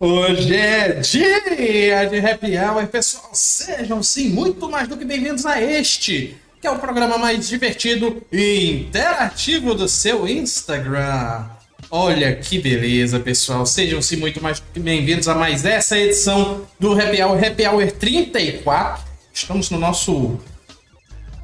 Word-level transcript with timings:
Hoje 0.00 0.54
é 0.54 1.00
dia 1.00 2.06
de 2.06 2.18
Happy 2.18 2.58
Hour, 2.58 2.86
pessoal. 2.88 3.30
Sejam 3.32 4.02
sim 4.02 4.28
muito 4.28 4.68
mais 4.68 4.88
do 4.88 4.96
que 4.96 5.06
bem-vindos 5.06 5.46
a 5.46 5.58
este, 5.60 6.36
que 6.60 6.66
é 6.66 6.70
o 6.70 6.78
programa 6.78 7.16
mais 7.16 7.48
divertido 7.48 8.22
e 8.30 8.82
interativo 8.82 9.74
do 9.74 9.88
seu 9.88 10.28
Instagram. 10.28 11.57
Olha 11.90 12.36
que 12.36 12.58
beleza, 12.58 13.18
pessoal. 13.18 13.64
Sejam 13.64 14.02
sim 14.02 14.16
muito 14.16 14.42
mais 14.42 14.62
bem-vindos 14.76 15.26
a 15.26 15.34
mais 15.34 15.64
essa 15.64 15.98
edição 15.98 16.66
do 16.78 16.92
Happy 16.92 17.22
Hour, 17.22 17.42
Happy 17.42 17.66
Hour 17.66 17.90
34. 17.92 19.02
Estamos 19.32 19.70
no 19.70 19.78
nosso. 19.78 20.38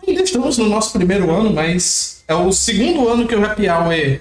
Ainda 0.07 0.23
estamos 0.23 0.59
no 0.59 0.69
nosso 0.69 0.93
primeiro 0.93 1.31
ano, 1.31 1.51
mas 1.51 2.23
é 2.29 2.35
o 2.35 2.53
segundo 2.53 3.09
ano 3.09 3.27
que 3.27 3.35
o 3.35 3.43
Happy 3.43 3.67
Hour 3.71 4.21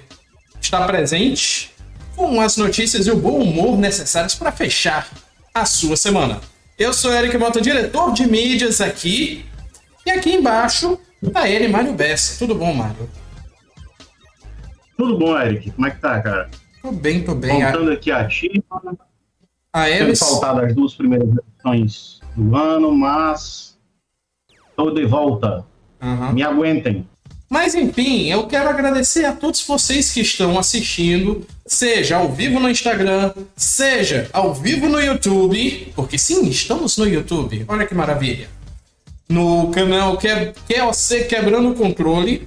está 0.58 0.86
presente 0.86 1.70
com 2.16 2.40
as 2.40 2.56
notícias 2.56 3.06
e 3.06 3.10
o 3.10 3.16
bom 3.16 3.42
humor 3.42 3.76
necessários 3.76 4.34
para 4.34 4.50
fechar 4.50 5.10
a 5.52 5.66
sua 5.66 5.94
semana. 5.94 6.40
Eu 6.78 6.94
sou 6.94 7.12
Eric 7.12 7.36
Mota, 7.36 7.60
diretor 7.60 8.14
de 8.14 8.26
mídias 8.26 8.80
aqui, 8.80 9.44
e 10.06 10.10
aqui 10.10 10.32
embaixo 10.32 10.98
tá 11.34 11.46
ele, 11.46 11.68
Mário 11.68 11.92
Bessa. 11.92 12.38
Tudo 12.38 12.54
bom, 12.54 12.72
Mário? 12.72 13.10
Tudo 14.96 15.18
bom, 15.18 15.38
Eric? 15.38 15.70
Como 15.72 15.86
é 15.86 15.90
que 15.90 16.00
tá, 16.00 16.20
cara? 16.20 16.50
Tô 16.80 16.92
bem, 16.92 17.22
tô 17.22 17.34
bem. 17.34 17.62
Voltando 17.62 17.90
aqui 17.90 18.10
ativo. 18.10 18.64
A 19.72 19.84
Tendo 19.86 20.08
eles... 20.08 20.18
faltado 20.18 20.60
as 20.60 20.74
duas 20.74 20.94
primeiras 20.94 21.28
edições 21.28 22.20
do 22.36 22.56
ano, 22.56 22.92
mas 22.92 23.76
tô 24.76 24.90
de 24.90 25.04
volta. 25.04 25.64
Aham. 26.00 26.32
Me 26.32 26.42
aguentem. 26.42 27.08
Mas 27.48 27.74
enfim, 27.74 28.30
eu 28.30 28.46
quero 28.46 28.68
agradecer 28.68 29.24
a 29.24 29.32
todos 29.32 29.64
vocês 29.66 30.12
que 30.12 30.20
estão 30.20 30.58
assistindo, 30.58 31.46
seja 31.66 32.16
ao 32.16 32.32
vivo 32.32 32.58
no 32.58 32.68
Instagram, 32.68 33.32
seja 33.56 34.28
ao 34.32 34.52
vivo 34.52 34.88
no 34.88 35.00
YouTube, 35.00 35.92
porque 35.94 36.18
sim, 36.18 36.48
estamos 36.48 36.96
no 36.96 37.06
YouTube. 37.06 37.64
Olha 37.68 37.86
que 37.86 37.94
maravilha. 37.94 38.48
No 39.28 39.70
canal 39.70 40.18
que 40.18 40.28
QOC 40.28 41.24
Quebrando 41.28 41.70
o 41.70 41.74
Controle. 41.74 42.46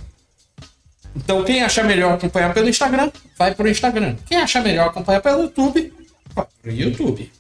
Então, 1.18 1.44
quem 1.44 1.64
achar 1.64 1.84
melhor 1.84 2.14
acompanhar 2.14 2.54
pelo 2.54 2.70
Instagram, 2.70 3.12
vai 3.38 3.54
pro 3.54 3.68
Instagram. 3.68 4.16
Quem 4.28 4.38
achar 4.38 4.64
melhor 4.64 4.88
acompanhar 4.88 5.20
pelo 5.20 5.44
YouTube, 5.44 5.94
vai 6.34 6.46
pro 6.62 6.72
YouTube. 6.72 7.32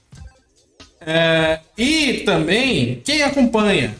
É, 1.00 1.60
e 1.78 2.24
também, 2.26 3.02
quem 3.06 3.22
acompanha 3.22 3.96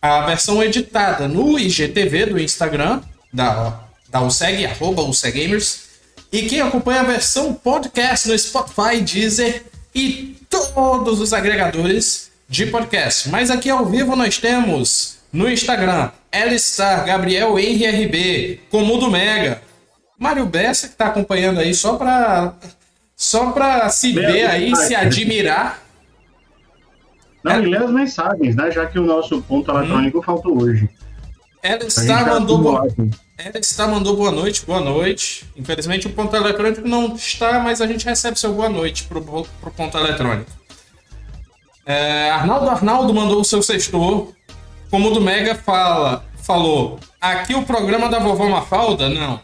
a 0.00 0.26
versão 0.26 0.62
editada 0.62 1.28
no 1.28 1.58
IGTV 1.58 2.26
do 2.26 2.40
Instagram, 2.40 3.02
da, 3.32 3.84
da 4.08 4.22
USEG, 4.22 4.64
arroba 4.64 5.02
USEGamers, 5.02 5.84
e 6.32 6.42
quem 6.42 6.62
acompanha 6.62 7.00
a 7.00 7.04
versão 7.04 7.52
podcast 7.52 8.26
no 8.26 8.36
Spotify, 8.38 9.00
Deezer 9.00 9.64
e 9.94 10.36
todos 10.48 11.20
os 11.20 11.32
agregadores 11.32 12.30
de 12.48 12.66
podcast. 12.66 13.28
Mas 13.28 13.50
aqui 13.50 13.68
ao 13.68 13.86
vivo 13.86 14.16
nós 14.16 14.38
temos 14.38 15.18
no 15.34 15.50
Instagram, 15.50 16.10
Elistar, 16.32 17.04
Gabriel 17.04 17.58
Henry 17.58 17.86
RB, 18.04 18.60
Comudo 18.70 19.10
Mega, 19.10 19.60
Mário 20.16 20.46
Bessa, 20.46 20.86
que 20.86 20.94
está 20.94 21.06
acompanhando 21.06 21.58
aí 21.58 21.74
só 21.74 21.96
para 21.96 22.54
só 23.16 23.50
pra 23.50 23.88
se 23.90 24.12
Meu 24.12 24.30
ver 24.30 24.46
aí, 24.46 24.66
Deus. 24.66 24.78
se 24.78 24.94
admirar. 24.94 25.82
Não, 27.42 27.52
É. 27.52 27.58
lê 27.58 27.76
as 27.76 27.90
mensagens, 27.90 28.54
né? 28.54 28.70
Já 28.70 28.86
que 28.86 28.96
o 28.98 29.04
nosso 29.04 29.42
ponto 29.42 29.70
eletrônico 29.72 30.22
faltou 30.22 30.62
hoje. 30.62 30.88
Elistar 31.62 32.28
mandou 32.28 32.58
boa 32.58 32.86
está 33.60 33.88
mandou 33.88 34.16
boa 34.16 34.30
noite, 34.30 34.64
boa 34.64 34.80
noite. 34.80 35.44
Infelizmente 35.56 36.06
o 36.06 36.10
ponto 36.10 36.34
eletrônico 36.36 36.86
não 36.86 37.16
está, 37.16 37.58
mas 37.58 37.80
a 37.80 37.86
gente 37.88 38.04
recebe 38.04 38.38
seu 38.38 38.52
boa 38.52 38.68
noite 38.68 39.02
pro, 39.04 39.20
pro 39.20 39.70
ponto 39.72 39.98
eletrônico. 39.98 40.50
É, 41.84 42.30
Arnaldo 42.30 42.68
Arnaldo 42.70 43.12
mandou 43.12 43.40
o 43.40 43.44
seu 43.44 43.62
sextor. 43.62 44.32
Como 44.94 45.10
o 45.10 45.12
do 45.12 45.20
Mega 45.20 45.56
fala, 45.56 46.24
falou, 46.36 47.00
aqui 47.20 47.52
o 47.52 47.64
programa 47.64 48.08
da 48.08 48.20
vovó 48.20 48.48
Mafalda? 48.48 49.08
Não. 49.08 49.40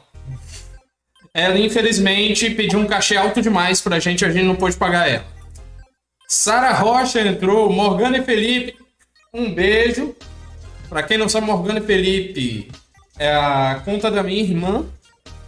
Ela 1.35 1.59
infelizmente 1.59 2.51
pediu 2.51 2.79
um 2.79 2.87
cachê 2.87 3.17
alto 3.17 3.43
demais 3.43 3.81
pra 3.81 3.99
gente, 3.99 4.25
a 4.25 4.31
gente 4.31 4.45
não 4.45 4.55
pôde 4.55 4.77
pagar 4.77 5.11
ela. 5.11 5.25
Sara 6.29 6.73
Rocha 6.73 7.21
entrou, 7.21 7.69
Morgana 7.69 8.19
e 8.19 8.23
Felipe, 8.23 8.77
um 9.35 9.53
beijo. 9.53 10.15
Pra 10.89 11.03
quem 11.03 11.19
não 11.19 11.29
sabe, 11.29 11.47
Morgana 11.47 11.81
e 11.81 11.85
Felipe 11.85 12.71
é 13.19 13.35
a 13.35 13.83
conta 13.85 14.09
da 14.09 14.23
minha 14.23 14.41
irmã 14.41 14.87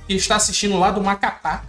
que 0.09 0.15
está 0.15 0.35
assistindo 0.35 0.81
lá 0.81 0.91
do 0.91 1.01
Macapá. 1.01 1.63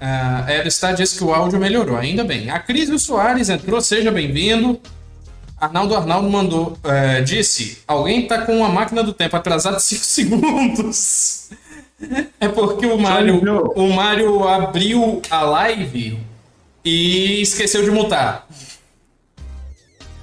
Ah, 0.00 0.44
ela 0.48 0.68
está 0.68 0.92
disse 0.92 1.18
que 1.18 1.24
o 1.24 1.34
áudio 1.34 1.58
melhorou, 1.58 1.96
ainda 1.96 2.22
bem. 2.24 2.50
A 2.50 2.58
Cris 2.58 3.02
Soares 3.02 3.48
entrou, 3.48 3.80
seja 3.80 4.10
bem-vindo. 4.10 4.80
Arnaldo 5.60 5.96
Arnaldo 5.96 6.30
mandou, 6.30 6.78
eh, 6.84 7.20
disse: 7.20 7.78
alguém 7.86 8.26
tá 8.28 8.42
com 8.42 8.58
uma 8.58 8.68
máquina 8.68 9.02
do 9.02 9.12
tempo 9.12 9.36
atrasada 9.36 9.80
5 9.80 10.04
segundos. 10.04 11.50
É 12.40 12.46
porque 12.46 12.86
o 12.86 12.96
Mário, 12.96 13.42
o 13.74 13.92
Mário 13.92 14.46
abriu 14.46 15.20
a 15.28 15.42
live 15.42 16.20
e 16.84 17.42
esqueceu 17.42 17.82
de 17.82 17.90
mutar. 17.90 18.46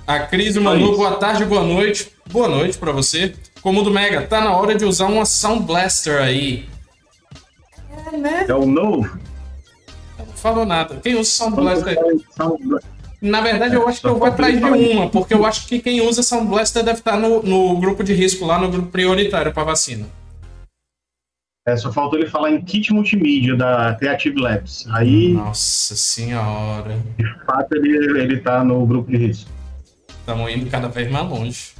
A 0.07 0.19
Cris 0.19 0.55
mandou 0.55 0.95
boa 0.95 1.15
tarde, 1.15 1.43
boa 1.43 1.63
noite. 1.63 2.11
Boa 2.31 2.47
noite 2.47 2.77
pra 2.77 2.93
você. 2.93 3.35
Como 3.61 3.83
do 3.83 3.91
Mega, 3.91 4.21
tá 4.21 4.39
na 4.39 4.55
hora 4.55 4.75
de 4.75 4.85
usar 4.85 5.07
uma 5.07 5.25
Sound 5.25 5.65
Blaster 5.65 6.21
aí. 6.21 6.69
É, 8.13 8.17
né? 8.17 8.45
É 8.47 8.53
o 8.53 8.65
novo. 8.65 9.19
Falou 10.35 10.65
nada. 10.65 10.95
Quem 11.01 11.15
usa 11.15 11.29
Sound 11.31 11.55
Blaster? 11.55 11.97
Na 13.21 13.41
verdade, 13.41 13.75
eu 13.75 13.87
acho 13.87 14.01
que 14.01 14.07
eu 14.07 14.17
vou 14.17 14.27
atrás 14.27 14.57
de 14.57 14.63
uma, 14.63 15.09
porque 15.09 15.33
eu 15.33 15.45
acho 15.45 15.67
que 15.67 15.79
quem 15.79 16.01
usa 16.01 16.21
Sound 16.21 16.47
Blaster 16.47 16.83
deve 16.83 16.99
estar 16.99 17.17
no, 17.17 17.41
no 17.41 17.79
grupo 17.79 18.03
de 18.03 18.13
risco, 18.13 18.45
lá 18.45 18.59
no 18.59 18.69
grupo 18.69 18.89
prioritário 18.89 19.51
pra 19.53 19.63
vacina. 19.63 20.05
É, 21.67 21.75
só 21.75 21.91
faltou 21.91 22.19
ele 22.19 22.29
falar 22.29 22.51
em 22.51 22.61
kit 22.61 22.93
multimídia 22.93 23.55
da 23.55 23.95
Creative 23.95 24.39
Labs. 24.39 24.85
Aí, 24.91 25.33
Nossa 25.33 25.95
senhora. 25.95 26.99
de 27.17 27.45
fato, 27.45 27.73
ele, 27.73 28.21
ele 28.21 28.39
tá 28.39 28.63
no 28.63 28.85
grupo 28.85 29.09
de 29.09 29.17
risco. 29.17 29.49
Estamos 30.07 30.51
indo 30.51 30.69
cada 30.69 30.87
vez 30.87 31.09
mais 31.09 31.27
longe. 31.27 31.73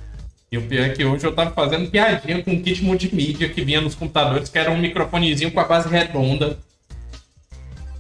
E 0.52 0.58
o 0.58 0.62
pior 0.64 0.86
é 0.86 0.90
que 0.90 1.06
hoje 1.06 1.26
eu 1.26 1.36
tava 1.36 1.52
fazendo 1.52 1.92
piadinha 1.92 2.44
com 2.44 2.52
um 2.52 2.62
kit 2.62 2.84
multimídia 2.84 3.50
que 3.50 3.64
vinha 3.64 3.82
nos 3.82 3.94
computadores, 3.94 4.50
que 4.50 4.58
era 4.58 4.72
um 4.72 4.78
microfonezinho 4.78 5.52
com 5.52 5.60
a 5.60 5.66
base 5.66 5.88
redonda. 5.88 6.58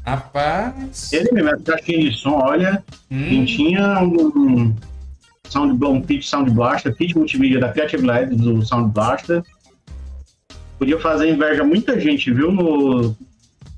Rapaz. 0.05 1.11
Ele 1.11 1.31
mesmo, 1.31 1.49
essa 1.49 1.63
caixinha 1.63 2.09
de 2.09 2.15
som, 2.15 2.33
olha, 2.33 2.83
quem 3.09 3.41
Hum, 3.41 3.45
tinha 3.45 3.99
um 4.01 4.75
Sound, 5.49 5.83
um 5.83 6.01
kit 6.01 6.25
Sound 6.25 6.51
Blaster, 6.51 6.95
kit 6.95 7.17
multimídia 7.17 7.59
da 7.59 7.71
Creative 7.71 8.05
Labs 8.05 8.37
do 8.37 8.65
Sound 8.65 8.91
Blaster, 8.93 9.43
podia 10.77 10.99
fazer 10.99 11.29
inveja 11.29 11.61
a 11.61 11.65
muita 11.65 11.99
gente, 11.99 12.31
viu, 12.31 12.51
no 12.51 13.15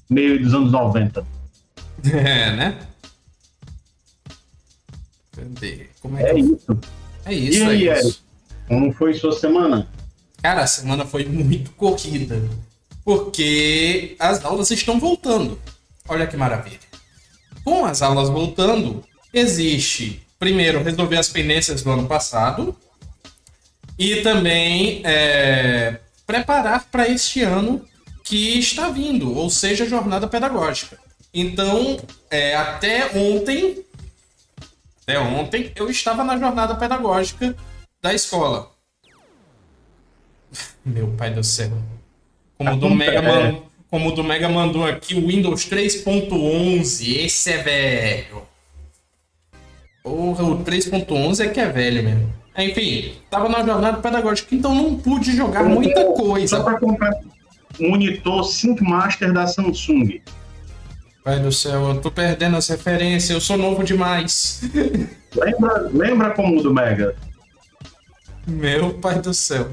meio 0.09 0.41
dos 0.41 0.53
anos 0.53 0.71
90. 0.71 1.25
é, 2.11 2.51
né? 2.51 2.77
Cadê? 5.31 5.87
Como 6.01 6.17
é 6.17 6.23
que 6.23 6.29
É 6.29 6.39
isso. 6.39 6.79
É 7.25 7.33
isso, 7.33 7.59
E 7.59 7.63
aí, 7.63 7.89
é 7.89 7.99
isso. 7.99 8.23
Como 8.67 8.91
foi 8.91 9.13
sua 9.13 9.31
semana? 9.31 9.87
Cara, 10.41 10.63
a 10.63 10.67
semana 10.67 11.05
foi 11.05 11.25
muito 11.25 11.71
corrida. 11.71 12.41
Porque 13.03 14.15
as 14.19 14.43
aulas 14.43 14.71
estão 14.71 14.99
voltando. 14.99 15.57
Olha 16.07 16.27
que 16.27 16.37
maravilha. 16.37 16.79
Com 17.63 17.85
as 17.85 18.01
aulas 18.01 18.29
voltando, 18.29 19.03
existe, 19.33 20.25
primeiro, 20.39 20.81
resolver 20.83 21.17
as 21.17 21.29
pendências 21.29 21.81
do 21.83 21.91
ano 21.91 22.07
passado. 22.07 22.75
E 23.99 24.17
também 24.21 25.01
é, 25.03 25.99
preparar 26.25 26.85
para 26.85 27.07
este 27.07 27.41
ano 27.41 27.83
que 28.23 28.59
está 28.59 28.89
vindo, 28.89 29.35
ou 29.35 29.49
seja, 29.49 29.85
a 29.85 29.87
jornada 29.87 30.27
pedagógica. 30.27 30.99
Então, 31.33 31.97
é, 32.29 32.55
até 32.55 33.17
ontem, 33.17 33.83
até 35.01 35.19
ontem, 35.19 35.71
eu 35.75 35.89
estava 35.89 36.23
na 36.23 36.37
jornada 36.37 36.75
pedagógica 36.75 37.55
da 38.01 38.13
escola. 38.13 38.71
Meu 40.85 41.07
pai 41.13 41.31
do 41.33 41.43
céu. 41.43 41.71
Como 42.57 42.71
o 42.73 42.77
do 42.77 42.89
Mega, 42.89 43.21
man- 43.21 43.61
como 43.89 44.09
o 44.09 44.11
do 44.11 44.23
Mega 44.23 44.49
mandou 44.49 44.85
aqui, 44.85 45.15
o 45.15 45.27
Windows 45.27 45.65
3.11. 45.69 47.25
Esse 47.25 47.51
é 47.51 47.57
velho. 47.57 48.41
Porra, 50.03 50.43
o 50.43 50.63
3.11 50.63 51.45
é 51.45 51.49
que 51.49 51.59
é 51.59 51.67
velho 51.67 52.03
mesmo. 52.03 52.33
Enfim, 52.57 53.13
tava 53.29 53.47
na 53.49 53.63
jornada 53.63 53.97
pedagógica, 53.97 54.55
então 54.55 54.73
não 54.73 54.95
pude 54.95 55.35
jogar 55.35 55.63
muita 55.63 56.01
Só 56.01 56.13
coisa. 56.13 56.63
para 56.63 56.79
comprar 56.79 57.11
um 57.79 57.89
monitor 57.89 58.43
Sync 58.43 58.81
Master 58.81 59.31
da 59.31 59.45
Samsung. 59.45 60.21
Pai 61.23 61.39
do 61.39 61.51
céu, 61.51 61.89
eu 61.89 62.01
tô 62.01 62.09
perdendo 62.09 62.57
as 62.57 62.67
referências, 62.67 63.29
eu 63.29 63.41
sou 63.41 63.57
novo 63.57 63.83
demais. 63.83 64.61
Lembra, 65.35 65.89
lembra 65.93 66.31
como 66.31 66.63
do 66.63 66.73
Mega? 66.73 67.15
Meu 68.47 68.93
pai 68.93 69.19
do 69.19 69.33
céu. 69.33 69.69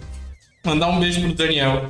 Mandar 0.66 0.88
um 0.88 1.00
beijo 1.00 1.22
pro 1.22 1.32
Daniel. 1.32 1.88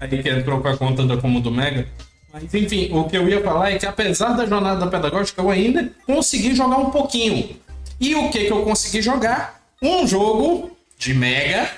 Aí 0.00 0.22
que 0.22 0.28
entrou 0.28 0.60
com 0.60 0.68
a 0.68 0.76
conta 0.76 1.04
da 1.04 1.16
Comudo 1.16 1.50
Mega. 1.50 1.86
Mas 2.32 2.52
enfim, 2.54 2.88
o 2.92 3.04
que 3.04 3.16
eu 3.16 3.28
ia 3.28 3.42
falar 3.42 3.72
é 3.72 3.78
que 3.78 3.86
apesar 3.86 4.30
da 4.34 4.46
jornada 4.46 4.86
pedagógica, 4.86 5.42
eu 5.42 5.50
ainda 5.50 5.92
consegui 6.06 6.54
jogar 6.54 6.78
um 6.78 6.90
pouquinho. 6.90 7.56
E 8.00 8.14
o 8.14 8.30
que 8.30 8.44
que 8.46 8.52
eu 8.52 8.62
consegui 8.62 9.02
jogar? 9.02 9.60
Um 9.82 10.06
jogo 10.06 10.76
de 10.98 11.12
Mega. 11.12 11.68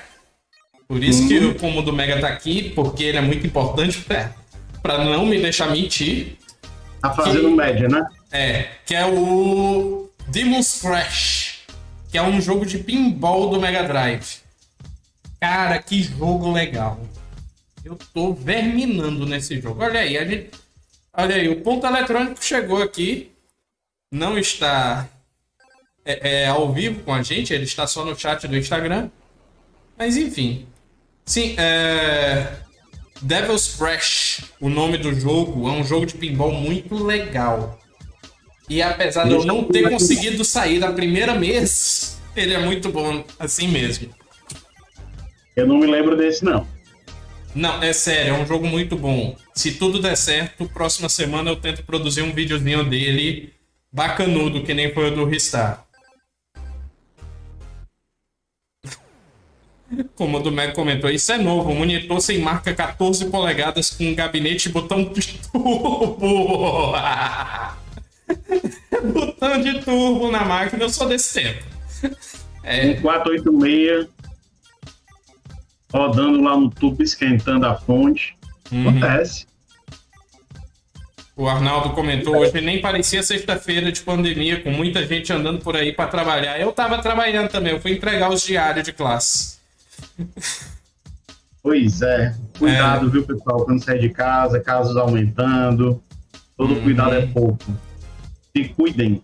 Por 0.87 1.03
isso 1.03 1.27
que 1.27 1.39
o 1.39 1.55
Comudo 1.55 1.93
Mega 1.93 2.21
tá 2.21 2.29
aqui, 2.29 2.71
porque 2.75 3.03
ele 3.05 3.19
é 3.19 3.21
muito 3.23 3.47
importante 3.47 4.05
para 4.83 5.05
não 5.05 5.25
me 5.25 5.41
deixar 5.41 5.71
mentir. 5.71 6.37
Tá 7.01 7.11
fazendo 7.11 7.49
Que- 7.49 7.55
média, 7.57 7.89
né? 7.89 8.07
É, 8.31 8.69
que 8.87 8.95
é 8.95 9.05
o 9.07 10.09
Demon's 10.29 10.81
Crash, 10.81 11.61
que 12.11 12.19
é 12.19 12.23
um 12.23 12.41
jogo 12.41 12.65
de 12.67 12.79
pinball 12.79 13.49
do 13.51 13.59
Mega 13.61 13.83
Drive. 13.85 14.37
Cara, 15.41 15.79
que 15.81 16.03
jogo 16.03 16.53
legal. 16.53 17.01
Eu 17.85 17.99
tô 18.15 18.33
verminando 18.33 19.27
nesse 19.27 19.61
jogo. 19.61 19.83
Olha 19.83 20.01
aí, 20.01 20.17
a 20.17 20.25
gente... 20.25 20.51
olha 21.13 21.35
aí, 21.35 21.49
o 21.49 21.61
ponto 21.63 21.87
eletrônico 21.87 22.43
chegou 22.43 22.83
aqui. 22.83 23.33
Não 24.11 24.39
está 24.39 25.09
é, 26.05 26.43
é, 26.43 26.47
ao 26.47 26.73
vivo 26.73 27.01
com 27.01 27.15
a 27.15 27.23
gente, 27.23 27.53
ele 27.53 27.65
está 27.65 27.87
só 27.87 28.05
no 28.05 28.19
chat 28.19 28.47
do 28.47 28.57
Instagram. 28.57 29.09
Mas 29.99 30.17
enfim. 30.17 30.67
Sim, 31.25 31.55
é. 31.59 32.57
Devil's 33.21 33.77
Crash, 33.77 34.43
o 34.61 34.69
nome 34.69 34.99
do 34.99 35.15
jogo, 35.15 35.69
é 35.69 35.73
um 35.73 35.85
jogo 35.85 36.07
de 36.07 36.15
pinball 36.15 36.53
muito 36.53 36.95
legal. 37.03 37.79
E 38.69 38.83
apesar 38.83 39.25
de 39.25 39.33
eu 39.33 39.45
não 39.45 39.65
ter 39.65 39.89
conseguido 39.89 40.45
sair 40.45 40.81
da 40.81 40.93
primeira 40.93 41.35
mês, 41.35 42.21
ele 42.35 42.53
é 42.53 42.59
muito 42.59 42.89
bom 42.89 43.25
assim 43.39 43.69
mesmo. 43.69 44.13
Eu 45.55 45.67
não 45.67 45.79
me 45.79 45.87
lembro 45.87 46.17
desse, 46.17 46.45
não. 46.45 46.67
Não, 47.55 47.83
é 47.83 47.93
sério, 47.93 48.35
é 48.35 48.39
um 48.39 48.47
jogo 48.47 48.67
muito 48.67 48.97
bom. 48.97 49.37
Se 49.55 49.73
tudo 49.73 50.01
der 50.01 50.17
certo, 50.17 50.67
próxima 50.69 51.09
semana 51.09 51.51
eu 51.51 51.57
tento 51.57 51.85
produzir 51.85 52.23
um 52.23 52.33
videozinho 52.33 52.85
dele 52.85 53.53
bacanudo, 53.93 54.63
que 54.63 54.73
nem 54.73 54.93
foi 54.93 55.11
o 55.11 55.15
do 55.15 55.27
Ristar. 55.27 55.85
Como 60.15 60.39
o 60.39 60.41
do 60.41 60.51
Mac 60.51 60.75
comentou, 60.75 61.11
isso 61.11 61.31
é 61.31 61.37
novo. 61.37 61.75
Monitor 61.75 62.19
sem 62.23 62.39
marca 62.39 62.75
14 62.75 63.27
polegadas 63.27 63.91
com 63.91 64.15
gabinete 64.15 64.71
e 64.71 64.73
botão 64.73 65.05
de 65.05 65.39
turbo. 65.39 66.17
botão 69.13 69.61
de 69.61 69.81
turbo 69.81 70.31
na 70.31 70.47
máquina, 70.47 70.85
eu 70.85 70.89
sou 70.89 71.07
desse 71.07 71.35
tempo. 71.35 71.63
É, 72.63 72.87
Um 72.87 73.03
486 73.03 74.09
rodando 75.93 76.41
lá 76.43 76.57
no 76.57 76.71
tubo, 76.71 77.03
esquentando 77.03 77.67
a 77.67 77.77
fonte. 77.77 78.37
Uhum. 78.71 78.89
Acontece. 78.89 79.47
O 81.35 81.49
Arnaldo 81.49 81.91
comentou 81.91 82.37
hoje, 82.37 82.61
nem 82.61 82.81
parecia 82.81 83.23
sexta-feira 83.23 83.91
de 83.91 84.03
pandemia, 84.03 84.63
com 84.63 84.71
muita 84.71 85.05
gente 85.07 85.33
andando 85.33 85.61
por 85.61 85.75
aí 85.77 85.93
para 85.93 86.09
trabalhar. 86.09 86.61
Eu 86.61 86.73
tava 86.73 87.01
trabalhando 87.01 87.49
também, 87.49 87.73
eu 87.73 87.81
fui 87.81 87.93
entregar 87.93 88.31
os 88.31 88.43
diários 88.43 88.85
de 88.85 88.93
classe. 88.93 89.59
Pois 91.63 92.03
é. 92.03 92.35
Cuidado, 92.59 93.11
viu, 93.11 93.25
pessoal, 93.25 93.65
quando 93.65 93.83
sair 93.83 94.01
de 94.01 94.11
casa, 94.11 94.61
casos 94.61 94.97
aumentando. 94.97 96.03
Todo 96.57 96.75
Uhum. 96.75 96.83
cuidado 96.83 97.15
é 97.15 97.27
pouco. 97.27 97.65
Se 98.55 98.65
cuidem. 98.69 99.23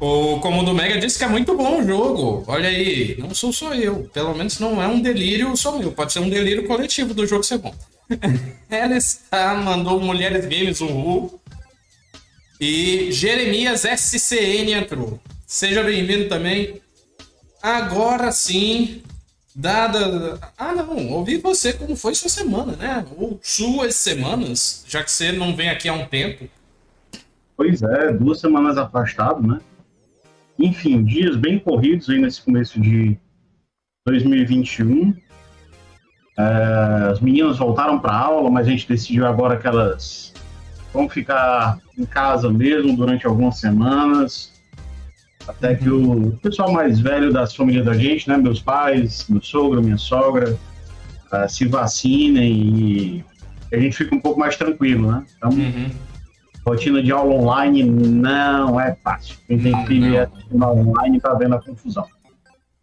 O 0.00 0.40
Comundo 0.40 0.72
Mega 0.72 0.98
disse 0.98 1.18
que 1.18 1.24
é 1.24 1.28
muito 1.28 1.54
bom 1.54 1.78
o 1.78 1.86
jogo. 1.86 2.42
Olha 2.46 2.70
aí, 2.70 3.16
não 3.18 3.34
sou 3.34 3.52
só 3.52 3.74
eu. 3.74 4.08
Pelo 4.14 4.34
menos 4.34 4.58
não 4.58 4.82
é 4.82 4.88
um 4.88 4.98
delírio 4.98 5.54
só 5.58 5.76
meu. 5.76 5.92
Pode 5.92 6.14
ser 6.14 6.20
um 6.20 6.30
delírio 6.30 6.66
coletivo 6.66 7.12
do 7.12 7.26
jogo 7.26 7.44
ser 7.44 7.58
bom. 7.58 7.74
Ela 8.70 8.96
está, 8.96 9.54
mandou 9.54 10.00
Mulheres 10.00 10.46
Games 10.46 10.80
Uhul. 10.80 11.38
E 12.58 13.12
Jeremias 13.12 13.84
SCN 13.84 14.72
entrou. 14.72 15.20
Seja 15.46 15.82
bem-vindo 15.82 16.30
também. 16.30 16.80
Agora 17.62 18.32
sim, 18.32 19.02
dada. 19.54 20.40
Ah, 20.56 20.74
não, 20.74 21.10
ouvi 21.10 21.36
você 21.36 21.74
como 21.74 21.94
foi 21.94 22.14
sua 22.14 22.30
semana, 22.30 22.74
né? 22.74 23.04
Ou 23.18 23.38
suas 23.42 23.96
semanas, 23.96 24.82
já 24.88 25.04
que 25.04 25.10
você 25.10 25.30
não 25.30 25.54
vem 25.54 25.68
aqui 25.68 25.90
há 25.90 25.92
um 25.92 26.06
tempo. 26.06 26.48
Pois 27.54 27.82
é, 27.82 28.12
duas 28.12 28.40
semanas 28.40 28.78
afastado, 28.78 29.46
né? 29.46 29.60
Enfim, 30.60 31.02
dias 31.02 31.36
bem 31.36 31.58
corridos 31.58 32.10
aí 32.10 32.18
nesse 32.18 32.42
começo 32.42 32.78
de 32.78 33.16
2021. 34.06 35.14
É, 36.38 37.08
as 37.10 37.20
meninas 37.20 37.58
voltaram 37.58 37.98
para 37.98 38.14
aula, 38.14 38.50
mas 38.50 38.66
a 38.66 38.70
gente 38.70 38.86
decidiu 38.86 39.26
agora 39.26 39.56
que 39.56 39.66
elas 39.66 40.34
vão 40.92 41.08
ficar 41.08 41.78
em 41.96 42.04
casa 42.04 42.50
mesmo 42.50 42.94
durante 42.94 43.26
algumas 43.26 43.58
semanas. 43.58 44.52
Até 45.48 45.74
que 45.74 45.88
o 45.88 46.38
pessoal 46.42 46.70
mais 46.70 47.00
velho 47.00 47.32
das 47.32 47.54
famílias 47.54 47.86
da 47.86 47.94
gente, 47.94 48.28
né? 48.28 48.36
Meus 48.36 48.60
pais, 48.60 49.26
meu 49.28 49.40
sogro, 49.40 49.82
minha 49.82 49.96
sogra, 49.96 50.58
eh, 51.32 51.48
se 51.48 51.66
vacinem 51.66 52.52
e 52.52 53.24
a 53.72 53.78
gente 53.78 53.96
fica 53.96 54.14
um 54.14 54.20
pouco 54.20 54.38
mais 54.38 54.56
tranquilo, 54.56 55.10
né? 55.10 55.24
Então, 55.36 55.50
Uhum. 55.50 55.90
Rotina 56.66 57.02
de 57.02 57.10
aula 57.10 57.34
online 57.34 57.82
não 57.84 58.80
é 58.80 58.94
fácil. 59.02 59.36
Quem 59.46 59.58
tem 59.58 59.86
filho 59.86 60.16
é 60.16 60.28
online 60.62 61.20
tá 61.20 61.34
vendo 61.34 61.54
a 61.54 61.62
confusão. 61.62 62.06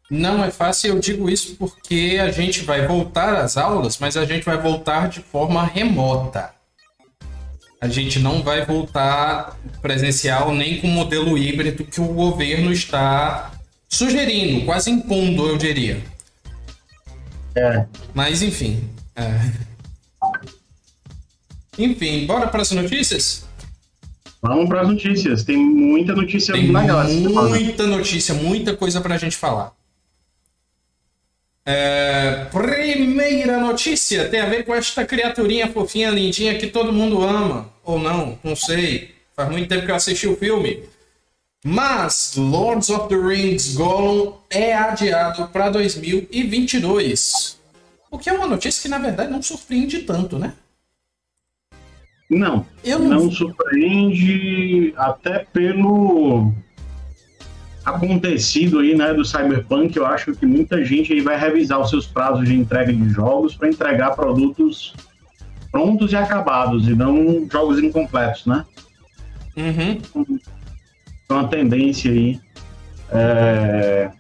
Não 0.10 0.44
é 0.44 0.50
fácil, 0.50 0.96
eu 0.96 1.00
digo 1.00 1.30
isso 1.30 1.56
porque 1.58 2.18
a 2.22 2.32
gente 2.32 2.64
vai 2.64 2.88
voltar 2.88 3.36
às 3.36 3.58
aulas, 3.58 3.98
mas 4.00 4.16
a 4.16 4.26
gente 4.26 4.46
vai 4.46 4.58
voltar 4.58 5.10
de 5.10 5.20
forma 5.20 5.64
remota. 5.66 6.52
A 7.80 7.88
gente 7.88 8.18
não 8.20 8.42
vai 8.42 8.66
voltar 8.66 9.56
presencial 9.82 10.54
nem 10.54 10.80
com 10.82 10.88
o 10.88 10.92
modelo 10.92 11.38
híbrido 11.38 11.84
que 11.84 12.02
o 12.02 12.08
governo 12.08 12.72
está 12.72 13.52
sugerindo, 13.88 14.66
quase 14.66 14.90
impondo, 14.90 15.48
eu 15.48 15.58
diria. 15.58 16.02
É, 17.56 17.86
Mas 18.14 18.42
enfim. 18.42 18.90
é. 19.16 19.52
Enfim, 21.78 22.26
bora 22.26 22.48
para 22.48 22.62
as 22.62 22.72
notícias? 22.72 23.47
Vamos 24.48 24.68
para 24.70 24.82
as 24.82 24.88
notícias. 24.88 25.44
Tem 25.44 25.58
muita 25.58 26.14
notícia 26.16 26.54
Tem 26.54 26.64
essa 26.64 27.08
semana. 27.08 27.50
muita 27.50 27.88
notícia, 27.88 28.34
muita 28.34 28.76
coisa 28.76 29.02
pra 29.02 29.18
gente 29.18 29.36
falar. 29.36 29.74
É, 31.66 32.46
primeira 32.50 33.60
notícia 33.60 34.30
tem 34.30 34.40
a 34.40 34.46
ver 34.46 34.64
com 34.64 34.74
esta 34.74 35.04
criaturinha 35.04 35.68
fofinha, 35.68 36.10
lindinha 36.10 36.58
que 36.58 36.68
todo 36.68 36.94
mundo 36.94 37.22
ama. 37.22 37.70
Ou 37.84 38.00
não, 38.00 38.40
não 38.44 38.56
sei. 38.56 39.16
Faz 39.36 39.50
muito 39.52 39.68
tempo 39.68 39.86
que 39.86 39.92
eu 39.92 39.96
assisti 39.96 40.28
o 40.28 40.38
filme. 40.38 40.84
Mas 41.66 42.34
Lords 42.38 42.90
of 42.90 43.10
the 43.10 43.16
Rings 43.16 43.74
Gollum 43.76 44.34
é 44.50 44.74
adiado 44.74 45.48
para 45.50 45.70
2022. 45.70 47.58
O 48.10 48.18
que 48.18 48.30
é 48.30 48.34
uma 48.34 48.48
notícia 48.48 48.82
que 48.82 48.88
na 48.88 48.98
verdade 49.00 49.30
não 49.32 49.42
surpreende 49.42 50.00
tanto, 50.00 50.40
né? 50.40 50.54
Não, 52.30 52.66
Eu 52.84 53.00
não, 53.00 53.22
não 53.22 53.32
surpreende 53.32 54.94
até 54.98 55.40
pelo 55.40 56.52
acontecido 57.86 58.80
aí, 58.80 58.96
né, 58.96 59.14
do 59.14 59.24
Cyberpunk. 59.24 59.96
Eu 59.96 60.06
acho 60.06 60.34
que 60.34 60.46
muita 60.46 60.84
gente 60.84 61.14
aí 61.14 61.22
vai 61.22 61.40
revisar 61.40 61.80
os 61.80 61.90
seus 61.90 62.06
prazos 62.06 62.46
de 62.46 62.54
entrega 62.54 62.92
de 62.92 63.10
jogos 63.10 63.56
para 63.56 63.70
entregar 63.70 64.16
produtos 64.16 64.94
prontos 65.72 66.12
e 66.12 66.16
acabados 66.16 66.88
e 66.88 66.94
não 66.94 67.48
jogos 67.50 67.80
incompletos, 67.80 68.46
né? 68.46 68.66
Uhum. 69.56 70.40
É 71.30 71.34
uma 71.34 71.48
tendência 71.48 72.12
aí 72.12 72.40
é, 73.12 74.12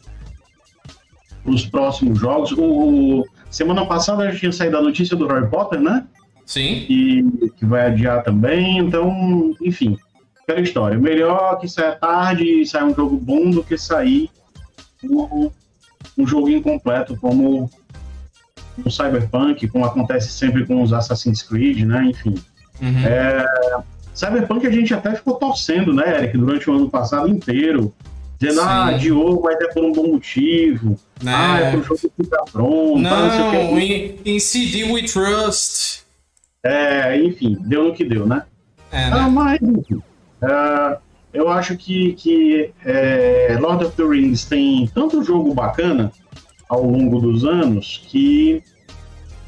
os 1.45 1.65
próximos 1.65 2.19
jogos. 2.19 2.53
O, 2.53 3.25
semana 3.49 3.85
passada 3.85 4.31
já 4.31 4.39
tinha 4.39 4.51
saído 4.51 4.77
a 4.77 4.81
notícia 4.81 5.15
do 5.15 5.27
Harry 5.27 5.49
Potter, 5.49 5.79
né? 5.81 6.05
Sim. 6.48 6.86
E 6.89 7.51
que 7.58 7.66
vai 7.66 7.88
adiar 7.88 8.24
também. 8.24 8.80
Então, 8.80 9.54
enfim, 9.62 9.98
aquela 10.42 10.62
história. 10.62 10.98
Melhor 10.98 11.60
que 11.60 11.68
saia 11.68 11.92
tarde 11.92 12.44
e 12.44 12.66
sair 12.66 12.86
um 12.86 12.96
jogo 12.96 13.18
bom 13.18 13.51
do 13.51 13.62
que 13.62 13.77
sair 13.77 14.30
um, 15.04 15.51
um 16.18 16.25
jogo 16.25 16.50
incompleto 16.50 17.18
como 17.18 17.70
o 18.84 18.89
Cyberpunk, 18.89 19.68
como 19.68 19.86
acontece 19.86 20.30
sempre 20.30 20.66
com 20.66 20.82
os 20.82 20.94
Assassin's 20.94 21.44
Creed, 21.44 21.86
né? 21.86 22.06
Enfim. 22.06 22.36
Uhum. 22.82 23.06
É, 23.06 23.46
Cyberpunk 24.16 24.66
a 24.66 24.72
gente 24.72 24.94
até 24.94 25.16
ficou 25.16 25.36
torcendo, 25.36 25.94
né, 25.94 26.18
Eric, 26.18 26.38
durante 26.38 26.70
o 26.70 26.74
ano 26.74 26.89
passado 26.89 27.27
inteiro. 27.27 27.94
Dizendo, 28.39 28.62
Sim. 28.62 28.68
ah, 28.68 28.86
adiou, 28.86 29.42
mas 29.44 29.60
é 29.60 29.68
por 29.74 29.84
um 29.84 29.92
bom 29.92 30.08
motivo. 30.10 30.98
Né? 31.22 31.34
Ah, 31.36 31.60
é 31.60 31.72
pro 31.72 31.84
jogo 31.84 32.00
ficar 32.16 32.44
pronto. 32.51 33.08
ah, 33.08 33.22
não 33.22 33.32
sei 33.32 33.42
o. 33.42 33.72
Não, 33.72 33.80
em 34.25 34.39
CD 34.39 34.84
We 34.86 35.04
Trust. 35.04 36.06
É, 36.67 37.17
enfim, 37.24 37.57
deu 37.62 37.86
no 37.86 37.93
que 37.93 38.03
deu, 38.03 38.25
né? 38.25 38.43
É. 38.91 39.09
Né? 39.09 39.12
ah, 39.12 39.29
mas, 39.29 39.59
uh, 39.62 40.97
eu 41.33 41.50
acho 41.50 41.77
que, 41.77 42.13
que 42.13 42.71
é, 42.86 43.57
Lord 43.59 43.86
of 43.86 43.95
the 43.95 44.03
Rings 44.03 44.45
tem 44.45 44.88
tanto 44.88 45.24
jogo 45.24 45.53
bacana 45.53 46.12
ao 46.67 46.83
longo 46.83 47.19
dos 47.19 47.45
anos 47.45 48.03
que 48.07 48.63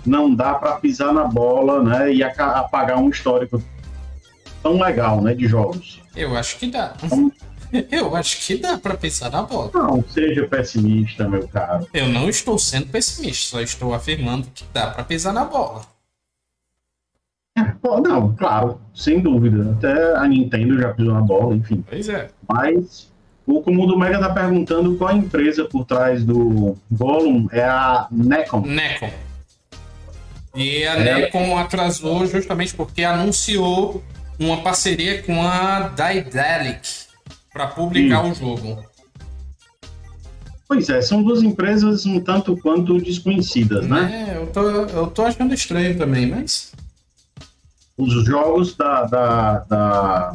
não 0.05 0.33
dá 0.33 0.53
para 0.55 0.75
pisar 0.75 1.13
na 1.13 1.25
bola 1.25 1.83
né, 1.83 2.13
e 2.13 2.23
apagar 2.23 2.97
um 2.97 3.09
histórico 3.09 3.61
tão 4.63 4.79
legal 4.79 5.21
né, 5.21 5.33
de 5.33 5.47
jogos. 5.47 6.01
Eu 6.15 6.35
acho 6.38 6.57
que 6.57 6.67
dá. 6.67 6.93
Eu 7.91 8.15
acho 8.15 8.47
que 8.47 8.55
dá 8.55 8.79
para 8.79 8.95
pisar 8.95 9.29
na 9.31 9.43
bola. 9.43 9.69
Não, 9.71 10.03
seja 10.09 10.47
pessimista, 10.47 11.29
meu 11.29 11.47
caro. 11.47 11.88
Eu 11.93 12.09
não 12.09 12.27
estou 12.27 12.57
sendo 12.57 12.88
pessimista, 12.88 13.51
só 13.51 13.61
estou 13.61 13.93
afirmando 13.93 14.47
que 14.55 14.63
dá 14.73 14.88
para 14.88 15.03
pisar 15.03 15.31
na 15.31 15.45
bola. 15.45 15.83
Não, 18.03 18.35
claro, 18.35 18.79
sem 18.93 19.19
dúvida. 19.19 19.71
Até 19.71 20.17
a 20.17 20.27
Nintendo 20.27 20.79
já 20.79 20.93
pisou 20.93 21.13
na 21.13 21.21
bola, 21.21 21.55
enfim. 21.55 21.83
Pois 21.87 22.09
é. 22.09 22.29
Mas 22.47 23.09
o 23.45 23.61
Comundo 23.61 23.97
Mega 23.97 24.19
tá 24.19 24.29
perguntando 24.29 24.95
qual 24.95 25.09
a 25.09 25.15
empresa 25.15 25.65
por 25.65 25.85
trás 25.85 26.23
do 26.23 26.77
Gollum 26.91 27.47
é 27.51 27.63
a 27.63 28.07
Necom. 28.11 28.61
Necom. 28.61 29.09
E 30.55 30.85
a 30.85 30.95
é. 30.95 31.21
Necom 31.21 31.57
atrasou 31.57 32.25
justamente 32.27 32.75
porque 32.75 33.03
anunciou 33.03 34.03
uma 34.39 34.57
parceria 34.61 35.21
com 35.23 35.41
a 35.41 35.89
Daedalic 35.89 36.87
para 37.51 37.67
publicar 37.67 38.23
Sim. 38.23 38.31
o 38.31 38.35
jogo. 38.35 38.89
Pois 40.67 40.87
é, 40.87 41.01
são 41.01 41.23
duas 41.23 41.41
empresas 41.41 42.05
um 42.05 42.19
tanto 42.19 42.55
quanto 42.55 42.99
desconhecidas, 42.99 43.87
né? 43.87 44.29
É, 44.29 44.37
eu 44.37 44.45
tô, 44.47 44.61
eu 44.61 45.07
tô 45.07 45.23
achando 45.23 45.51
estranho 45.51 45.97
também, 45.97 46.27
mas 46.27 46.68
os 48.00 48.25
jogos 48.25 48.75
da, 48.75 49.03
da, 49.03 49.60
da 49.60 50.34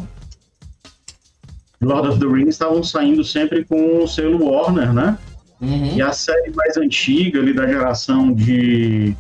Lord 1.80 2.09
of 2.09 2.21
the 2.21 2.26
Rings 2.26 2.50
estavam 2.50 2.85
saindo 2.85 3.25
sempre 3.25 3.64
com 3.64 4.04
o 4.04 4.06
selo 4.06 4.44
Warner, 4.44 4.92
né? 4.92 5.18
Uhum. 5.61 5.97
E 5.97 6.02
a 6.02 6.12
série 6.12 6.52
mais 6.54 6.76
antiga 6.76 7.40
ali 7.40 7.54
da 7.54 7.66
geração 7.66 8.33
de 8.33 9.16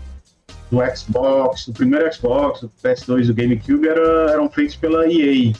do 0.70 0.78
Xbox, 0.96 1.66
do 1.66 1.72
primeiro 1.72 2.12
Xbox, 2.12 2.60
do 2.60 2.72
PS2 2.82 3.24
e 3.24 3.26
do 3.28 3.34
GameCube 3.34 3.88
era, 3.88 4.32
eram 4.32 4.50
feitos 4.50 4.76
pela 4.76 5.06
EA. 5.10 5.52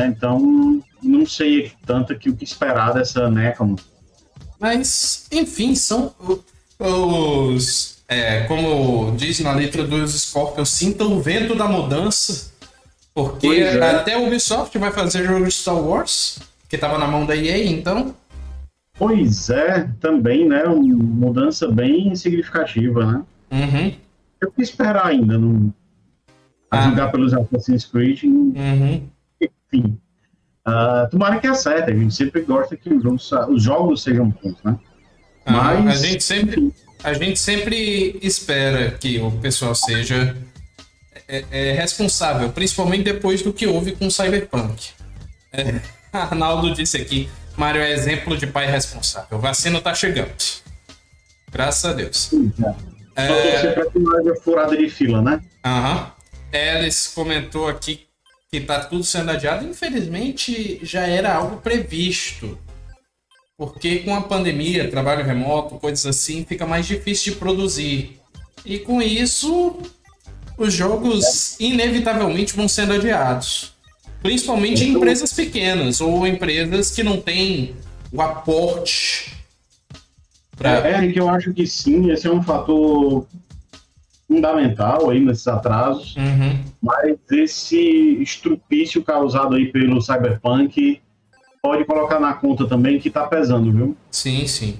Então, 0.00 0.82
não 1.02 1.26
sei 1.26 1.72
tanto 1.86 2.16
que 2.18 2.30
o 2.30 2.36
que 2.36 2.44
esperar 2.44 2.94
dessa 2.94 3.30
Necom. 3.30 3.76
Mas, 4.58 5.26
enfim, 5.30 5.74
são 5.74 6.14
os 6.82 7.92
é, 8.12 8.44
como 8.44 9.16
diz 9.16 9.40
na 9.40 9.52
letra 9.54 9.84
dos 9.84 10.12
Scorpions, 10.20 10.68
sinta 10.68 11.04
o 11.04 11.20
vento 11.20 11.54
da 11.54 11.66
mudança. 11.66 12.52
Porque 13.14 13.46
é. 13.46 13.90
até 13.90 14.16
o 14.16 14.26
Ubisoft 14.26 14.76
vai 14.78 14.90
fazer 14.90 15.24
jogo 15.24 15.44
de 15.44 15.50
Star 15.50 15.76
Wars, 15.76 16.38
que 16.68 16.76
estava 16.76 16.98
na 16.98 17.06
mão 17.06 17.24
da 17.24 17.34
EA, 17.34 17.66
então. 17.66 18.14
Pois 18.98 19.48
é, 19.48 19.88
também, 20.00 20.46
né? 20.46 20.64
Uma 20.64 20.82
mudança 20.82 21.68
bem 21.68 22.14
significativa, 22.14 23.04
né? 23.04 23.22
Uhum. 23.50 23.94
Eu 24.40 24.50
que 24.52 24.62
esperar 24.62 25.06
ainda, 25.06 25.38
não. 25.38 25.72
A 26.70 26.78
ah. 26.78 26.90
jogar 26.90 27.10
pelos 27.10 27.32
Assassin's 27.32 27.84
Creed. 27.86 28.24
Uhum. 28.24 29.08
Enfim. 29.40 29.98
Uh, 30.66 31.10
tomara 31.10 31.40
que 31.40 31.46
acerte, 31.46 31.90
a 31.90 31.94
gente 31.94 32.14
sempre 32.14 32.42
gosta 32.42 32.76
que 32.76 32.90
os 32.92 33.62
jogos 33.62 34.02
sejam 34.02 34.28
bons, 34.28 34.56
né? 34.62 34.78
Mas. 35.46 36.02
A 36.02 36.06
gente 36.06 36.24
sempre 36.24 36.72
a 37.02 37.12
gente 37.14 37.38
sempre 37.38 38.18
espera 38.22 38.92
que 38.92 39.18
o 39.18 39.30
pessoal 39.32 39.74
seja 39.74 40.36
é, 41.26 41.44
é 41.50 41.72
responsável, 41.72 42.50
principalmente 42.50 43.02
depois 43.02 43.42
do 43.42 43.52
que 43.52 43.66
houve 43.66 43.92
com 43.92 44.06
o 44.06 44.10
Cyberpunk. 44.10 44.90
É, 45.52 45.80
Arnaldo 46.12 46.72
disse 46.72 46.96
aqui, 46.96 47.28
Mário 47.56 47.80
é 47.80 47.90
exemplo 47.90 48.36
de 48.36 48.46
pai 48.46 48.70
responsável. 48.70 49.38
Vacina 49.38 49.80
tá 49.80 49.94
chegando. 49.94 50.32
Graças 51.50 51.84
a 51.84 51.92
Deus. 51.92 52.30
É. 53.16 53.24
É... 53.24 53.74
Só 53.74 53.90
você 53.90 54.40
furada 54.40 54.76
de 54.76 54.88
fila, 54.88 55.20
né? 55.20 55.40
Aham. 55.64 56.12
Alice 56.52 57.14
comentou 57.14 57.68
aqui 57.68 58.06
que 58.50 58.60
tá 58.60 58.80
tudo 58.80 59.02
sendo 59.02 59.30
adiado. 59.30 59.66
Infelizmente, 59.66 60.80
já 60.82 61.06
era 61.06 61.34
algo 61.34 61.56
previsto. 61.56 62.58
Porque 63.66 64.00
com 64.00 64.14
a 64.14 64.22
pandemia, 64.22 64.90
trabalho 64.90 65.24
remoto, 65.24 65.76
coisas 65.76 66.04
assim, 66.06 66.44
fica 66.44 66.66
mais 66.66 66.86
difícil 66.86 67.34
de 67.34 67.38
produzir. 67.38 68.18
E 68.64 68.78
com 68.78 69.00
isso, 69.00 69.76
os 70.56 70.72
jogos 70.72 71.58
inevitavelmente 71.60 72.54
vão 72.54 72.68
sendo 72.68 72.92
adiados. 72.92 73.72
Principalmente 74.22 74.84
em 74.84 74.88
então- 74.88 75.00
empresas 75.00 75.32
pequenas 75.32 76.00
ou 76.00 76.26
empresas 76.26 76.90
que 76.90 77.02
não 77.02 77.20
têm 77.20 77.74
o 78.12 78.20
aporte. 78.20 79.34
Pra... 80.56 80.86
É, 80.86 81.06
é, 81.06 81.12
que 81.12 81.18
eu 81.18 81.28
acho 81.28 81.52
que 81.52 81.66
sim, 81.66 82.10
esse 82.10 82.26
é 82.26 82.30
um 82.30 82.42
fator 82.42 83.26
fundamental 84.28 85.10
aí 85.10 85.20
nesses 85.20 85.46
atrasos. 85.48 86.14
Uhum. 86.16 86.60
Mas 86.80 87.18
esse 87.30 88.22
estrupício 88.22 89.02
causado 89.02 89.56
aí 89.56 89.72
pelo 89.72 90.00
Cyberpunk 90.00 91.00
pode 91.62 91.84
colocar 91.84 92.18
na 92.18 92.34
conta 92.34 92.66
também 92.66 92.98
que 92.98 93.08
tá 93.08 93.24
pesando, 93.24 93.70
viu? 93.70 93.96
Sim, 94.10 94.48
sim. 94.48 94.78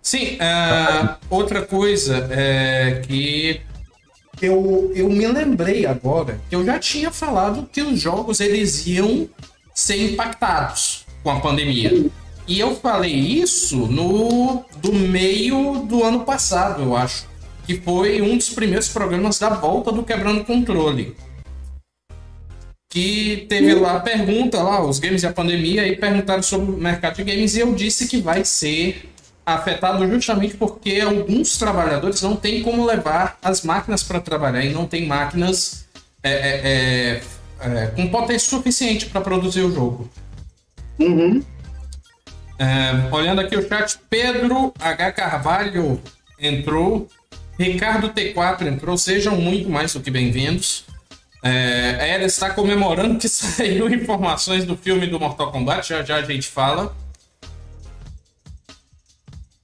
Sim, 0.00 0.36
uh, 0.36 1.16
outra 1.28 1.60
coisa 1.60 2.26
é 2.30 3.02
que 3.06 3.60
eu, 4.40 4.90
eu 4.94 5.10
me 5.10 5.26
lembrei 5.26 5.84
agora 5.84 6.40
que 6.48 6.56
eu 6.56 6.64
já 6.64 6.78
tinha 6.78 7.10
falado 7.10 7.68
que 7.70 7.82
os 7.82 8.00
jogos 8.00 8.40
eles 8.40 8.86
iam 8.86 9.28
ser 9.74 10.12
impactados 10.12 11.04
com 11.22 11.30
a 11.30 11.40
pandemia. 11.40 12.10
E 12.48 12.58
eu 12.58 12.74
falei 12.76 13.12
isso 13.12 13.86
no 13.86 14.64
do 14.78 14.92
meio 14.92 15.80
do 15.86 16.02
ano 16.02 16.20
passado, 16.20 16.82
eu 16.82 16.96
acho, 16.96 17.26
que 17.66 17.78
foi 17.78 18.22
um 18.22 18.38
dos 18.38 18.48
primeiros 18.48 18.88
programas 18.88 19.38
da 19.38 19.50
volta 19.50 19.92
do 19.92 20.02
Quebrando 20.02 20.44
Controle 20.44 21.14
que 22.94 23.44
teve 23.48 23.74
lá 23.74 23.96
a 23.96 24.00
pergunta 24.00 24.62
lá, 24.62 24.80
os 24.80 25.00
games 25.00 25.24
e 25.24 25.26
a 25.26 25.32
pandemia, 25.32 25.84
e 25.84 25.96
perguntaram 25.96 26.44
sobre 26.44 26.70
o 26.70 26.76
mercado 26.76 27.16
de 27.16 27.24
games, 27.24 27.56
e 27.56 27.58
eu 27.58 27.74
disse 27.74 28.06
que 28.06 28.18
vai 28.18 28.44
ser 28.44 29.10
afetado 29.44 30.08
justamente 30.08 30.56
porque 30.56 31.00
alguns 31.00 31.58
trabalhadores 31.58 32.22
não 32.22 32.36
têm 32.36 32.62
como 32.62 32.86
levar 32.86 33.36
as 33.42 33.62
máquinas 33.62 34.04
para 34.04 34.20
trabalhar 34.20 34.64
e 34.64 34.72
não 34.72 34.86
tem 34.86 35.08
máquinas 35.08 35.86
é, 36.22 36.30
é, 36.30 37.20
é, 37.60 37.82
é 37.82 37.86
com 37.88 38.06
potência 38.06 38.48
suficiente 38.48 39.06
para 39.06 39.20
produzir 39.20 39.62
o 39.62 39.74
jogo. 39.74 40.08
Uhum. 41.00 41.42
É, 42.60 43.12
olhando 43.12 43.40
aqui 43.40 43.56
o 43.56 43.68
chat, 43.68 43.98
Pedro 44.08 44.72
H. 44.78 45.10
Carvalho 45.10 46.00
entrou, 46.38 47.08
Ricardo 47.58 48.10
T4 48.10 48.68
entrou, 48.68 48.96
sejam 48.96 49.36
muito 49.36 49.68
mais 49.68 49.92
do 49.92 50.00
que 50.00 50.12
bem-vindos. 50.12 50.84
É, 51.46 52.14
ela 52.14 52.24
está 52.24 52.48
comemorando 52.54 53.18
que 53.18 53.28
saiu 53.28 53.92
informações 53.92 54.64
do 54.64 54.74
filme 54.78 55.06
do 55.06 55.20
Mortal 55.20 55.52
Kombat, 55.52 55.86
já 55.86 56.02
já 56.02 56.16
a 56.16 56.22
gente 56.22 56.48
fala. 56.48 56.96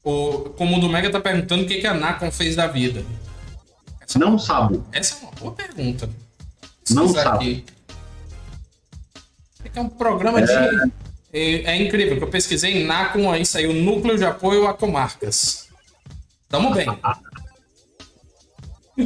O 0.05 0.51
Comundo 0.51 0.91
Mega 0.91 1.07
está 1.07 1.19
perguntando 1.19 1.63
o 1.65 1.67
que, 1.67 1.81
que 1.81 1.87
a 1.87 1.95
Nacon 1.95 2.31
fez 2.31 2.55
da 2.55 2.67
vida. 2.67 3.03
Essa 3.99 4.19
não 4.19 4.39
sabe. 4.39 4.83
Essa 4.93 5.17
é 5.17 5.19
uma 5.23 5.33
boa 5.33 5.53
pergunta. 5.53 6.11
Não 6.91 7.09
sabe. 7.09 7.65
É 9.75 9.81
um 9.81 9.89
programa 9.89 10.41
é... 10.41 10.45
de. 10.45 10.93
É, 11.33 11.63
é, 11.63 11.77
incrível, 11.77 12.19
que 12.19 12.25
eu 12.25 12.29
pesquisei 12.29 12.85
Nacon, 12.85 13.31
aí 13.31 13.47
saiu 13.47 13.73
Núcleo 13.73 14.19
de 14.19 14.25
Apoio 14.25 14.67
a 14.67 14.75
Comarcas. 14.75 15.69
Tamo 16.49 16.75
bem. 16.75 16.87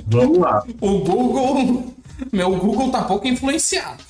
Vamos 0.07 0.39
lá. 0.39 0.65
O 0.81 0.99
Google 1.01 1.94
meu 2.33 2.55
Google 2.57 2.91
tá 2.91 3.03
pouco 3.03 3.27
influenciado. 3.27 4.03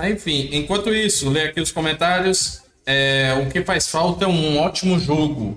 Enfim, 0.00 0.50
enquanto 0.52 0.94
isso, 0.94 1.28
lê 1.28 1.44
aqui 1.44 1.60
os 1.60 1.72
comentários. 1.72 2.62
É, 2.86 3.34
o 3.42 3.50
que 3.50 3.62
faz 3.62 3.88
falta 3.88 4.24
é 4.24 4.28
um 4.28 4.58
ótimo 4.58 4.98
jogo. 4.98 5.56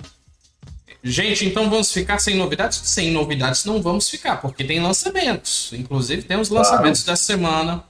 Gente, 1.03 1.45
então 1.45 1.69
vamos 1.69 1.91
ficar 1.91 2.19
sem 2.19 2.35
novidades? 2.35 2.81
Sem 2.83 3.11
novidades 3.11 3.65
não 3.65 3.81
vamos 3.81 4.09
ficar, 4.09 4.37
porque 4.37 4.63
tem 4.63 4.79
lançamentos. 4.79 5.71
Inclusive, 5.73 6.23
tem 6.23 6.39
os 6.39 6.49
lançamentos 6.49 7.03
claro. 7.03 7.13
dessa 7.13 7.23
semana. 7.23 7.83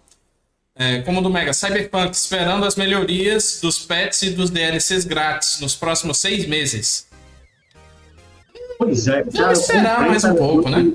É, 0.75 1.01
como 1.01 1.21
do 1.21 1.29
Mega 1.29 1.53
Cyberpunk, 1.53 2.15
esperando 2.15 2.65
as 2.65 2.75
melhorias 2.75 3.59
dos 3.61 3.79
pets 3.79 4.21
e 4.21 4.29
dos 4.29 4.49
DLCs 4.49 5.03
grátis 5.03 5.59
nos 5.59 5.75
próximos 5.75 6.17
seis 6.17 6.45
meses. 6.47 7.07
Pois 8.77 9.07
é, 9.07 9.23
Vamos 9.23 9.59
esperar 9.59 10.07
mais 10.07 10.23
um 10.23 10.33
pouco, 10.33 10.69
né? 10.69 10.93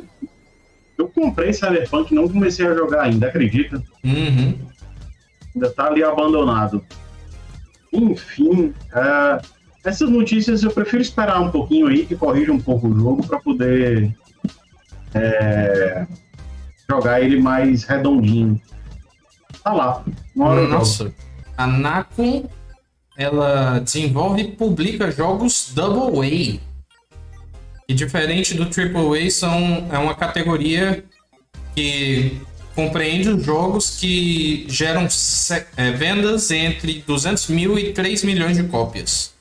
Eu 0.98 1.08
comprei 1.08 1.52
Cyberpunk 1.52 2.14
não 2.14 2.28
comecei 2.28 2.66
a 2.66 2.74
jogar 2.74 3.02
ainda, 3.02 3.28
acredita? 3.28 3.82
Uhum. 4.02 4.58
Ainda 5.54 5.70
tá 5.70 5.86
ali 5.86 6.02
abandonado. 6.02 6.84
Enfim, 7.92 8.74
uh, 8.92 9.46
essas 9.84 10.10
notícias 10.10 10.62
eu 10.62 10.70
prefiro 10.70 11.02
esperar 11.02 11.40
um 11.40 11.50
pouquinho 11.50 11.86
aí, 11.86 12.04
que 12.04 12.16
corrija 12.16 12.52
um 12.52 12.60
pouco 12.60 12.88
o 12.88 12.98
jogo, 12.98 13.26
para 13.26 13.38
poder 13.38 14.14
é, 15.14 16.06
jogar 16.88 17.20
ele 17.20 17.40
mais 17.40 17.84
redondinho. 17.84 18.60
Tá 19.62 19.72
lá. 19.72 20.04
Uma 20.34 20.46
hora. 20.46 20.68
Nossa, 20.68 21.12
a 21.56 21.66
Nacon 21.66 22.48
ela 23.16 23.78
desenvolve 23.78 24.42
e 24.42 24.52
publica 24.52 25.10
jogos 25.10 25.72
Double 25.74 26.20
A. 26.20 26.65
E 27.88 27.94
diferente 27.94 28.54
do 28.54 28.66
Triple 28.66 29.26
A, 29.26 29.30
são, 29.30 29.88
é 29.92 29.98
uma 29.98 30.14
categoria 30.14 31.04
que 31.74 32.40
compreende 32.74 33.28
os 33.28 33.44
jogos 33.44 33.98
que 33.98 34.66
geram 34.68 35.06
é, 35.76 35.90
vendas 35.92 36.50
entre 36.50 37.02
200 37.06 37.48
mil 37.48 37.78
e 37.78 37.92
3 37.92 38.24
milhões 38.24 38.56
de 38.56 38.64
cópias. 38.64 39.34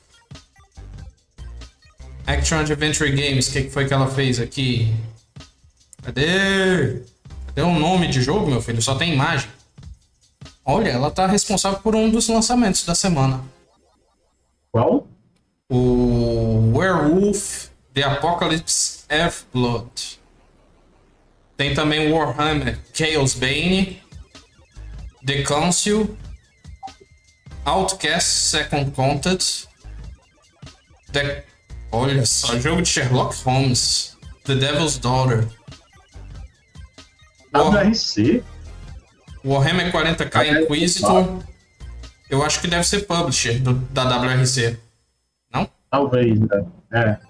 Action 2.26 2.58
Adventure 2.58 3.10
Games, 3.10 3.48
o 3.48 3.52
que, 3.52 3.62
que 3.64 3.70
foi 3.70 3.86
que 3.86 3.94
ela 3.94 4.08
fez 4.08 4.40
aqui? 4.40 4.94
Cadê? 6.02 7.02
Cadê 7.46 7.62
o 7.62 7.78
nome 7.78 8.08
de 8.08 8.22
jogo, 8.22 8.48
meu 8.48 8.60
filho? 8.60 8.80
Só 8.80 8.94
tem 8.94 9.12
imagem. 9.12 9.50
Olha, 10.64 10.88
ela 10.88 11.10
tá 11.10 11.26
responsável 11.26 11.78
por 11.80 11.94
um 11.94 12.10
dos 12.10 12.28
lançamentos 12.28 12.84
da 12.84 12.94
semana. 12.94 13.44
Qual? 14.72 15.06
O 15.68 16.72
Werewolf 16.74 17.68
The 17.96 18.02
Apocalypse 18.04 19.06
F-Blood. 19.08 20.18
Tem 21.56 21.72
também 21.72 22.12
Warhammer 22.12 22.78
Chaos 22.92 23.32
Bane, 23.32 24.02
The 25.24 25.42
Council, 25.44 26.14
Outcast 27.64 28.28
Second 28.50 28.90
Contact, 28.94 29.66
The... 31.10 31.42
Olha 31.90 32.26
só, 32.26 32.58
jogo 32.58 32.82
de 32.82 32.88
Sherlock 32.90 33.34
Holmes, 33.44 34.14
The 34.44 34.56
Devil's 34.56 34.98
Daughter, 34.98 35.48
War- 37.54 37.70
WRC? 37.86 38.44
Warhammer 39.42 39.90
40k 39.90 40.62
Inquisitor. 40.64 41.42
Eu 42.28 42.44
acho 42.44 42.60
que 42.60 42.66
deve 42.68 42.84
ser 42.84 43.06
publisher 43.06 43.58
do- 43.60 43.72
da 43.72 44.04
WRC. 44.04 44.78
Não? 45.50 45.66
Talvez, 45.90 46.38
né? 46.38 46.66
É. 46.92 47.25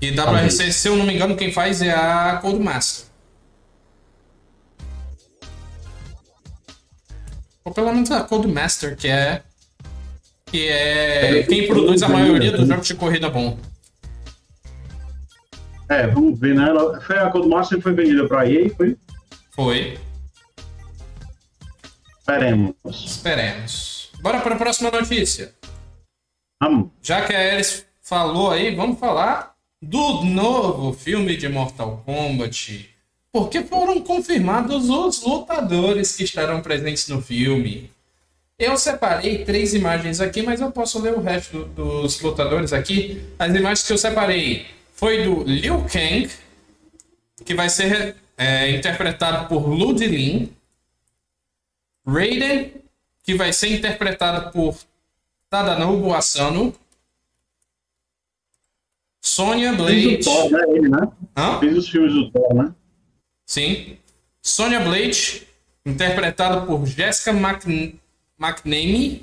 E 0.00 0.10
WRC, 0.12 0.72
se 0.72 0.88
eu 0.88 0.96
não 0.96 1.04
me 1.04 1.14
engano, 1.14 1.36
quem 1.36 1.50
faz 1.52 1.82
é 1.82 1.90
a 1.92 2.38
Codemaster. 2.40 3.06
Ou 7.64 7.72
pelo 7.72 7.92
menos 7.92 8.10
a 8.10 8.22
Codemaster, 8.22 8.96
que 8.96 9.08
é. 9.08 9.42
Que 10.46 10.68
é 10.68 11.42
quem 11.42 11.66
produz 11.66 12.02
a 12.02 12.08
maioria 12.08 12.52
dos 12.52 12.66
jogos 12.66 12.86
de 12.86 12.94
corrida 12.94 13.28
bom. 13.28 13.58
É, 15.88 16.06
vamos 16.06 16.38
ver, 16.38 16.54
né? 16.54 16.68
Ela- 16.68 17.00
Foi 17.00 17.18
a 17.18 17.30
Codemaster 17.30 17.78
que 17.78 17.82
foi 17.82 17.92
vendida 17.94 18.26
pra 18.28 18.48
EA, 18.48 18.70
foi? 18.74 18.96
Foi. 19.50 19.98
Esperemos. 22.20 22.74
Esperemos. 22.86 24.12
Bora 24.20 24.40
para 24.40 24.54
a 24.54 24.58
próxima 24.58 24.90
notícia. 24.90 25.54
Vamos. 26.62 26.90
Já 27.02 27.24
que 27.26 27.34
a 27.34 27.52
Alice 27.54 27.84
falou 28.02 28.50
aí, 28.50 28.74
vamos 28.74 28.98
falar 28.98 29.54
do 29.80 30.24
novo 30.24 30.92
filme 30.92 31.36
de 31.36 31.48
Mortal 31.48 32.02
Kombat. 32.04 32.88
Porque 33.32 33.62
foram 33.62 34.00
confirmados 34.00 34.88
os 34.88 35.22
lutadores 35.22 36.16
que 36.16 36.24
estarão 36.24 36.60
presentes 36.60 37.08
no 37.08 37.20
filme. 37.22 37.90
Eu 38.58 38.76
separei 38.76 39.44
três 39.44 39.74
imagens 39.74 40.20
aqui, 40.20 40.42
mas 40.42 40.60
eu 40.60 40.72
posso 40.72 41.00
ler 41.00 41.14
o 41.14 41.20
resto 41.20 41.64
do- 41.66 42.02
dos 42.02 42.20
lutadores 42.20 42.72
aqui. 42.72 43.22
As 43.38 43.54
imagens 43.54 43.86
que 43.86 43.92
eu 43.92 43.98
separei 43.98 44.66
foi 44.94 45.22
do 45.24 45.44
Liu 45.44 45.84
Kang, 45.84 46.28
que 47.44 47.54
vai 47.54 47.68
ser 47.68 48.16
é, 48.36 48.70
interpretado 48.70 49.48
por 49.48 49.68
Ludlin. 49.68 50.50
Raiden, 52.06 52.72
que 53.22 53.34
vai 53.34 53.52
ser 53.52 53.72
interpretado 53.76 54.50
por 54.50 54.76
Tadanobu 55.50 56.12
Asano. 56.14 56.74
Sonya 59.20 59.74
Fez 59.76 59.80
o 59.80 59.84
Blade. 59.84 60.24
Thor, 60.24 60.50
né? 60.50 60.60
Ele, 60.68 60.88
né? 60.88 61.08
Hã? 61.36 61.58
Fez 61.58 61.76
os 61.76 61.88
filmes 61.88 62.12
do 62.12 62.30
Thor, 62.30 62.54
né? 62.54 62.74
Sim. 63.46 63.96
Sonya 64.42 64.80
Blade, 64.80 65.46
interpretada 65.84 66.62
por 66.62 66.86
Jessica 66.86 67.32
Mc... 67.32 67.98
McNamee. 68.38 69.22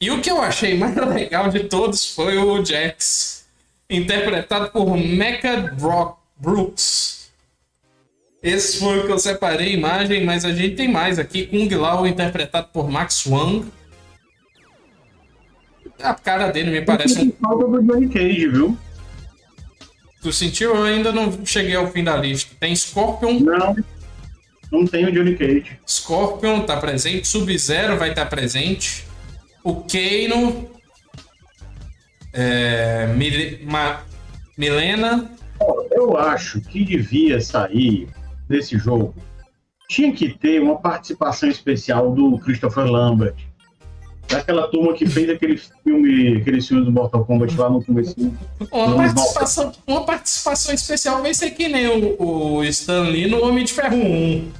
E 0.00 0.10
o 0.10 0.20
que 0.20 0.30
eu 0.30 0.40
achei 0.40 0.76
mais 0.76 0.94
legal 0.96 1.48
de 1.48 1.64
todos 1.64 2.14
foi 2.14 2.38
o 2.38 2.64
Jax, 2.64 3.46
interpretado 3.88 4.70
por 4.70 4.96
Mecha 4.96 5.56
Brock 5.78 6.18
Brooks. 6.36 7.30
Esse 8.42 8.78
foi 8.78 9.00
o 9.00 9.06
que 9.06 9.12
eu 9.12 9.18
separei 9.18 9.68
a 9.68 9.72
imagem, 9.76 10.24
mas 10.24 10.46
a 10.46 10.52
gente 10.52 10.74
tem 10.74 10.88
mais 10.88 11.18
aqui. 11.18 11.46
Kung 11.46 11.68
Lao, 11.74 12.06
interpretado 12.06 12.68
por 12.72 12.88
Max 12.90 13.26
Wang. 13.26 13.70
A 16.02 16.14
cara 16.14 16.48
dele 16.50 16.70
me 16.70 16.82
parece 16.82 17.20
um 17.20 17.32
Falta 17.32 17.66
do 17.68 17.82
Johnny 17.82 18.08
Cage, 18.08 18.48
viu? 18.48 18.76
Tu 20.22 20.32
sentiu? 20.32 20.74
Eu 20.76 20.82
ainda 20.84 21.12
não 21.12 21.44
cheguei 21.46 21.74
ao 21.74 21.90
fim 21.90 22.04
da 22.04 22.16
lista. 22.16 22.54
Tem 22.60 22.74
Scorpion. 22.74 23.40
Não. 23.40 23.76
Não 24.70 24.84
tem 24.86 25.06
o 25.06 25.12
Johnny 25.12 25.34
Cage. 25.36 25.78
Scorpion 25.86 26.60
tá 26.60 26.76
presente. 26.76 27.26
Sub-Zero 27.26 27.96
vai 27.98 28.10
estar 28.10 28.26
presente. 28.26 29.04
O 29.64 29.76
Kano. 29.84 30.70
É, 32.32 33.06
Mil- 33.16 33.58
Ma- 33.64 34.02
Milena. 34.56 35.30
Eu 35.90 36.16
acho 36.16 36.60
que 36.60 36.84
devia 36.84 37.40
sair 37.40 38.08
desse 38.48 38.78
jogo. 38.78 39.14
Tinha 39.88 40.12
que 40.12 40.38
ter 40.38 40.60
uma 40.62 40.76
participação 40.78 41.48
especial 41.48 42.12
do 42.12 42.38
Christopher 42.38 42.84
Lambert. 42.84 43.34
Daquela 44.30 44.68
turma 44.68 44.92
que 44.94 45.06
fez 45.06 45.28
aquele 45.28 45.56
filme, 45.56 46.36
aqueles 46.36 46.66
filmes 46.68 46.86
do 46.86 46.92
Mortal 46.92 47.24
Kombat 47.24 47.56
lá 47.56 47.68
no 47.68 47.82
começo. 47.84 48.14
Uma 48.70 48.86
Não, 48.86 48.96
participação, 48.96 49.72
uma 49.86 50.04
participação 50.06 50.72
especial 50.74 51.20
vai 51.20 51.34
ser 51.34 51.50
que 51.50 51.68
nem 51.68 51.88
o, 51.88 52.22
o 52.58 52.64
Stan 52.64 53.02
Lee 53.02 53.28
no 53.28 53.42
Homem 53.44 53.64
de 53.64 53.72
Ferro 53.72 53.96
1. 53.96 54.52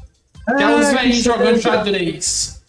Que 0.56 0.62
é 0.62 0.74
os 0.76 0.86
É, 0.86 0.94
velhinhos 0.94 1.16
que 1.18 1.22
jogando 1.22 1.60
xadrez. 1.60 2.62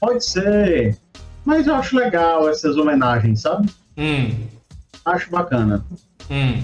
Pode 0.00 0.24
ser. 0.24 0.96
Mas 1.44 1.66
eu 1.66 1.74
acho 1.74 1.96
legal 1.96 2.48
essas 2.48 2.76
homenagens, 2.76 3.40
sabe? 3.42 3.68
Hum, 3.96 4.30
Acho 5.04 5.30
bacana. 5.30 5.84
hum. 6.30 6.62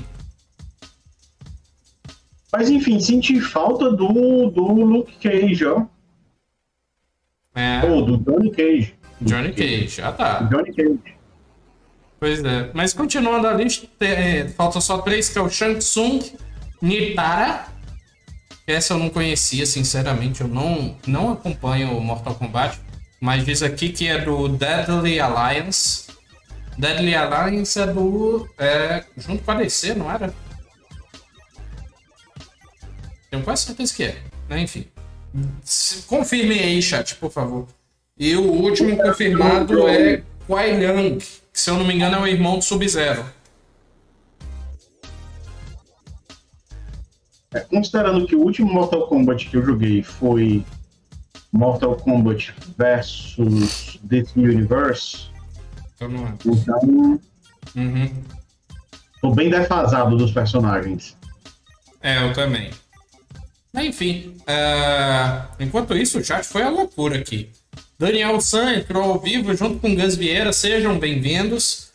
Mas 2.53 2.71
enfim, 2.71 3.01
senti 3.01 3.41
falta 3.41 3.91
do, 3.91 4.49
do 4.51 4.63
Luke 4.73 5.13
Cage, 5.21 5.67
ó. 5.67 5.83
É, 7.55 7.85
Ou 7.87 8.05
do 8.05 8.17
Johnny 8.19 8.51
Cage. 8.51 8.95
Johnny 9.25 9.53
Cage, 9.53 9.89
já 9.89 10.13
tá. 10.13 10.41
Johnny 10.43 10.73
Cage. 10.75 11.15
Pois 12.21 12.43
é. 12.45 12.71
Mas 12.73 12.93
continuando 12.93 13.47
a 13.47 13.53
lista, 13.53 13.87
é, 14.01 14.49
faltam 14.49 14.81
só 14.81 14.99
três, 14.99 15.29
que 15.29 15.39
é 15.39 15.43
o 15.43 15.49
Shang 15.49 15.79
Tsung, 15.79 16.21
Nitara. 16.81 17.67
Essa 18.67 18.95
eu 18.95 18.99
não 18.99 19.11
conhecia, 19.11 19.67
sinceramente. 19.67 20.41
Eu 20.41 20.49
não, 20.49 20.97
não 21.07 21.33
acompanho 21.33 21.97
o 21.97 22.01
Mortal 22.01 22.35
Kombat. 22.35 22.81
Mas 23.21 23.45
diz 23.45 23.63
aqui 23.63 23.91
que 23.91 24.07
é 24.07 24.21
do 24.21 24.49
Deadly 24.49 25.21
Alliance. 25.21 26.07
Deadly 26.79 27.15
Alliance 27.15 27.79
é 27.79 27.87
do. 27.87 28.49
É, 28.59 29.05
junto 29.17 29.43
com 29.43 29.51
a 29.51 29.55
DC, 29.55 29.95
não 29.95 30.11
era? 30.11 30.35
Tenho 33.31 33.43
quase 33.43 33.65
certeza 33.65 33.95
que 33.95 34.05
é. 34.05 34.23
Né? 34.49 34.61
Enfim. 34.61 34.87
Confirme 36.07 36.59
aí, 36.59 36.81
chat, 36.81 37.17
por 37.17 37.31
favor. 37.31 37.67
E 38.17 38.37
o 38.37 38.43
último 38.43 38.97
confirmado 38.97 39.89
é 39.89 40.23
Kuai 40.47 40.79
Liang, 40.79 41.19
que 41.19 41.61
se 41.61 41.69
eu 41.69 41.77
não 41.77 41.85
me 41.85 41.95
engano 41.95 42.17
é 42.17 42.21
o 42.21 42.27
irmão 42.27 42.59
do 42.59 42.65
Sub-Zero. 42.65 43.25
É, 47.53 47.61
considerando 47.61 48.27
que 48.27 48.37
o 48.37 48.41
último 48.41 48.73
Mortal 48.73 49.09
Kombat 49.09 49.49
que 49.49 49.57
eu 49.57 49.65
joguei 49.65 50.03
foi 50.03 50.65
Mortal 51.53 51.97
Kombat 51.97 52.55
versus 52.77 53.99
This 54.09 54.35
Universe, 54.37 55.29
Então 55.95 56.09
não 56.09 56.27
é. 56.27 56.35
então 56.45 57.21
Uhum. 57.77 58.23
tô 59.21 59.31
bem 59.33 59.51
defasado 59.51 60.17
dos 60.17 60.31
personagens. 60.31 61.17
É, 62.01 62.23
eu 62.23 62.33
também. 62.33 62.71
Enfim, 63.75 64.37
é, 64.47 65.43
enquanto 65.59 65.97
isso, 65.97 66.19
o 66.19 66.25
chat 66.25 66.45
foi 66.45 66.63
a 66.63 66.69
loucura 66.69 67.19
aqui. 67.19 67.51
Daniel 67.99 68.41
San 68.41 68.75
entrou 68.75 69.05
ao 69.05 69.21
vivo 69.21 69.55
junto 69.55 69.79
com 69.79 69.95
Gus 69.95 70.17
Vieira, 70.17 70.53
sejam 70.53 70.99
bem-vindos. 70.99 71.91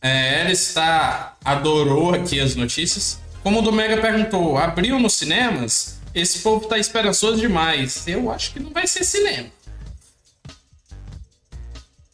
É, 0.00 0.42
ela 0.42 0.52
está 0.52 1.36
adorou 1.44 2.14
aqui 2.14 2.38
as 2.38 2.54
notícias. 2.54 3.20
Como 3.42 3.58
o 3.58 3.62
do 3.62 3.72
Mega 3.72 4.00
perguntou, 4.00 4.56
abriu 4.56 4.98
nos 5.00 5.14
cinemas? 5.14 5.98
Esse 6.14 6.38
povo 6.38 6.66
tá 6.68 6.78
esperançoso 6.78 7.40
demais. 7.40 8.06
Eu 8.06 8.30
acho 8.30 8.52
que 8.52 8.60
não 8.60 8.70
vai 8.70 8.86
ser 8.86 9.02
cinema. 9.04 9.48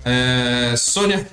É, 0.03 0.75
Sônia. 0.77 1.27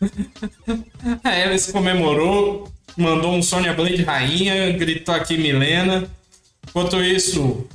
A 1.24 1.28
Alice 1.28 1.72
comemorou, 1.72 2.72
mandou 2.96 3.34
um 3.34 3.42
Sonya 3.42 3.74
Blade 3.74 4.04
rainha, 4.04 4.70
gritou 4.72 5.12
aqui 5.12 5.36
Milena. 5.36 6.08
Enquanto 6.68 7.02
isso, 7.02 7.66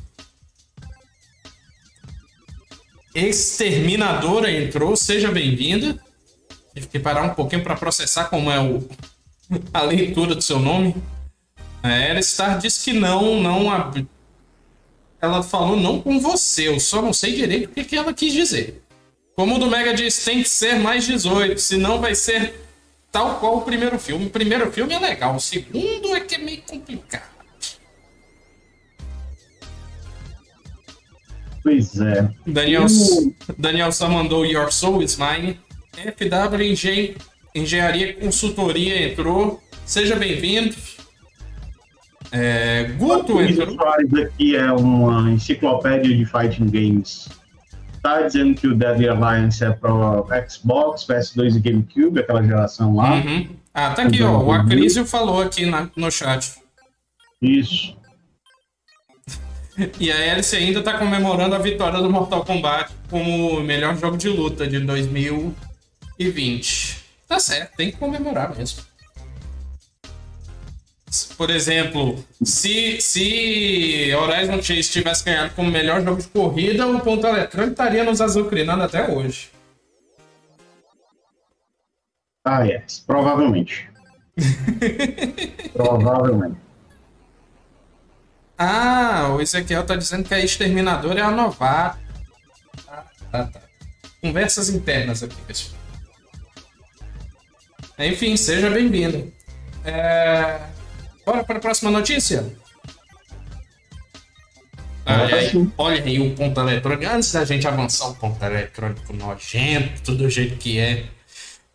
Exterminadora 3.13 4.52
entrou, 4.52 4.95
seja 4.95 5.32
bem-vinda. 5.32 5.99
Tive 6.73 6.88
que 6.88 6.99
parar 6.99 7.23
um 7.23 7.36
pouquinho 7.36 7.63
para 7.63 7.76
processar 7.76 8.26
como 8.26 8.49
é 8.49 8.60
o, 8.60 8.88
a 9.71 9.82
leitura 9.82 10.34
do 10.34 10.41
seu 10.41 10.60
nome. 10.60 10.95
É, 11.84 12.10
ela 12.10 12.21
Star 12.21 12.58
disse 12.58 12.84
que 12.84 12.93
não, 12.97 13.39
não. 13.39 13.69
Ab... 13.69 14.08
Ela 15.21 15.43
falou 15.43 15.78
não 15.78 16.02
com 16.02 16.19
você, 16.19 16.67
eu 16.67 16.80
só 16.80 17.02
não 17.02 17.13
sei 17.13 17.36
direito 17.36 17.69
o 17.69 17.73
que, 17.73 17.84
que 17.84 17.95
ela 17.95 18.13
quis 18.13 18.34
dizer. 18.34 18.82
Como 19.36 19.56
o 19.56 19.60
do 19.60 19.67
Mega 19.67 19.93
diz, 19.93 20.23
tem 20.23 20.41
que 20.41 20.49
ser 20.49 20.80
mais 20.80 21.06
18, 21.06 21.60
senão 21.60 22.02
vai 22.02 22.15
ser 22.15 22.54
tal 23.12 23.39
qual 23.39 23.58
o 23.58 23.62
primeiro 23.62 23.99
filme. 23.99 24.26
O 24.26 24.30
primeiro 24.30 24.71
filme 24.71 24.93
é 24.93 24.99
legal, 24.99 25.36
o 25.36 25.39
segundo 25.39 26.15
é 26.15 26.19
que 26.19 26.36
é 26.36 26.38
meio 26.39 26.62
complicado. 26.63 27.33
Pois 31.63 31.99
é. 31.99 32.30
Daniel, 32.45 32.86
Daniel 33.58 33.91
só 33.91 34.10
mandou 34.10 34.45
Your 34.45 34.71
Soul 34.71 35.02
is 35.02 35.17
Mine. 35.17 35.60
FW 35.95 36.62
Engen 36.62 37.15
Engenharia 37.56 38.13
Consultoria 38.15 39.10
entrou. 39.10 39.62
Seja 39.86 40.15
bem-vindo. 40.15 40.76
É, 42.32 42.86
Guto 42.97 43.41
entrou. 43.41 43.76
Soares 43.76 44.13
aqui 44.13 44.56
é 44.56 44.71
uma 44.71 45.32
enciclopédia 45.32 46.15
de 46.15 46.26
fighting 46.26 46.65
games. 46.65 47.30
Tá 48.02 48.23
dizendo 48.23 48.56
que 48.56 48.67
o 48.67 48.76
Deadly 48.76 49.08
Alliance 49.08 49.63
é 49.63 49.71
para 49.71 50.49
Xbox, 50.49 51.06
PS2 51.06 51.56
e 51.56 51.60
GameCube, 51.60 52.19
aquela 52.19 52.43
geração 52.43 52.95
lá. 52.95 53.13
Uhum. 53.13 53.47
Ah, 53.73 53.91
tá 53.91 54.04
aqui, 54.04 54.21
ó. 54.21 54.43
O 54.43 54.52
Acrisio 54.52 55.06
falou 55.06 55.41
aqui 55.41 55.65
na, 55.65 55.89
no 55.95 56.12
chat. 56.12 56.56
Isso. 57.41 57.95
E 59.99 60.12
a 60.12 60.33
Alice 60.33 60.55
ainda 60.55 60.79
está 60.79 60.97
comemorando 60.97 61.55
a 61.55 61.59
vitória 61.59 61.99
do 61.99 62.09
Mortal 62.09 62.45
Kombat 62.45 62.91
como 63.09 63.57
o 63.57 63.63
melhor 63.63 63.97
jogo 63.97 64.15
de 64.17 64.29
luta 64.29 64.65
de 64.67 64.79
2020. 64.79 67.03
Tá 67.27 67.39
certo, 67.39 67.75
tem 67.75 67.91
que 67.91 67.97
comemorar 67.97 68.55
mesmo. 68.55 68.83
Por 71.38 71.51
exemplo, 71.51 72.23
se, 72.43 72.99
se 72.99 74.12
Horizon 74.15 74.62
Chase 74.62 74.91
tivesse 74.91 75.25
ganhado 75.25 75.53
como 75.55 75.69
melhor 75.69 76.03
jogo 76.03 76.21
de 76.21 76.27
corrida, 76.27 76.88
o 76.88 76.99
ponto 76.99 77.27
eletrônico 77.27 77.71
estaria 77.71 78.03
nos 78.03 78.19
azucrinando 78.19 78.83
até 78.83 79.12
hoje. 79.12 79.51
Ah, 82.45 82.67
é. 82.67 82.77
Yes. 82.77 83.03
Provavelmente. 83.05 83.88
Provavelmente. 85.73 86.62
Ah, 88.65 89.28
o 89.36 89.41
Ezequiel 89.41 89.86
tá 89.86 89.95
dizendo 89.97 90.23
que 90.23 90.34
a 90.34 90.39
Exterminadora 90.39 91.19
é 91.19 91.23
a 91.23 91.32
novata. 91.32 91.99
Tá, 92.86 93.06
tá, 93.30 93.43
tá. 93.45 93.62
Conversas 94.21 94.69
internas 94.69 95.21
aqui, 95.21 95.36
pessoal. 95.45 95.78
Enfim, 97.99 98.38
seja 98.38 98.69
bem-vindo. 98.69 99.34
É... 99.84 100.62
Bora 101.26 101.43
para 101.43 101.58
a 101.58 101.60
próxima 101.60 101.91
notícia? 101.91 102.56
Olha 105.06 105.36
aí, 105.36 105.52
olha 105.78 106.04
aí 106.04 106.19
o 106.21 106.34
ponto 106.34 106.60
eletrônico. 106.62 107.13
Antes 107.13 107.34
da 107.34 107.43
gente 107.43 107.67
avançar 107.67 108.08
o 108.08 108.15
ponto 108.15 108.41
eletrônico 108.45 109.12
nojento, 109.12 110.15
do 110.15 110.30
jeito 110.30 110.56
que 110.56 110.80
é, 110.80 111.04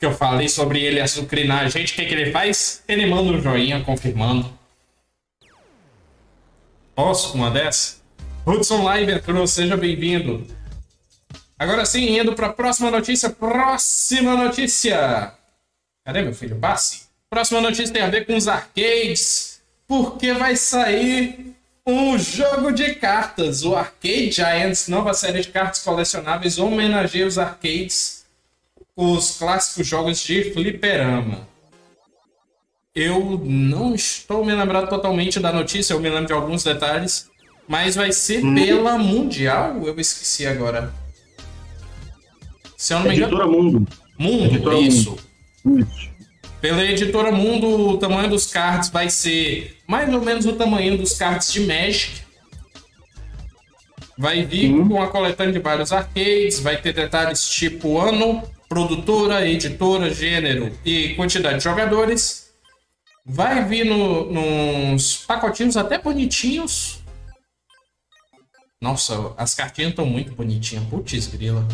que 0.01 0.07
eu 0.07 0.13
falei 0.13 0.49
sobre 0.49 0.81
ele 0.81 1.01
açucrinar 1.01 1.65
a 1.65 1.69
gente, 1.69 1.93
o 1.93 1.97
que, 1.97 2.07
que 2.07 2.15
ele 2.15 2.33
faz? 2.33 2.83
Ele 2.89 3.05
manda 3.05 3.31
um 3.31 3.43
joinha 3.43 3.83
confirmando. 3.85 4.58
Posso 6.99 7.37
uma 7.37 7.49
dessa? 7.49 7.99
Hudson 8.45 8.83
Live 8.83 9.13
entrou, 9.13 9.47
seja 9.47 9.77
bem-vindo. 9.77 10.45
Agora 11.57 11.87
sim, 11.87 12.19
indo 12.19 12.35
para 12.35 12.49
a 12.49 12.53
próxima 12.53 12.91
notícia. 12.91 13.31
Próxima 13.31 14.35
notícia. 14.35 15.33
Cadê 16.05 16.23
meu 16.23 16.35
filho? 16.35 16.59
Passe. 16.59 17.03
Próxima 17.31 17.61
notícia 17.61 17.93
tem 17.93 18.03
a 18.03 18.11
ver 18.11 18.27
com 18.27 18.35
os 18.35 18.49
arcades. 18.49 19.63
Porque 19.87 20.33
vai 20.33 20.57
sair 20.57 21.55
um 21.87 22.19
jogo 22.19 22.73
de 22.73 22.97
cartas. 22.97 23.63
O 23.63 23.77
Arcade 23.77 24.33
Giants, 24.33 24.89
nova 24.89 25.15
série 25.15 25.43
de 25.43 25.51
cartas 25.51 25.85
colecionáveis, 25.85 26.59
homenageia 26.59 27.29
os 27.29 27.39
arcades, 27.39 28.27
os 28.97 29.39
clássicos 29.39 29.87
jogos 29.87 30.21
de 30.21 30.53
fliperama. 30.53 31.47
Eu 32.99 33.41
não 33.45 33.95
estou 33.95 34.45
me 34.45 34.53
lembrando 34.53 34.89
totalmente 34.89 35.39
da 35.39 35.53
notícia, 35.53 35.95
eu 35.95 36.01
me 36.01 36.09
lembro 36.09 36.27
de 36.27 36.33
alguns 36.33 36.65
detalhes, 36.65 37.31
mas 37.69 37.95
vai 37.95 38.11
ser 38.11 38.45
hum. 38.45 38.57
pela 38.57 38.99
Mundial, 38.99 39.87
eu 39.87 40.01
esqueci 40.01 40.45
agora. 40.45 40.93
Se 42.77 42.93
eu 42.93 42.99
não 42.99 43.07
me 43.07 43.15
engano. 43.15 43.31
Editora 43.31 43.47
Mundo. 43.47 43.89
Mundo, 44.19 44.45
Editora 44.47 44.79
isso. 44.81 45.17
Mundo. 45.65 45.87
Isso. 45.87 46.09
Pela 46.61 46.83
editora 46.83 47.31
Mundo, 47.31 47.69
o 47.91 47.99
tamanho 47.99 48.29
dos 48.29 48.47
cards 48.47 48.89
vai 48.89 49.09
ser 49.09 49.79
mais 49.87 50.13
ou 50.13 50.21
menos 50.21 50.45
o 50.45 50.55
tamanho 50.55 50.99
dos 50.99 51.13
cards 51.13 51.53
de 51.53 51.61
Magic. 51.61 52.23
Vai 54.19 54.45
vir 54.45 54.77
com 54.89 55.01
a 55.01 55.07
coletânea 55.07 55.53
de 55.53 55.61
vários 55.61 55.93
arcades, 55.93 56.59
vai 56.59 56.77
ter 56.83 56.93
detalhes 56.93 57.49
tipo 57.49 57.97
ano, 57.97 58.43
produtora, 58.69 59.49
editora, 59.49 60.13
gênero 60.13 60.73
e 60.85 61.11
quantidade 61.11 61.59
de 61.59 61.63
jogadores. 61.63 62.48
Vai 63.29 63.63
vir 63.67 63.85
no, 63.85 64.33
nos 64.33 65.19
pacotinhos 65.19 65.77
até 65.77 65.99
bonitinhos. 65.99 67.01
Nossa, 68.81 69.35
as 69.37 69.55
cartinhas 69.55 69.91
estão 69.91 70.07
muito 70.07 70.35
bonitinhas. 70.35 70.87
Putz, 70.87 71.27
grila. 71.27 71.69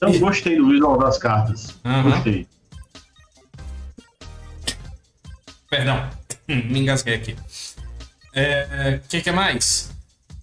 Eu 0.00 0.08
e... 0.08 0.18
gostei 0.18 0.56
do 0.56 0.68
visual 0.68 0.98
das 0.98 1.16
cartas. 1.16 1.78
Uhum. 1.84 2.10
Gostei. 2.10 2.48
Perdão, 5.70 6.10
me 6.48 6.80
engasguei 6.80 7.14
aqui. 7.14 7.34
O 7.34 7.36
é, 8.34 9.00
que, 9.08 9.20
que 9.20 9.30
mais? 9.30 9.92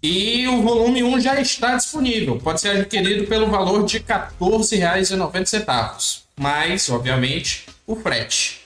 E 0.01 0.47
o 0.47 0.61
volume 0.61 1.03
1 1.03 1.19
já 1.19 1.41
está 1.41 1.75
disponível. 1.75 2.39
Pode 2.39 2.61
ser 2.61 2.69
adquirido 2.69 3.27
pelo 3.27 3.49
valor 3.49 3.85
de 3.85 3.97
R$ 3.97 4.05
14,90. 4.05 6.21
Mais, 6.39 6.89
obviamente, 6.89 7.65
o 7.85 7.97
frete 7.97 8.60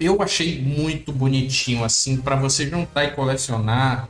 eu 0.00 0.22
achei 0.22 0.58
muito 0.58 1.12
bonitinho, 1.12 1.84
assim, 1.84 2.16
para 2.16 2.34
você 2.34 2.66
juntar 2.66 3.04
e 3.04 3.10
colecionar. 3.10 4.08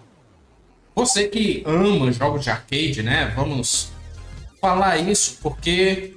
Você 0.95 1.29
que 1.29 1.63
ama 1.67 2.13
jogos 2.13 2.45
de 2.45 2.51
arcade, 2.51 3.03
né? 3.03 3.33
Vamos 3.35 3.91
falar 4.61 4.99
isso, 4.99 5.39
porque 5.43 6.15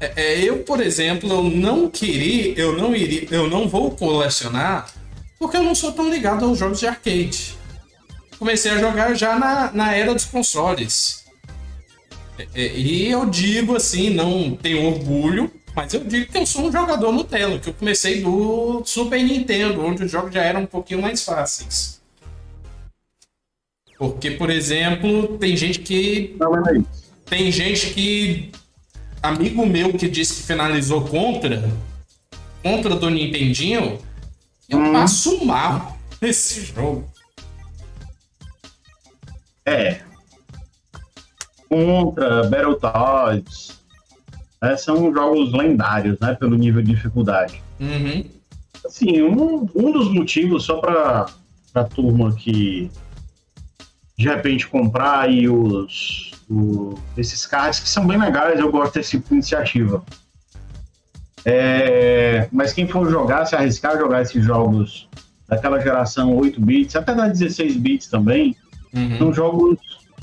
é, 0.00 0.12
é, 0.16 0.40
eu, 0.40 0.60
por 0.60 0.80
exemplo, 0.80 1.30
eu 1.30 1.42
não 1.42 1.90
queria, 1.90 2.58
eu 2.58 2.76
não 2.76 2.94
iria, 2.94 3.28
eu 3.30 3.48
não 3.50 3.68
vou 3.68 3.90
colecionar, 3.90 4.90
porque 5.38 5.56
eu 5.56 5.62
não 5.62 5.74
sou 5.74 5.92
tão 5.92 6.08
ligado 6.08 6.44
aos 6.44 6.58
jogos 6.58 6.80
de 6.80 6.86
arcade. 6.86 7.54
Comecei 8.38 8.70
a 8.70 8.78
jogar 8.78 9.14
já 9.14 9.38
na, 9.38 9.72
na 9.72 9.94
era 9.94 10.14
dos 10.14 10.24
consoles. 10.24 11.24
É, 12.38 12.48
é 12.54 12.76
e 12.76 13.10
eu 13.10 13.26
digo 13.26 13.76
assim, 13.76 14.08
não 14.10 14.56
tenho 14.56 14.86
orgulho, 14.86 15.50
mas 15.74 15.94
eu 15.94 16.04
digo 16.04 16.30
que 16.30 16.38
eu 16.38 16.46
sou 16.46 16.66
um 16.66 16.72
jogador 16.72 17.12
Nutella, 17.12 17.58
que 17.58 17.70
eu 17.70 17.74
comecei 17.74 18.20
do 18.22 18.82
Super 18.84 19.22
Nintendo, 19.22 19.84
onde 19.84 20.04
os 20.04 20.10
jogos 20.10 20.32
já 20.32 20.42
eram 20.42 20.62
um 20.62 20.66
pouquinho 20.66 21.00
mais 21.00 21.24
fáceis. 21.24 22.00
Porque, 23.98 24.32
por 24.32 24.50
exemplo, 24.50 25.38
tem 25.38 25.56
gente 25.56 25.78
que. 25.78 26.36
Não, 26.38 26.56
é 26.56 26.82
tem 27.24 27.50
gente 27.52 27.90
que. 27.94 28.50
Amigo 29.22 29.64
meu 29.64 29.92
que 29.92 30.08
disse 30.08 30.34
que 30.34 30.42
finalizou 30.42 31.06
contra. 31.06 31.70
Contra 32.62 32.96
do 32.96 33.08
Nintendinho. 33.08 33.98
Eu 34.68 34.78
hum. 34.78 34.92
passo 34.92 35.44
mal 35.44 35.96
nesse 36.20 36.62
jogo. 36.64 37.08
É. 39.64 40.00
Contra, 41.68 42.48
Battletoads. 42.48 43.81
Né, 44.62 44.76
são 44.76 45.12
jogos 45.12 45.52
lendários, 45.52 46.16
né, 46.20 46.34
pelo 46.34 46.56
nível 46.56 46.80
de 46.82 46.94
dificuldade. 46.94 47.60
Uhum. 47.80 48.24
Assim, 48.86 49.20
um, 49.20 49.68
um 49.74 49.90
dos 49.90 50.08
motivos, 50.08 50.64
só 50.64 50.76
para 50.78 51.26
a 51.74 51.84
turma 51.84 52.32
que 52.32 52.88
de 54.16 54.28
repente 54.28 54.68
comprar 54.68 55.22
aí 55.22 55.48
os, 55.48 56.30
os, 56.48 56.94
esses 57.16 57.44
cards 57.44 57.80
que 57.80 57.88
são 57.88 58.06
bem 58.06 58.16
legais, 58.16 58.60
eu 58.60 58.70
gosto 58.70 58.94
desse 58.94 59.12
tipo 59.12 59.28
de 59.30 59.34
iniciativa. 59.34 60.04
É, 61.44 62.48
mas 62.52 62.72
quem 62.72 62.86
for 62.86 63.10
jogar, 63.10 63.46
se 63.46 63.56
arriscar 63.56 63.96
a 63.96 63.98
jogar 63.98 64.22
esses 64.22 64.44
jogos 64.44 65.08
daquela 65.48 65.80
geração 65.80 66.36
8 66.36 66.60
bits, 66.60 66.94
até 66.94 67.12
da 67.14 67.26
16 67.26 67.76
bits 67.78 68.06
também, 68.06 68.56
uhum. 68.94 69.18
são 69.18 69.32
jogos 69.32 69.78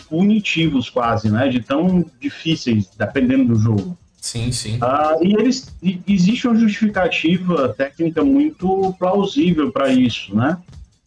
punitivos 0.08 0.90
quase, 0.90 1.30
né? 1.30 1.50
De 1.50 1.60
tão 1.60 2.06
difíceis, 2.22 2.90
dependendo 2.98 3.54
do 3.54 3.56
jogo. 3.56 3.98
Sim, 4.22 4.52
sim. 4.52 4.78
Ah, 4.82 5.16
e 5.22 5.34
eles 5.34 5.74
e 5.82 6.02
existe 6.08 6.48
uma 6.48 6.58
justificativa 6.58 7.70
técnica 7.70 8.24
muito 8.24 8.94
plausível 9.00 9.72
para 9.72 9.90
isso, 9.90 10.36
né? 10.36 10.58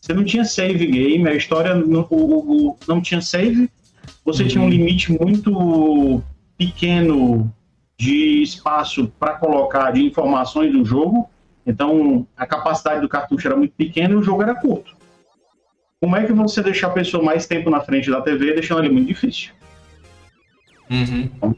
você 0.03 0.13
não 0.13 0.25
tinha 0.25 0.45
save 0.45 0.85
game, 0.85 1.29
a 1.29 1.35
história 1.35 1.77
não, 1.77 2.05
o, 2.11 2.71
o, 2.71 2.79
não 2.89 3.01
tinha 3.01 3.21
save, 3.21 3.71
você 4.25 4.43
uhum. 4.43 4.49
tinha 4.49 4.65
um 4.65 4.69
limite 4.69 5.13
muito 5.13 6.21
pequeno 6.59 7.55
de 7.97 8.43
espaço 8.43 9.07
para 9.19 9.35
colocar 9.35 9.93
de 9.93 10.05
informações 10.05 10.73
do 10.73 10.85
jogo, 10.85 11.31
então 11.65 12.27
a 12.37 12.45
capacidade 12.45 13.01
do 13.01 13.09
cartucho 13.09 13.47
era 13.47 13.57
muito 13.57 13.75
pequena 13.75 14.13
e 14.13 14.17
o 14.17 14.23
jogo 14.23 14.43
era 14.43 14.57
curto. 14.57 14.97
Como 16.01 16.17
é 16.17 16.27
que 16.27 16.33
você 16.33 16.61
deixa 16.61 16.89
a 16.89 16.91
pessoa 16.91 17.23
mais 17.23 17.47
tempo 17.47 17.71
na 17.71 17.81
frente 17.81 18.11
da 18.11 18.21
TV 18.21 18.55
deixando 18.55 18.81
ali 18.81 18.91
muito 18.91 19.07
difícil? 19.07 19.53
Uhum. 20.91 21.55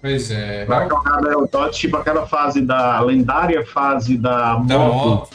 Pois 0.00 0.30
é. 0.30 0.64
Pra 0.64 0.88
jogar 0.88 1.20
Battletoads, 1.20 1.78
tipo 1.78 1.96
aquela 1.96 2.26
fase 2.26 2.60
da 2.60 3.00
lendária 3.00 3.66
fase 3.66 4.16
da 4.16 4.56
moto 4.58 5.28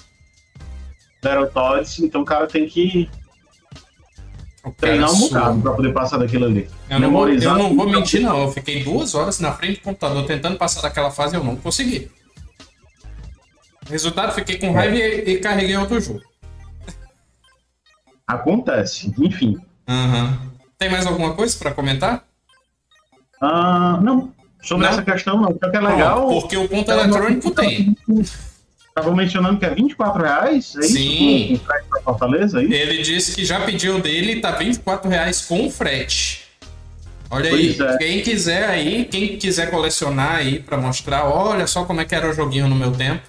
Battletoads, 1.21 1.99
então 1.99 2.21
o 2.21 2.25
cara 2.25 2.47
tem 2.47 2.67
que 2.67 3.09
treinar 4.77 5.11
um 5.11 5.19
bocado 5.19 5.61
pra 5.61 5.73
poder 5.73 5.93
passar 5.93 6.17
daquilo 6.17 6.45
ali. 6.45 6.69
Eu 6.89 6.99
não, 6.99 7.11
vou, 7.11 7.29
eu 7.29 7.55
não 7.55 7.75
vou 7.75 7.89
mentir, 7.89 8.21
não. 8.21 8.43
Eu 8.43 8.51
fiquei 8.51 8.83
duas 8.83 9.13
horas 9.13 9.39
na 9.39 9.51
frente 9.51 9.79
do 9.79 9.83
computador 9.83 10.25
tentando 10.25 10.57
passar 10.57 10.81
daquela 10.81 11.11
fase 11.11 11.35
e 11.35 11.37
eu 11.37 11.43
não 11.43 11.55
consegui. 11.55 12.09
Resultado, 13.89 14.33
fiquei 14.33 14.57
com 14.57 14.71
raiva 14.71 14.95
é. 14.95 15.29
e, 15.29 15.33
e, 15.33 15.39
carreguei 15.39 15.75
outro 15.75 15.99
jogo. 15.99 16.21
Acontece, 18.25 19.13
enfim. 19.19 19.57
Uhum. 19.87 20.51
Tem 20.77 20.89
mais 20.89 21.05
alguma 21.05 21.33
coisa 21.33 21.57
para 21.57 21.73
comentar? 21.73 22.25
Uh, 23.41 24.01
não. 24.01 24.33
Sobre 24.63 24.85
não? 24.85 24.93
essa 24.93 25.03
questão, 25.03 25.39
não. 25.39 25.53
Porque 25.53 25.77
é 25.77 25.81
legal. 25.81 26.27
porque 26.27 26.57
o 26.57 26.67
ponto 26.67 26.89
eletrônico 26.89 27.51
tem. 27.51 27.95
Estavam 28.87 29.15
mencionando 29.15 29.59
que 29.59 29.65
é 29.65 29.73
24 29.73 30.23
reais? 30.23 30.75
É 30.77 30.81
Sim. 30.83 31.53
Isso, 31.53 31.63
com, 31.65 31.89
com 31.89 32.03
Fortaleza, 32.03 32.61
é 32.61 32.63
isso? 32.63 32.73
Ele 32.73 33.01
disse 33.01 33.35
que 33.35 33.43
já 33.43 33.59
pediu 33.59 33.99
dele 33.99 34.33
e 34.33 34.41
tá 34.41 34.51
24 34.51 35.09
reais 35.09 35.41
com 35.41 35.69
frete. 35.69 36.43
Olha 37.29 37.49
pois 37.49 37.81
aí, 37.81 37.87
é. 37.87 37.97
quem 37.97 38.21
quiser 38.21 38.69
aí, 38.69 39.05
quem 39.05 39.37
quiser 39.37 39.71
colecionar 39.71 40.35
aí 40.35 40.59
para 40.59 40.77
mostrar, 40.77 41.25
olha 41.25 41.65
só 41.65 41.83
como 41.83 41.99
é 41.99 42.05
que 42.05 42.13
era 42.13 42.29
o 42.29 42.33
joguinho 42.33 42.67
no 42.67 42.75
meu 42.75 42.91
tempo. 42.91 43.23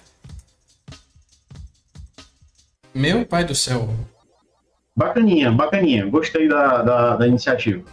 Meu 2.93 3.25
pai 3.25 3.43
do 3.43 3.55
céu. 3.55 3.89
Bacaninha, 4.95 5.51
bacaninha. 5.51 6.05
Gostei 6.05 6.47
da, 6.47 6.83
da, 6.83 7.15
da 7.17 7.27
iniciativa. 7.27 7.83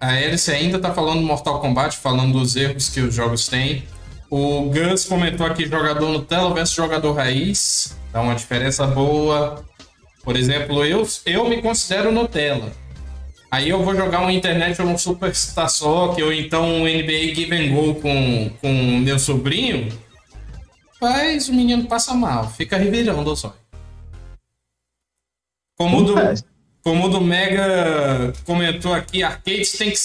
A 0.00 0.10
Alice 0.10 0.50
ainda 0.50 0.78
tá 0.78 0.94
falando 0.94 1.20
do 1.20 1.26
Mortal 1.26 1.60
Kombat, 1.60 1.96
falando 1.96 2.38
dos 2.38 2.54
erros 2.54 2.88
que 2.88 3.00
os 3.00 3.14
jogos 3.14 3.48
têm. 3.48 3.84
O 4.30 4.70
Gus 4.70 5.04
comentou 5.04 5.46
aqui 5.46 5.66
jogador 5.66 6.08
Nutella 6.10 6.54
versus 6.54 6.74
jogador 6.74 7.12
raiz. 7.14 7.96
Dá 8.12 8.20
uma 8.20 8.34
diferença 8.34 8.86
boa. 8.86 9.64
Por 10.22 10.36
exemplo, 10.36 10.84
eu, 10.84 11.06
eu 11.26 11.48
me 11.48 11.60
considero 11.60 12.12
Nutella. 12.12 12.70
Aí 13.50 13.70
eu 13.70 13.82
vou 13.82 13.96
jogar 13.96 14.20
um 14.20 14.30
internet 14.30 14.80
ou 14.80 14.88
um 14.88 14.98
Superstar 14.98 15.70
Soccer 15.70 16.24
ou 16.24 16.32
então 16.32 16.64
um 16.64 16.84
NBA 16.84 17.34
Give 17.34 17.56
and 17.56 17.74
Go 17.74 17.94
com, 17.94 18.50
com 18.60 18.98
meu 18.98 19.18
sobrinho. 19.18 19.88
Mas 21.00 21.48
o 21.48 21.54
menino 21.54 21.86
passa 21.86 22.12
mal, 22.12 22.50
fica 22.50 22.76
revirando 22.76 23.32
o 23.32 23.36
sonho. 23.36 23.54
Como 25.76 26.00
o 26.00 26.04
do, 26.04 26.14
como 26.88 27.04
o 27.04 27.08
do 27.10 27.20
Mega 27.20 28.32
comentou 28.46 28.94
aqui, 28.94 29.22
arcades 29.22 29.72
tem 29.72 29.90
que 29.90 29.98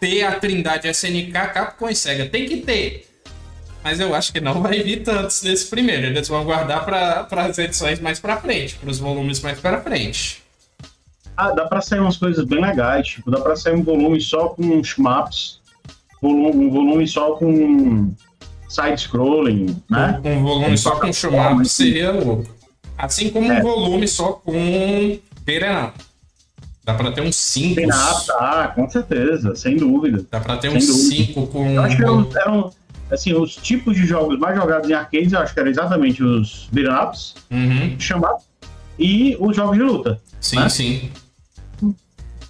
ter 0.00 0.24
a 0.24 0.32
trindade 0.32 0.88
SNK, 0.88 1.30
Capcom 1.30 1.88
e 1.88 1.94
Sega. 1.94 2.26
Tem 2.26 2.44
que 2.46 2.56
ter 2.56 3.06
mas 3.84 4.00
eu 4.00 4.14
acho 4.14 4.32
que 4.32 4.40
não 4.40 4.62
vai 4.62 4.82
vir 4.82 5.02
tantos 5.02 5.42
nesse 5.42 5.66
primeiro. 5.66 6.06
Eles 6.06 6.26
vão 6.26 6.42
guardar 6.42 6.86
para 6.86 7.44
as 7.44 7.58
edições 7.58 8.00
mais 8.00 8.18
para 8.18 8.38
frente, 8.38 8.76
para 8.76 8.88
os 8.88 8.98
volumes 8.98 9.42
mais 9.42 9.60
para 9.60 9.78
frente. 9.82 10.42
Ah, 11.36 11.50
dá 11.50 11.66
para 11.66 11.82
sair 11.82 12.00
umas 12.00 12.16
coisas 12.16 12.46
bem 12.46 12.62
legais, 12.62 13.08
tipo, 13.08 13.30
dá 13.30 13.38
para 13.42 13.54
sair 13.54 13.74
um 13.74 13.82
volume 13.82 14.18
só 14.22 14.48
com 14.48 14.80
os 14.80 14.96
maps, 14.96 15.60
um 16.22 16.70
volume 16.70 17.06
só 17.06 17.32
com 17.32 18.14
side-scrolling, 18.70 19.76
né? 19.90 20.18
Um, 20.24 20.30
um 20.30 20.42
volume 20.42 20.78
só 20.78 20.98
com 20.98 21.12
shmups 21.12 21.70
seria 21.70 22.10
louco. 22.10 22.46
Assim 22.96 23.28
como 23.28 23.52
é. 23.52 23.58
um 23.58 23.62
volume 23.62 24.08
só 24.08 24.32
com 24.32 25.18
Beat'em 25.42 25.92
Dá 26.84 26.94
pra 26.94 27.10
ter 27.12 27.22
uns 27.22 27.36
5. 27.36 27.80
Ah, 27.90 28.22
tá, 28.26 28.68
com 28.74 28.88
certeza, 28.88 29.56
sem 29.56 29.76
dúvida. 29.76 30.24
Dá 30.30 30.38
pra 30.38 30.56
ter 30.58 30.68
uns 30.68 30.84
5 30.84 31.46
com. 31.46 31.70
Eu 31.70 31.82
acho 31.82 31.96
que 31.96 32.02
eram, 32.02 32.28
eram 32.36 32.72
assim, 33.10 33.32
os 33.32 33.56
tipos 33.56 33.96
de 33.96 34.06
jogos 34.06 34.38
mais 34.38 34.56
jogados 34.56 34.88
em 34.88 34.92
arcades, 34.92 35.32
eu 35.32 35.38
acho 35.38 35.54
que 35.54 35.60
eram 35.60 35.70
exatamente 35.70 36.22
os 36.22 36.68
beat'em 36.70 37.08
ups, 37.08 37.34
uhum. 37.50 37.98
chamados, 37.98 38.44
e 38.98 39.36
os 39.40 39.56
jogos 39.56 39.76
de 39.76 39.82
luta. 39.82 40.20
Sim, 40.40 40.56
né? 40.56 40.68
sim. 40.68 41.10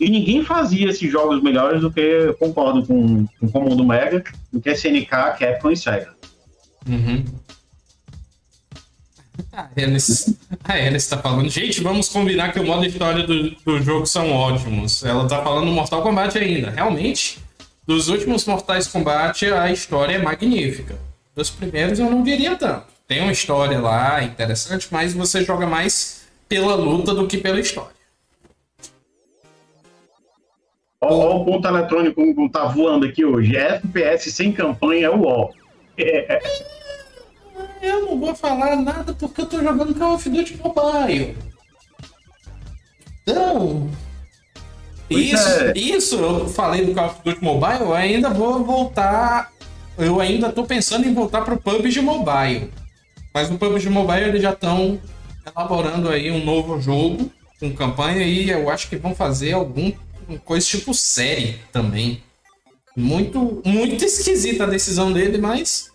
E 0.00 0.10
ninguém 0.10 0.44
fazia 0.44 0.90
esses 0.90 1.10
jogos 1.10 1.40
melhores 1.40 1.80
do 1.80 1.90
que, 1.90 2.34
concordo 2.38 2.84
com, 2.84 3.26
com 3.26 3.46
o 3.46 3.50
Comando 3.50 3.84
Mega, 3.84 4.24
do 4.52 4.60
que 4.60 4.70
SNK, 4.70 5.06
Capcom 5.38 5.70
e 5.70 5.76
Sega. 5.76 6.12
Uhum. 6.88 7.24
A 9.56 9.68
Alice, 9.76 10.36
a 10.64 10.72
Alice 10.72 11.08
tá 11.08 11.16
falando, 11.18 11.48
gente, 11.48 11.80
vamos 11.80 12.08
combinar 12.08 12.52
que 12.52 12.58
o 12.58 12.66
modo 12.66 12.84
história 12.84 13.24
do, 13.24 13.50
do 13.50 13.80
jogo 13.80 14.04
são 14.04 14.32
ótimos. 14.32 15.04
Ela 15.04 15.28
tá 15.28 15.42
falando 15.44 15.70
Mortal 15.70 16.02
Kombat 16.02 16.36
ainda. 16.36 16.70
Realmente, 16.70 17.38
dos 17.86 18.08
últimos 18.08 18.44
Mortais 18.46 18.88
Kombat, 18.88 19.46
a 19.52 19.70
história 19.70 20.16
é 20.16 20.18
magnífica. 20.18 20.98
Dos 21.36 21.50
primeiros 21.50 22.00
eu 22.00 22.10
não 22.10 22.24
diria 22.24 22.56
tanto. 22.56 22.86
Tem 23.06 23.22
uma 23.22 23.30
história 23.30 23.78
lá 23.78 24.24
interessante, 24.24 24.88
mas 24.90 25.14
você 25.14 25.44
joga 25.44 25.66
mais 25.66 26.26
pela 26.48 26.74
luta 26.74 27.14
do 27.14 27.28
que 27.28 27.38
pela 27.38 27.60
história. 27.60 27.94
Olha 31.00 31.36
o 31.36 31.44
ponto 31.44 31.68
eletrônico 31.68 32.34
como 32.34 32.50
tá 32.50 32.64
voando 32.64 33.06
aqui 33.06 33.24
hoje. 33.24 33.56
FPS 33.56 34.32
sem 34.32 34.50
campanha 34.50 35.06
é 35.06 35.10
o 35.10 35.22
ó. 35.22 35.50
É. 35.96 36.73
Eu 37.84 38.06
não 38.06 38.18
vou 38.18 38.34
falar 38.34 38.76
nada 38.76 39.12
porque 39.12 39.42
eu 39.42 39.46
tô 39.46 39.62
jogando 39.62 39.94
Call 39.94 40.14
of 40.14 40.28
Duty 40.28 40.56
Mobile. 40.56 41.36
Então, 43.22 43.90
isso, 45.10 45.48
é. 45.48 45.72
isso, 45.76 46.16
eu 46.16 46.48
falei 46.48 46.84
do 46.84 46.94
Call 46.94 47.06
of 47.06 47.20
Duty 47.24 47.42
Mobile, 47.42 47.80
eu 47.80 47.94
ainda 47.94 48.30
vou 48.30 48.64
voltar. 48.64 49.52
Eu 49.96 50.20
ainda 50.20 50.50
tô 50.50 50.64
pensando 50.64 51.06
em 51.06 51.14
voltar 51.14 51.42
pro 51.42 51.60
PUBG 51.60 52.00
Mobile. 52.00 52.70
Mas 53.32 53.50
no 53.50 53.58
PUBG 53.58 53.88
Mobile 53.90 54.28
eles 54.28 54.42
já 54.42 54.52
estão 54.52 55.00
elaborando 55.46 56.08
aí 56.08 56.30
um 56.30 56.44
novo 56.44 56.80
jogo 56.80 57.30
com 57.60 57.72
campanha 57.74 58.22
e 58.22 58.50
eu 58.50 58.70
acho 58.70 58.88
que 58.88 58.96
vão 58.96 59.14
fazer 59.14 59.52
algum 59.52 59.92
coisa 60.44 60.66
tipo 60.66 60.94
série 60.94 61.60
também. 61.72 62.22
Muito, 62.96 63.62
muito 63.64 64.04
esquisita 64.04 64.64
a 64.64 64.68
decisão 64.68 65.12
dele, 65.12 65.38
mas. 65.38 65.92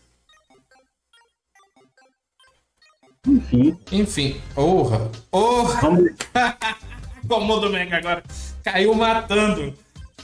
Enfim. 3.29 3.77
Enfim. 3.91 4.41
Porra. 4.55 5.11
Porra. 5.29 5.81
Vamos... 5.81 6.11
Como 7.27 7.59
do 7.61 7.69
Mega 7.69 7.97
agora 7.97 8.23
caiu 8.63 8.93
matando. 8.93 9.73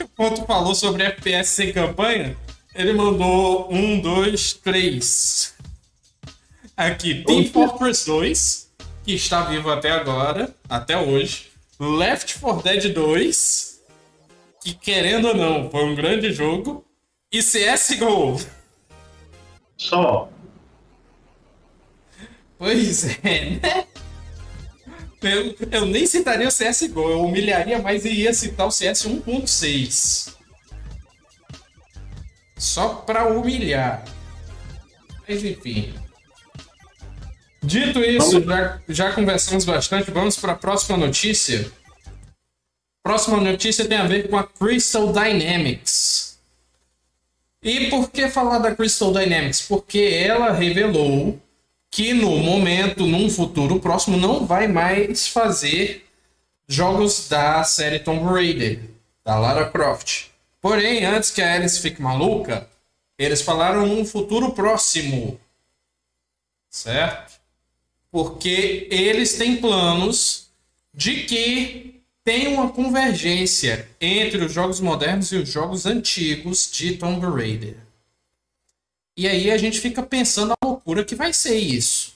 O 0.00 0.08
ponto 0.08 0.44
falou 0.44 0.74
sobre 0.74 1.04
FPS 1.04 1.50
sem 1.50 1.72
campanha. 1.72 2.36
Ele 2.74 2.92
mandou 2.92 3.72
um, 3.72 4.00
dois, 4.00 4.52
três. 4.52 5.54
Aqui, 6.76 7.24
Team 7.24 7.46
Fortress 7.46 8.04
2, 8.04 8.70
que 9.02 9.14
está 9.14 9.44
vivo 9.44 9.70
até 9.70 9.90
agora, 9.90 10.54
até 10.68 10.98
hoje. 10.98 11.50
Left 11.80 12.38
4 12.38 12.62
Dead 12.62 12.92
2, 12.92 13.80
que 14.62 14.74
querendo 14.74 15.28
ou 15.28 15.34
não, 15.34 15.70
foi 15.70 15.84
um 15.84 15.94
grande 15.94 16.32
jogo. 16.32 16.84
E 17.32 17.40
CSGO. 17.40 18.38
Só. 19.76 20.30
Pois 22.58 23.04
é, 23.04 23.60
né? 23.62 23.86
Eu, 25.22 25.56
eu 25.72 25.86
nem 25.86 26.06
citaria 26.06 26.46
o 26.46 26.52
CSGO, 26.52 27.10
eu 27.10 27.22
humilharia 27.22 27.80
mais 27.80 28.04
e 28.04 28.10
ia 28.10 28.32
citar 28.32 28.66
o 28.66 28.70
CS 28.70 29.06
1.6. 29.06 30.34
Só 32.56 32.88
pra 32.94 33.26
humilhar. 33.26 34.04
Mas 35.28 35.42
enfim. 35.42 35.94
Dito 37.62 38.00
isso, 38.00 38.40
já, 38.44 38.80
já 38.88 39.12
conversamos 39.12 39.64
bastante, 39.64 40.10
vamos 40.10 40.36
para 40.36 40.52
a 40.52 40.56
próxima 40.56 40.96
notícia. 40.96 41.70
Próxima 43.02 43.38
notícia 43.38 43.86
tem 43.86 43.98
a 43.98 44.06
ver 44.06 44.28
com 44.28 44.36
a 44.36 44.44
Crystal 44.44 45.12
Dynamics. 45.12 46.38
E 47.62 47.90
por 47.90 48.10
que 48.10 48.28
falar 48.28 48.58
da 48.58 48.74
Crystal 48.74 49.12
Dynamics? 49.12 49.62
Porque 49.62 49.98
ela 49.98 50.52
revelou 50.52 51.40
que 51.96 52.12
no 52.12 52.36
momento, 52.36 53.06
num 53.06 53.30
futuro 53.30 53.80
próximo, 53.80 54.18
não 54.18 54.44
vai 54.44 54.68
mais 54.68 55.28
fazer 55.28 56.06
jogos 56.68 57.26
da 57.26 57.64
série 57.64 58.00
Tomb 58.00 58.22
Raider, 58.22 58.82
da 59.24 59.38
Lara 59.38 59.70
Croft. 59.70 60.26
Porém, 60.60 61.06
antes 61.06 61.30
que 61.30 61.40
a 61.40 61.54
Alice 61.54 61.80
fique 61.80 62.02
maluca, 62.02 62.68
eles 63.18 63.40
falaram 63.40 63.86
num 63.86 64.04
futuro 64.04 64.52
próximo. 64.52 65.40
Certo? 66.68 67.40
Porque 68.10 68.88
eles 68.90 69.38
têm 69.38 69.56
planos 69.56 70.50
de 70.92 71.22
que 71.22 72.02
tem 72.22 72.48
uma 72.48 72.68
convergência 72.72 73.88
entre 73.98 74.44
os 74.44 74.52
jogos 74.52 74.80
modernos 74.80 75.32
e 75.32 75.36
os 75.36 75.48
jogos 75.48 75.86
antigos 75.86 76.70
de 76.70 76.98
Tomb 76.98 77.24
Raider. 77.24 77.78
E 79.16 79.26
aí 79.26 79.50
a 79.50 79.56
gente 79.56 79.80
fica 79.80 80.02
pensando 80.02 80.55
loucura 80.76 81.04
que 81.04 81.14
vai 81.14 81.32
ser 81.32 81.56
isso. 81.56 82.14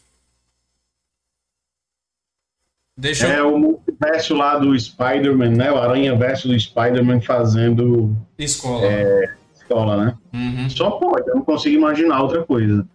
Deixa 2.96 3.27
é 3.27 3.40
eu... 3.40 3.55
o 3.55 3.59
multiverso 3.59 4.35
lá 4.35 4.59
do 4.59 4.79
Spider-Man, 4.79 5.51
né? 5.51 5.73
O 5.73 5.79
Aranha 5.79 6.14
Verso 6.14 6.49
do 6.49 6.59
Spider-Man 6.59 7.23
fazendo. 7.23 8.14
Escola. 8.38 8.85
É, 8.85 9.35
escola, 9.55 10.05
né? 10.05 10.18
Uhum. 10.35 10.68
Só 10.68 10.90
pode, 10.90 11.29
eu 11.29 11.37
não 11.37 11.44
consigo 11.44 11.77
imaginar 11.77 12.23
outra 12.23 12.44
coisa. 12.44 12.87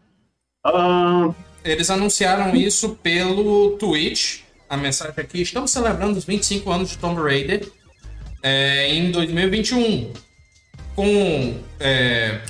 Eles 1.63 1.89
anunciaram 1.89 2.55
isso 2.55 2.89
pelo 3.01 3.71
Twitch. 3.77 4.41
A 4.69 4.77
mensagem 4.77 5.13
aqui: 5.17 5.41
estamos 5.41 5.71
celebrando 5.71 6.17
os 6.17 6.25
25 6.25 6.71
anos 6.71 6.89
de 6.89 6.97
Tomb 6.99 7.19
Raider 7.21 7.67
é, 8.43 8.93
em 8.93 9.11
2021. 9.11 10.13
Com. 10.95 11.59
É, 11.79 12.41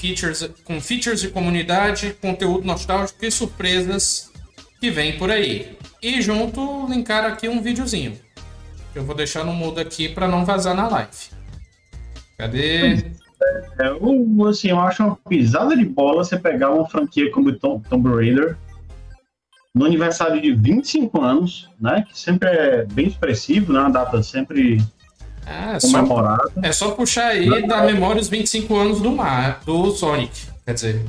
features, 0.00 0.48
com 0.64 0.80
features 0.80 1.20
de 1.20 1.28
comunidade, 1.28 2.16
conteúdo 2.20 2.66
nostálgico 2.66 3.24
e 3.24 3.30
surpresas 3.30 4.32
que 4.80 4.90
vem 4.90 5.18
por 5.18 5.30
aí. 5.30 5.76
E 6.02 6.22
junto 6.22 6.86
linkar 6.88 7.24
aqui 7.24 7.48
um 7.48 7.60
videozinho. 7.60 8.18
Eu 8.94 9.04
vou 9.04 9.14
deixar 9.14 9.44
no 9.44 9.52
mudo 9.52 9.78
aqui 9.78 10.08
para 10.08 10.26
não 10.26 10.44
vazar 10.44 10.74
na 10.74 10.88
live. 10.88 11.10
Cadê? 12.38 12.94
É, 13.78 13.88
eu, 13.88 14.48
assim, 14.48 14.68
eu 14.68 14.80
acho 14.80 15.02
uma 15.04 15.16
pisada 15.16 15.76
de 15.76 15.84
bola 15.84 16.24
você 16.24 16.38
pegar 16.38 16.70
uma 16.70 16.88
franquia 16.88 17.30
como 17.30 17.52
Tom, 17.52 17.80
Tomb 17.80 18.08
Raider 18.08 18.56
no 19.74 19.84
aniversário 19.84 20.40
de 20.40 20.52
25 20.52 21.20
anos, 21.20 21.68
né? 21.80 22.04
Que 22.08 22.18
sempre 22.18 22.48
é 22.48 22.84
bem 22.84 23.06
expressivo, 23.06 23.72
né? 23.72 23.88
Data 23.92 24.22
sempre 24.22 24.78
é. 25.50 25.80
Só, 25.80 26.38
é 26.62 26.72
só 26.72 26.90
puxar 26.92 27.28
aí 27.28 27.66
da 27.66 27.82
memória 27.84 28.20
os 28.20 28.28
25 28.28 28.76
anos 28.76 29.00
do, 29.00 29.10
Mar, 29.10 29.60
do 29.66 29.90
Sonic, 29.90 30.46
quer 30.64 30.74
dizer. 30.74 31.02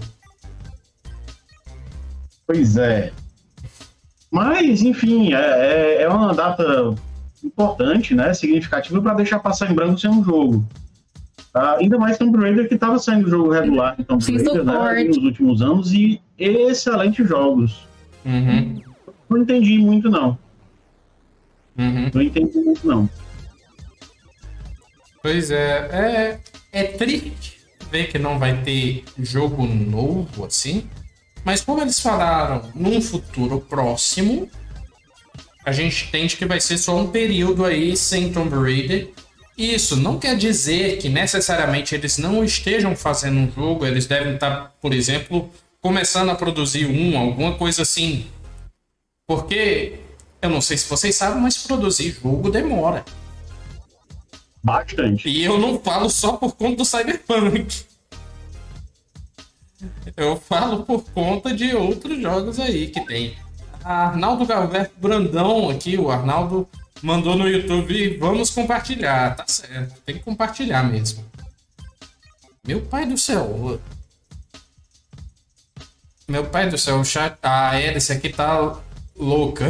Pois 2.47 2.75
é. 2.75 3.11
Mas, 4.31 4.81
enfim, 4.81 5.33
é, 5.33 5.37
é, 5.37 6.01
é 6.03 6.09
uma 6.09 6.33
data 6.33 6.95
importante, 7.43 8.15
né? 8.15 8.33
Significativa 8.33 9.01
para 9.01 9.13
deixar 9.13 9.39
passar 9.39 9.69
em 9.69 9.75
branco 9.75 9.99
sem 9.99 10.09
um 10.09 10.23
jogo. 10.23 10.65
Uh, 11.53 11.79
ainda 11.79 11.97
mais 11.97 12.17
Tomb 12.17 12.37
Raider 12.37 12.67
que 12.67 12.75
estava 12.75 12.97
saindo 12.97 13.29
jogo 13.29 13.51
regular 13.51 13.95
de 13.97 14.05
Tomb 14.05 14.23
Raider 14.23 14.63
né, 14.63 15.03
nos 15.03 15.17
últimos 15.17 15.61
anos 15.61 15.91
e 15.91 16.21
excelentes 16.37 17.27
jogos. 17.27 17.85
Uhum. 18.25 18.81
Não 19.29 19.37
entendi 19.37 19.77
muito, 19.77 20.09
não. 20.09 20.37
Uhum. 21.77 22.09
Não 22.13 22.21
entendi 22.21 22.57
muito, 22.57 22.87
não. 22.87 23.09
Pois 25.21 25.51
é, 25.51 26.39
é, 26.73 26.81
é 26.81 26.83
triste 26.83 27.61
ver 27.91 28.07
que 28.07 28.17
não 28.17 28.39
vai 28.39 28.63
ter 28.63 29.03
jogo 29.19 29.67
novo 29.67 30.45
assim. 30.45 30.89
Mas 31.43 31.61
como 31.61 31.81
eles 31.81 31.99
falaram 31.99 32.71
num 32.73 33.01
futuro 33.01 33.59
próximo, 33.59 34.49
a 35.65 35.71
gente 35.71 36.05
entende 36.05 36.37
que 36.37 36.45
vai 36.45 36.59
ser 36.59 36.77
só 36.77 36.95
um 36.95 37.07
período 37.07 37.65
aí 37.65 37.95
sem 37.97 38.31
Tomb 38.31 38.55
Raider. 38.55 39.11
Isso 39.57 39.95
não 39.95 40.17
quer 40.17 40.35
dizer 40.35 40.97
que 40.97 41.09
necessariamente 41.09 41.93
eles 41.93 42.17
não 42.17 42.43
estejam 42.43 42.95
fazendo 42.95 43.37
um 43.37 43.51
jogo, 43.51 43.85
eles 43.85 44.07
devem 44.07 44.35
estar, 44.35 44.73
por 44.81 44.93
exemplo, 44.93 45.51
começando 45.81 46.29
a 46.29 46.35
produzir 46.35 46.85
um, 46.85 47.17
alguma 47.17 47.55
coisa 47.55 47.81
assim. 47.81 48.25
Porque 49.27 49.99
eu 50.41 50.49
não 50.49 50.61
sei 50.61 50.77
se 50.77 50.89
vocês 50.89 51.15
sabem, 51.15 51.41
mas 51.41 51.57
produzir 51.57 52.17
jogo 52.21 52.49
demora. 52.49 53.03
Bastante. 54.63 55.27
E 55.29 55.43
eu 55.43 55.57
não 55.57 55.79
falo 55.79 56.09
só 56.09 56.33
por 56.33 56.55
conta 56.55 56.77
do 56.77 56.85
Cyberpunk. 56.85 57.85
Eu 60.15 60.35
falo 60.37 60.83
por 60.83 61.03
conta 61.11 61.53
de 61.53 61.73
outros 61.75 62.21
jogos 62.21 62.59
aí 62.59 62.87
que 62.87 63.03
tem. 63.05 63.35
Arnaldo 63.83 64.45
Galberto 64.45 64.93
Brandão 64.99 65.69
aqui, 65.69 65.97
o 65.97 66.11
Arnaldo 66.11 66.69
mandou 67.01 67.35
no 67.35 67.47
YouTube, 67.47 68.17
vamos 68.17 68.51
compartilhar. 68.51 69.35
Tá 69.35 69.45
certo, 69.47 69.99
tem 70.05 70.15
que 70.15 70.23
compartilhar 70.23 70.83
mesmo. 70.83 71.25
Meu 72.65 72.81
pai 72.81 73.07
do 73.07 73.17
céu. 73.17 73.79
Meu 76.27 76.45
pai 76.45 76.69
do 76.69 76.77
céu, 76.77 76.99
o 76.99 77.05
chat. 77.05 77.35
A 77.41 77.79
Hélice 77.79 78.13
aqui 78.13 78.29
tá 78.29 78.77
louca. 79.15 79.65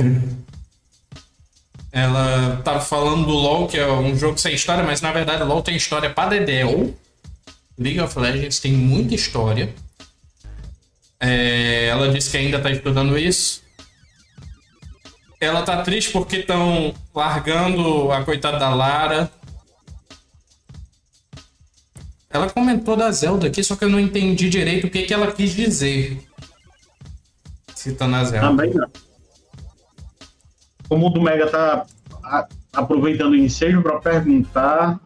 Ela 1.91 2.61
tá 2.63 2.79
falando 2.79 3.25
do 3.25 3.33
LoL, 3.33 3.67
que 3.67 3.77
é 3.77 3.91
um 3.91 4.15
jogo 4.15 4.37
sem 4.37 4.53
história, 4.53 4.83
mas 4.83 5.01
na 5.01 5.11
verdade 5.11 5.43
o 5.43 5.45
LoL 5.45 5.61
tem 5.61 5.75
história 5.75 6.09
pra 6.09 6.29
Dedel. 6.29 6.95
League 7.77 7.99
of 7.99 8.17
Legends 8.17 8.59
tem 8.59 8.71
muita 8.71 9.13
história. 9.13 9.73
É, 11.19 11.87
ela 11.87 12.09
disse 12.09 12.31
que 12.31 12.37
ainda 12.37 12.57
está 12.57 12.71
estudando 12.71 13.17
isso. 13.17 13.61
Ela 15.39 15.63
tá 15.63 15.81
triste 15.81 16.11
porque 16.11 16.37
estão 16.37 16.93
largando 17.13 18.11
a 18.11 18.23
coitada 18.23 18.57
da 18.57 18.73
Lara. 18.73 19.31
Ela 22.29 22.49
comentou 22.49 22.95
da 22.95 23.11
Zelda 23.11 23.47
aqui, 23.47 23.63
só 23.63 23.75
que 23.75 23.83
eu 23.83 23.89
não 23.89 23.99
entendi 23.99 24.49
direito 24.49 24.87
o 24.87 24.89
que, 24.89 25.03
que 25.03 25.13
ela 25.13 25.31
quis 25.31 25.53
dizer. 25.53 26.23
Citando 27.75 28.15
a 28.15 28.23
Zelda. 28.23 28.47
Também 28.47 28.73
não. 28.73 29.10
O 30.91 30.97
Mundo 30.97 31.21
Mega 31.21 31.47
tá 31.47 31.85
aproveitando 32.73 33.31
o 33.31 33.35
ensejo 33.37 33.81
para 33.81 33.97
perguntar 34.01 34.99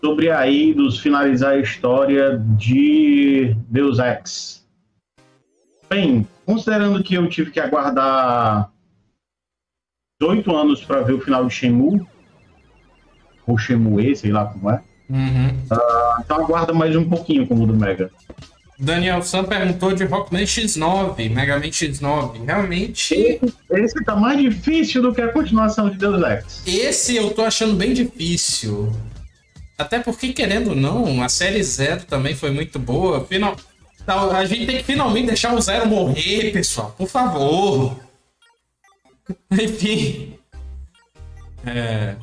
sobre 0.00 0.32
a 0.32 0.48
Eidos 0.48 0.98
finalizar 0.98 1.52
a 1.52 1.58
história 1.60 2.36
de 2.58 3.56
Deus 3.68 4.00
Ex. 4.00 4.66
Bem, 5.88 6.26
considerando 6.44 7.04
que 7.04 7.14
eu 7.14 7.28
tive 7.28 7.52
que 7.52 7.60
aguardar 7.60 8.68
oito 10.20 10.56
anos 10.56 10.84
para 10.84 11.02
ver 11.02 11.12
o 11.12 11.20
final 11.20 11.46
de 11.46 11.54
Shenmue, 11.54 12.04
ou 13.46 13.56
Shenmue, 13.56 14.16
sei 14.16 14.32
lá 14.32 14.46
como 14.46 14.70
é. 14.70 14.82
Uhum. 15.08 15.50
Uh, 15.70 16.20
então 16.20 16.38
aguarda 16.38 16.72
mais 16.72 16.96
um 16.96 17.08
pouquinho 17.08 17.46
como 17.46 17.62
o 17.62 17.66
do 17.68 17.76
Mega. 17.76 18.10
Daniel 18.78 19.22
Sam 19.22 19.44
perguntou 19.44 19.94
de 19.94 20.04
Rockman 20.04 20.44
X9, 20.44 21.30
Mega 21.30 21.58
Man 21.58 21.66
X9. 21.66 22.44
Realmente. 22.44 23.40
Esse, 23.70 24.04
tá 24.04 24.16
mais 24.16 24.40
difícil 24.40 25.02
do 25.02 25.14
que 25.14 25.20
a 25.20 25.32
continuação 25.32 25.88
de 25.88 25.96
Deus 25.96 26.22
Ex. 26.22 26.62
Esse 26.66 27.16
eu 27.16 27.30
tô 27.30 27.42
achando 27.42 27.74
bem 27.76 27.92
difícil. 27.92 28.92
Até 29.78 29.98
porque, 30.00 30.32
querendo 30.32 30.70
ou 30.70 30.76
não, 30.76 31.22
a 31.22 31.28
série 31.28 31.62
Zero 31.62 32.04
também 32.04 32.34
foi 32.34 32.50
muito 32.50 32.78
boa. 32.78 33.24
Final, 33.26 33.56
a 34.06 34.44
gente 34.44 34.66
tem 34.66 34.78
que 34.78 34.84
finalmente 34.84 35.26
deixar 35.26 35.54
o 35.54 35.60
Zero 35.60 35.86
morrer, 35.86 36.52
pessoal. 36.52 36.94
Por 36.96 37.08
favor. 37.08 37.96
Enfim. 39.50 40.34
É... 41.64 42.16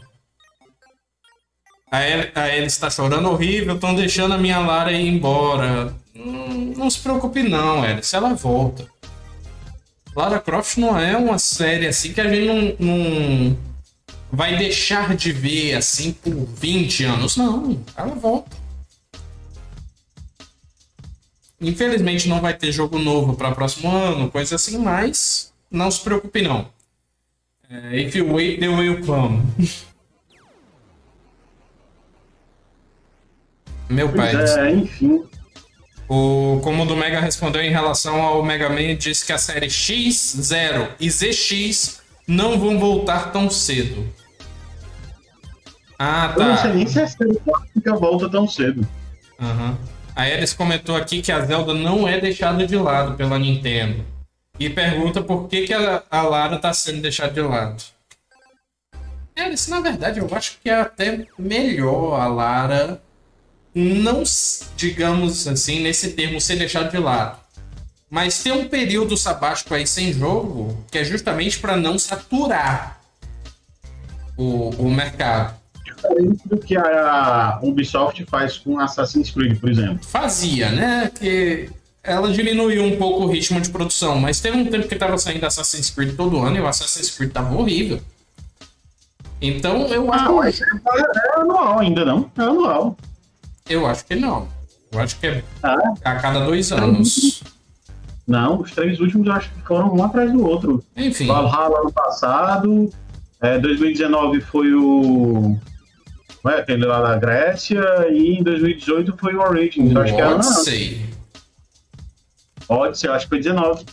A 1.91 2.47
Ellie 2.47 2.67
está 2.67 2.89
chorando 2.89 3.29
horrível, 3.29 3.75
estão 3.75 3.93
deixando 3.93 4.33
a 4.33 4.37
minha 4.37 4.59
Lara 4.59 4.93
ir 4.93 5.05
embora. 5.05 5.93
Não, 6.25 6.47
não 6.77 6.89
se 6.89 6.99
preocupe 6.99 7.43
não, 7.43 7.83
se 8.01 8.15
ela 8.15 8.33
volta. 8.33 8.87
Lara 10.15 10.39
Croft 10.39 10.77
não 10.77 10.99
é 10.99 11.15
uma 11.15 11.39
série 11.39 11.87
assim 11.87 12.13
que 12.13 12.19
a 12.21 12.29
gente 12.29 12.45
não, 12.45 12.75
não 12.79 13.57
vai 14.31 14.57
deixar 14.57 15.15
de 15.15 15.31
ver 15.31 15.75
assim 15.75 16.11
por 16.13 16.33
20 16.33 17.05
anos. 17.05 17.37
Não, 17.37 17.81
ela 17.95 18.15
volta. 18.15 18.57
Infelizmente 21.59 22.27
não 22.27 22.41
vai 22.41 22.55
ter 22.55 22.71
jogo 22.71 22.97
novo 22.97 23.35
para 23.35 23.51
próximo 23.51 23.89
ano, 23.91 24.31
coisa 24.31 24.55
assim, 24.55 24.77
mas 24.77 25.53
não 25.69 25.89
se 25.91 26.01
preocupe 26.01 26.41
não. 26.41 26.67
É, 27.69 27.99
if 27.99 28.15
you 28.15 28.33
wait, 28.33 28.59
they 28.59 28.67
will 28.67 29.05
come. 29.05 29.41
Meu 33.87 34.09
pai. 34.11 34.33
É, 34.35 34.71
enfim. 34.71 35.23
O, 36.13 36.59
como 36.61 36.83
o 36.83 36.85
do 36.85 36.93
Mega 36.93 37.21
respondeu 37.21 37.61
em 37.61 37.69
relação 37.69 38.21
ao 38.21 38.43
Mega 38.43 38.67
Man, 38.67 38.97
disse 38.97 39.25
que 39.25 39.31
a 39.31 39.37
série 39.37 39.67
X0 39.67 40.89
e 40.99 41.09
ZX 41.09 42.01
não 42.27 42.59
vão 42.59 42.77
voltar 42.77 43.31
tão 43.31 43.49
cedo. 43.49 44.13
Ah, 45.97 46.33
tá. 46.35 46.43
Eu 46.43 46.47
não 46.49 46.57
sei 46.57 46.73
nem 46.73 46.85
se 46.85 46.99
a 46.99 47.07
série 47.07 47.39
fica 47.73 47.95
volta 47.95 48.29
tão 48.29 48.45
cedo. 48.45 48.85
Uhum. 49.39 49.77
A 50.13 50.27
Eris 50.27 50.51
comentou 50.51 50.97
aqui 50.97 51.21
que 51.21 51.31
a 51.31 51.45
Zelda 51.45 51.73
não 51.73 52.05
é 52.05 52.19
deixada 52.19 52.67
de 52.67 52.75
lado 52.75 53.15
pela 53.15 53.39
Nintendo. 53.39 54.03
E 54.59 54.69
pergunta 54.69 55.21
por 55.21 55.47
que, 55.47 55.65
que 55.65 55.73
a, 55.73 56.03
a 56.11 56.23
Lara 56.23 56.57
está 56.57 56.73
sendo 56.73 57.01
deixada 57.01 57.31
de 57.31 57.39
lado. 57.39 57.81
Eris, 59.33 59.65
na 59.69 59.79
verdade, 59.79 60.19
eu 60.19 60.27
acho 60.33 60.57
que 60.61 60.69
é 60.69 60.81
até 60.81 61.25
melhor 61.39 62.19
a 62.19 62.27
Lara 62.27 63.01
não, 63.73 64.23
digamos 64.75 65.47
assim, 65.47 65.81
nesse 65.81 66.11
termo, 66.11 66.39
ser 66.41 66.57
deixada 66.57 66.89
de 66.89 66.97
lado. 66.97 67.39
Mas 68.09 68.43
tem 68.43 68.51
um 68.51 68.67
período 68.67 69.15
sabático 69.15 69.73
aí 69.73 69.87
sem 69.87 70.11
jogo 70.11 70.77
que 70.91 70.97
é 70.97 71.03
justamente 71.05 71.57
para 71.59 71.77
não 71.77 71.97
saturar 71.97 72.99
o, 74.37 74.69
o 74.71 74.91
mercado. 74.91 75.55
Diferente 75.85 76.41
do 76.45 76.57
que 76.57 76.75
a 76.75 77.59
Ubisoft 77.63 78.25
faz 78.25 78.57
com 78.57 78.79
Assassin's 78.79 79.31
Creed, 79.31 79.59
por 79.59 79.69
exemplo. 79.69 79.99
Fazia, 80.03 80.69
né? 80.71 81.11
Que 81.17 81.69
ela 82.03 82.31
diminuiu 82.33 82.83
um 82.83 82.97
pouco 82.97 83.23
o 83.23 83.27
ritmo 83.27 83.61
de 83.61 83.69
produção, 83.69 84.19
mas 84.19 84.41
teve 84.41 84.57
um 84.57 84.65
tempo 84.65 84.87
que 84.87 84.95
tava 84.95 85.17
saindo 85.17 85.45
Assassin's 85.45 85.89
Creed 85.89 86.15
todo 86.17 86.39
ano 86.41 86.57
e 86.57 86.59
o 86.59 86.67
Assassin's 86.67 87.11
Creed 87.11 87.31
tava 87.31 87.55
horrível. 87.55 88.01
Então 89.41 89.87
eu 89.87 90.11
Ah, 90.11 90.17
acho. 90.17 90.33
mas 90.35 90.61
é 90.61 91.39
anual 91.39 91.79
ainda, 91.79 92.03
não? 92.03 92.29
É 92.37 92.41
anual. 92.41 92.97
Eu 93.69 93.85
acho 93.85 94.05
que 94.05 94.15
não. 94.15 94.47
Eu 94.91 94.99
acho 94.99 95.17
que 95.19 95.27
é 95.27 95.43
Ah, 95.63 95.75
a 96.03 96.15
cada 96.15 96.41
dois 96.45 96.71
anos. 96.71 97.43
não, 98.27 98.59
os 98.61 98.71
três 98.71 98.99
últimos 98.99 99.27
eu 99.27 99.33
acho 99.33 99.49
que 99.51 99.61
foram 99.61 99.93
um 99.95 100.03
atrás 100.03 100.31
do 100.31 100.45
outro. 100.45 100.83
Enfim. 100.95 101.27
Valhalla 101.27 101.79
ano 101.79 101.91
passado, 101.91 102.89
é, 103.41 103.57
2019 103.59 104.41
foi 104.41 104.73
o. 104.73 105.57
Não 106.43 106.51
é, 106.51 106.59
aquele 106.59 106.85
lá 106.85 107.01
da 107.01 107.17
Grécia, 107.17 107.81
e 108.11 108.33
em 108.39 108.43
2018 108.43 109.15
foi 109.17 109.35
o 109.35 109.41
Origins. 109.41 109.91
Eu 109.93 110.01
acho 110.01 110.15
que 110.15 110.21
era. 110.21 110.29
Não, 110.31 110.37
Odyssey. 110.37 111.09
Odyssey, 112.67 113.09
acho 113.09 113.25
que 113.25 113.29
foi 113.29 113.37
19. 113.39 113.85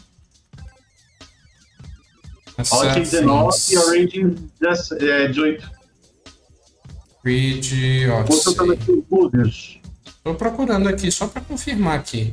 Odyssey 2.58 3.02
19 3.02 3.44
e 3.44 3.48
Assassin's 3.48 3.86
Origins 3.86 4.40
10, 4.60 4.92
é, 4.92 5.28
18. 5.28 5.70
Creed 7.28 8.08
Odyssey. 8.10 9.82
Tô 10.24 10.34
procurando 10.34 10.88
aqui 10.88 11.12
só 11.12 11.26
para 11.26 11.42
confirmar 11.42 11.98
aqui. 11.98 12.32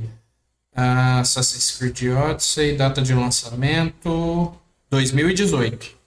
Ah, 0.73 1.19
Assassin's 1.19 1.77
Creed 1.77 2.13
Odyssey, 2.15 2.77
data 2.77 3.01
de 3.01 3.13
lançamento 3.13 4.53
2018. 4.89 5.97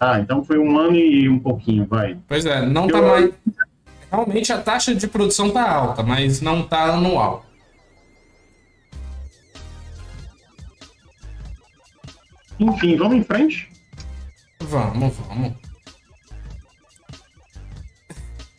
Ah, 0.00 0.18
então 0.18 0.44
foi 0.44 0.58
um 0.58 0.76
ano 0.76 0.96
e 0.96 1.28
um 1.28 1.38
pouquinho, 1.38 1.86
vai. 1.86 2.18
Pois 2.26 2.44
é, 2.44 2.66
não 2.66 2.88
tá 2.88 2.98
Eu- 2.98 3.08
mais. 3.08 3.30
Realmente 4.10 4.52
a 4.52 4.60
taxa 4.60 4.92
de 4.92 5.06
produção 5.06 5.48
tá 5.50 5.70
alta, 5.70 6.02
mas 6.02 6.40
não 6.40 6.66
tá 6.66 6.94
anual. 6.94 7.46
Enfim, 12.58 12.96
vamos 12.96 13.16
em 13.18 13.22
frente. 13.22 13.70
Vamos, 14.60 15.14
vamos. 15.18 15.67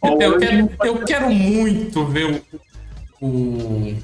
Eu 0.02 0.40
quero, 0.40 0.72
eu 0.84 1.06
quero 1.06 1.30
muito 1.30 2.06
ver 2.06 2.44
o, 3.22 3.26
o, 3.26 3.98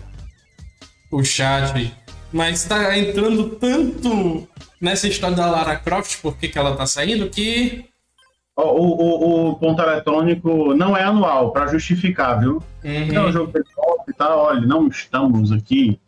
o 1.11 1.23
chat, 1.23 1.93
mas 2.31 2.65
tá 2.65 2.97
entrando 2.97 3.51
tanto 3.51 4.47
nessa 4.81 5.07
história 5.07 5.35
da 5.35 5.49
Lara 5.49 5.77
Croft, 5.77 6.21
por 6.21 6.37
que 6.37 6.51
ela 6.57 6.75
tá 6.75 6.85
saindo, 6.85 7.29
que. 7.29 7.85
O, 8.57 8.61
o, 8.61 9.49
o 9.49 9.55
ponto 9.55 9.81
eletrônico 9.81 10.73
não 10.73 10.95
é 10.95 11.03
anual, 11.03 11.51
para 11.51 11.67
justificar, 11.67 12.39
viu? 12.39 12.63
Uhum. 12.85 13.07
Não, 13.07 13.25
o 13.27 13.31
jogo 13.31 13.51
e 14.07 14.13
tal, 14.13 14.39
olha, 14.39 14.61
não 14.61 14.87
estamos 14.87 15.51
aqui. 15.51 15.99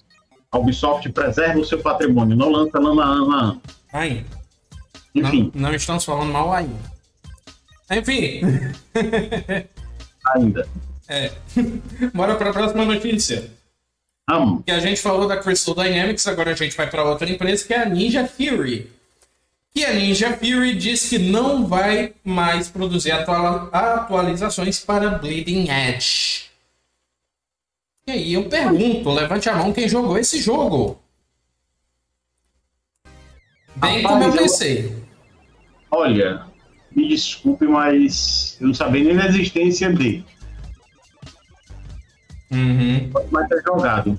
A 0.50 0.58
Ubisoft 0.58 1.10
preserva 1.12 1.60
o 1.60 1.66
seu 1.66 1.80
patrimônio, 1.80 2.38
não 2.38 2.50
lança 2.50 2.78
ano 2.78 3.02
a 3.02 3.06
ano 3.06 3.32
a 3.32 3.40
ano. 3.42 3.62
Ainda. 3.92 4.26
Enfim, 5.14 5.52
Não, 5.54 5.70
não 5.70 5.76
estamos 5.76 6.06
falando 6.06 6.32
mal 6.32 6.54
ainda. 6.54 6.98
Enfim, 7.92 8.42
ainda. 10.36 10.68
é. 11.08 11.32
bora 12.14 12.36
para 12.36 12.50
a 12.50 12.54
próxima 12.54 12.86
notícia. 12.86 13.50
Amo. 14.30 14.62
Que 14.64 14.72
a 14.72 14.80
gente 14.80 15.02
falou 15.02 15.28
da 15.28 15.38
Crystal 15.38 15.74
Dynamics, 15.74 16.28
agora 16.28 16.52
a 16.52 16.56
gente 16.56 16.76
vai 16.76 16.90
para 16.90 17.04
outra 17.04 17.30
empresa 17.30 17.66
que 17.66 17.74
é 17.74 17.82
a 17.84 17.86
Ninja 17.90 18.28
Fury. 18.28 18.92
Que 19.74 19.86
a 19.86 19.94
Ninja 19.94 20.36
Fury 20.36 20.76
diz 20.76 21.08
que 21.10 21.18
não 21.18 21.66
vai 21.66 22.14
mais 22.24 22.68
produzir 22.70 23.12
atua- 23.12 23.70
atualizações 23.72 24.80
para 24.80 25.12
Bleeding 25.12 25.70
Edge. 25.70 26.48
E 28.08 28.12
aí 28.12 28.34
eu 28.34 28.50
pergunto, 28.50 29.10
levante 29.12 29.50
a 29.50 29.56
mão 29.56 29.72
quem 29.72 29.88
jogou 29.88 30.18
esse 30.18 30.42
jogo. 30.42 31.00
Bem 33.76 34.02
Rapaz, 34.02 34.08
como 34.24 34.24
eu- 34.24 34.38
pensei. 34.42 35.04
Olha, 35.92 36.46
me 36.96 37.08
desculpe, 37.08 37.66
mas 37.66 38.58
eu 38.60 38.68
não 38.68 38.74
sabia 38.74 39.04
nem 39.04 39.16
da 39.16 39.28
existência 39.28 39.92
dele. 39.92 40.26
Uhum. 42.52 43.12
Mais 43.32 43.48
ter 43.48 43.62
jogado. 43.64 44.18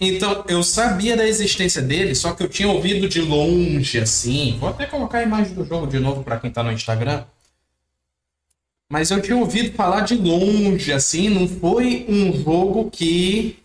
Então, 0.00 0.44
eu 0.48 0.62
sabia 0.62 1.16
da 1.16 1.26
existência 1.26 1.82
dele, 1.82 2.14
só 2.14 2.32
que 2.32 2.42
eu 2.42 2.48
tinha 2.48 2.68
ouvido 2.68 3.06
de 3.08 3.20
longe, 3.20 3.98
assim. 3.98 4.56
Vou 4.58 4.70
até 4.70 4.86
colocar 4.86 5.18
a 5.18 5.22
imagem 5.22 5.54
do 5.54 5.64
jogo 5.64 5.86
de 5.86 5.98
novo 5.98 6.24
para 6.24 6.38
quem 6.38 6.50
tá 6.50 6.62
no 6.62 6.72
Instagram. 6.72 7.24
Mas 8.90 9.10
eu 9.10 9.20
tinha 9.20 9.36
ouvido 9.36 9.74
falar 9.74 10.00
de 10.00 10.16
longe, 10.16 10.92
assim. 10.92 11.28
Não 11.28 11.46
foi 11.46 12.06
um 12.08 12.32
jogo 12.42 12.90
que 12.90 13.58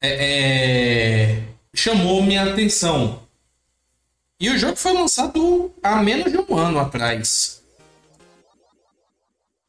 é, 0.00 1.32
é, 1.32 1.42
chamou 1.74 2.22
minha 2.22 2.44
atenção. 2.44 3.23
E 4.44 4.50
o 4.50 4.58
jogo 4.58 4.76
foi 4.76 4.92
lançado 4.92 5.72
há 5.82 6.02
menos 6.02 6.30
de 6.30 6.36
um 6.36 6.54
ano 6.54 6.78
atrás. 6.78 7.62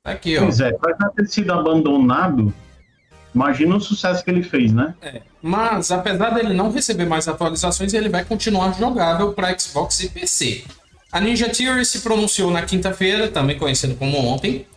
Tá 0.03 0.11
aqui, 0.11 0.37
ó. 0.37 0.41
Pois 0.41 0.59
é, 0.59 0.73
para 0.73 0.97
já 0.99 1.09
ter 1.11 1.27
sido 1.29 1.53
abandonado, 1.53 2.53
imagina 3.33 3.77
o 3.77 3.79
sucesso 3.79 4.21
que 4.21 4.29
ele 4.29 4.43
fez, 4.43 4.73
né? 4.73 4.93
É, 5.01 5.21
Mas, 5.41 5.91
apesar 5.91 6.31
dele 6.31 6.53
não 6.53 6.73
receber 6.73 7.05
mais 7.05 7.25
atualizações, 7.25 7.93
ele 7.93 8.09
vai 8.09 8.25
continuar 8.25 8.77
jogável 8.77 9.31
para 9.31 9.57
Xbox 9.57 10.01
e 10.01 10.09
PC. 10.09 10.65
A 11.09 11.21
Ninja 11.21 11.47
Theory 11.47 11.85
se 11.85 12.01
pronunciou 12.01 12.51
na 12.51 12.61
quinta-feira, 12.61 13.29
também 13.29 13.57
conhecido 13.57 13.95
como 13.95 14.17
ontem, 14.17 14.67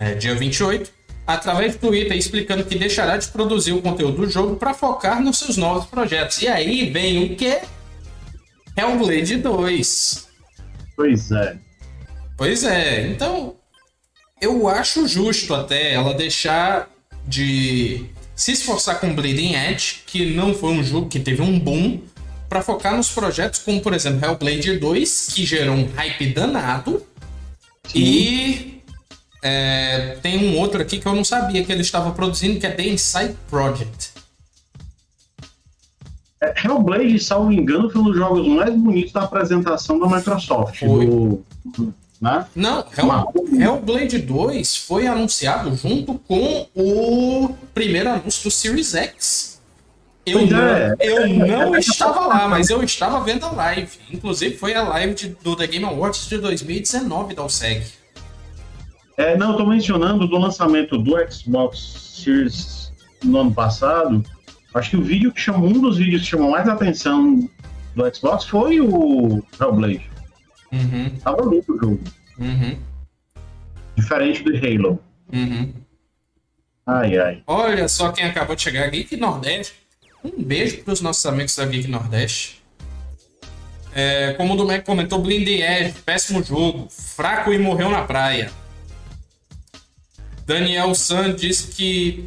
é, 0.00 0.14
dia 0.14 0.34
28, 0.34 0.90
através 1.24 1.76
do 1.76 1.86
Twitter, 1.86 2.16
explicando 2.16 2.64
que 2.64 2.76
deixará 2.76 3.16
de 3.16 3.28
produzir 3.28 3.70
o 3.70 3.80
conteúdo 3.80 4.22
do 4.22 4.28
jogo 4.28 4.56
para 4.56 4.74
focar 4.74 5.22
nos 5.22 5.38
seus 5.38 5.56
novos 5.56 5.86
projetos. 5.86 6.42
E 6.42 6.48
aí 6.48 6.90
vem 6.90 7.22
o 7.22 7.36
que? 7.36 7.60
Hellblade 8.76 9.36
2. 9.36 10.28
Pois 10.94 11.30
é. 11.30 11.56
Pois 12.36 12.64
é, 12.64 13.06
então 13.08 13.56
eu 14.40 14.68
acho 14.68 15.08
justo 15.08 15.54
até 15.54 15.94
ela 15.94 16.12
deixar 16.12 16.90
de 17.26 18.04
se 18.34 18.52
esforçar 18.52 19.00
com 19.00 19.14
Bleeding 19.14 19.54
Edge, 19.54 20.02
que 20.06 20.34
não 20.34 20.54
foi 20.54 20.70
um 20.70 20.84
jogo 20.84 21.08
que 21.08 21.18
teve 21.18 21.40
um 21.40 21.58
boom, 21.58 22.02
para 22.48 22.62
focar 22.62 22.94
nos 22.94 23.08
projetos 23.10 23.60
como, 23.60 23.80
por 23.80 23.94
exemplo, 23.94 24.24
Hellblade 24.24 24.78
2, 24.78 25.28
que 25.34 25.44
gerou 25.46 25.74
um 25.74 25.90
hype 25.94 26.32
danado, 26.34 27.04
e 27.94 28.82
é, 29.42 30.18
tem 30.22 30.38
um 30.38 30.58
outro 30.58 30.82
aqui 30.82 30.98
que 30.98 31.06
eu 31.06 31.14
não 31.14 31.24
sabia 31.24 31.64
que 31.64 31.72
ele 31.72 31.80
estava 31.80 32.10
produzindo, 32.10 32.60
que 32.60 32.66
é 32.66 32.70
The 32.70 32.84
Inside 32.84 33.36
Project. 33.48 34.15
É, 36.40 36.54
Hellblade, 36.64 37.18
salvo 37.18 37.50
engano, 37.52 37.88
foi 37.90 38.00
um 38.00 38.04
dos 38.04 38.16
jogos 38.16 38.46
mais 38.46 38.74
bonitos 38.74 39.12
da 39.12 39.22
apresentação 39.22 39.98
da 39.98 40.06
Microsoft. 40.06 40.78
Foi. 40.80 41.06
Do, 41.06 41.44
né? 42.20 42.46
Não, 42.54 42.84
Hell, 42.96 43.60
Hellblade 43.60 44.18
2 44.18 44.76
foi 44.76 45.06
anunciado 45.06 45.74
junto 45.76 46.14
com 46.14 46.66
o 46.74 47.54
primeiro 47.74 48.10
anúncio 48.10 48.42
do 48.44 48.50
Series 48.50 48.94
X. 48.94 49.56
Eu, 50.24 50.40
Pois 50.40 50.50
não, 50.50 50.60
é. 50.60 50.94
eu 51.00 51.28
não 51.70 51.76
estava 51.76 52.26
lá, 52.26 52.48
mas 52.48 52.68
eu 52.68 52.82
estava 52.82 53.20
vendo 53.22 53.46
a 53.46 53.52
live. 53.52 53.90
Inclusive, 54.10 54.56
foi 54.56 54.74
a 54.74 54.82
live 54.82 55.14
de- 55.14 55.28
do 55.42 55.54
The 55.54 55.66
Game 55.68 55.84
Awards 55.84 56.26
de 56.28 56.38
2019 56.38 57.32
da 57.34 57.44
OSEG. 57.44 57.86
É, 59.16 59.36
não, 59.36 59.52
eu 59.52 59.56
tô 59.56 59.66
mencionando 59.66 60.26
do 60.26 60.36
lançamento 60.36 60.98
do 60.98 61.12
Xbox 61.32 62.12
Series 62.22 62.92
no 63.24 63.38
ano 63.40 63.54
passado. 63.54 64.22
Acho 64.76 64.90
que 64.90 64.96
o 64.96 65.02
vídeo 65.02 65.32
que 65.32 65.40
chamou, 65.40 65.70
um 65.70 65.80
dos 65.80 65.96
vídeos 65.98 66.22
que 66.22 66.28
chamou 66.28 66.50
mais 66.50 66.68
atenção 66.68 67.48
do 67.94 68.14
Xbox 68.14 68.44
foi 68.44 68.80
o 68.80 69.42
Hellblade. 69.60 70.10
Uhum, 70.72 71.10
Tava 71.22 71.42
lindo 71.42 71.64
o 71.68 71.78
jogo. 71.80 72.00
uhum, 72.38 72.78
Diferente 73.96 74.42
do 74.42 74.50
Halo. 74.56 75.00
uhum. 75.32 75.72
Ai, 76.86 77.18
ai. 77.18 77.42
Olha 77.46 77.88
só 77.88 78.12
quem 78.12 78.26
acabou 78.26 78.54
de 78.54 78.62
chegar, 78.62 78.88
Geek 78.90 79.16
Nordeste. 79.16 79.74
Um 80.22 80.42
beijo 80.42 80.82
para 80.84 80.92
os 80.92 81.00
nossos 81.00 81.24
amigos 81.26 81.56
da 81.56 81.64
Geek 81.66 81.88
Nordeste. 81.88 82.62
É, 83.94 84.34
como 84.34 84.52
o 84.54 84.56
Domecq 84.56 84.84
comentou, 84.84 85.20
Blind 85.20 85.48
Edge, 85.48 85.94
péssimo 86.04 86.44
jogo, 86.44 86.86
fraco 86.90 87.52
e 87.52 87.58
morreu 87.58 87.88
na 87.90 88.02
praia. 88.02 88.52
Daniel 90.44 90.94
San 90.94 91.34
diz 91.34 91.62
que 91.62 92.24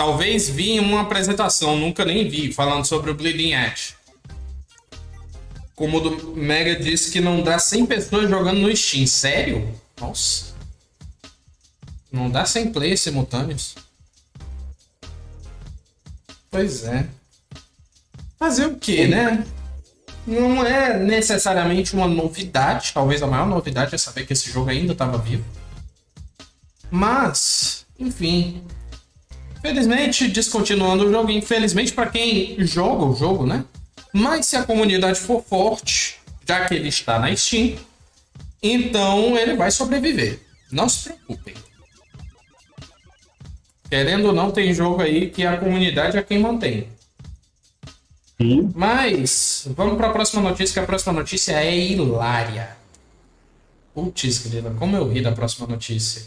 talvez 0.00 0.48
vi 0.48 0.70
em 0.70 0.80
uma 0.80 1.02
apresentação, 1.02 1.76
nunca 1.76 2.06
nem 2.06 2.26
vi, 2.26 2.50
falando 2.50 2.86
sobre 2.86 3.10
o 3.10 3.14
Bleeding 3.14 3.52
Edge. 3.52 3.94
Como 5.74 5.98
o 5.98 6.00
do 6.00 6.34
Mega 6.34 6.74
disse 6.74 7.10
que 7.10 7.20
não 7.20 7.42
dá 7.42 7.58
100 7.58 7.84
pessoas 7.84 8.30
jogando 8.30 8.60
no 8.60 8.74
Steam. 8.74 9.06
Sério? 9.06 9.78
Nossa. 10.00 10.54
Não 12.10 12.30
dá 12.30 12.46
100 12.46 12.72
players 12.72 13.00
simultâneos. 13.02 13.74
Pois 16.50 16.84
é. 16.84 17.06
Fazer 18.38 18.68
o 18.68 18.76
quê, 18.76 19.06
né? 19.06 19.44
Não 20.26 20.64
é 20.64 20.98
necessariamente 20.98 21.92
uma 21.92 22.08
novidade. 22.08 22.92
Talvez 22.94 23.22
a 23.22 23.26
maior 23.26 23.46
novidade 23.46 23.94
é 23.94 23.98
saber 23.98 24.24
que 24.24 24.32
esse 24.32 24.50
jogo 24.50 24.70
ainda 24.70 24.94
estava 24.94 25.18
vivo. 25.18 25.44
Mas, 26.90 27.84
enfim. 27.98 28.64
Felizmente, 29.60 30.28
descontinuando 30.28 31.06
o 31.06 31.10
jogo. 31.10 31.30
Infelizmente, 31.30 31.92
para 31.92 32.10
quem 32.10 32.56
joga 32.66 33.04
o 33.04 33.14
jogo, 33.14 33.46
né? 33.46 33.64
Mas 34.12 34.46
se 34.46 34.56
a 34.56 34.64
comunidade 34.64 35.20
for 35.20 35.42
forte, 35.42 36.18
já 36.46 36.66
que 36.66 36.74
ele 36.74 36.88
está 36.88 37.18
na 37.18 37.34
Steam, 37.36 37.76
então 38.62 39.36
ele 39.36 39.54
vai 39.54 39.70
sobreviver. 39.70 40.40
Não 40.70 40.88
se 40.88 41.04
preocupem. 41.04 41.54
Querendo 43.88 44.26
ou 44.26 44.32
não, 44.32 44.50
tem 44.50 44.72
jogo 44.72 45.02
aí 45.02 45.30
que 45.30 45.44
a 45.44 45.56
comunidade 45.56 46.16
é 46.16 46.22
quem 46.22 46.38
mantém. 46.38 46.86
Sim. 48.40 48.72
Mas, 48.74 49.66
vamos 49.76 49.96
para 49.96 50.08
a 50.08 50.12
próxima 50.12 50.40
notícia, 50.42 50.72
que 50.72 50.80
a 50.80 50.86
próxima 50.86 51.12
notícia 51.12 51.52
é 51.52 51.76
hilária. 51.76 52.76
Putz, 53.92 54.38
grila, 54.46 54.74
como 54.78 54.96
eu 54.96 55.08
ri 55.08 55.20
da 55.20 55.32
próxima 55.32 55.66
notícia. 55.66 56.22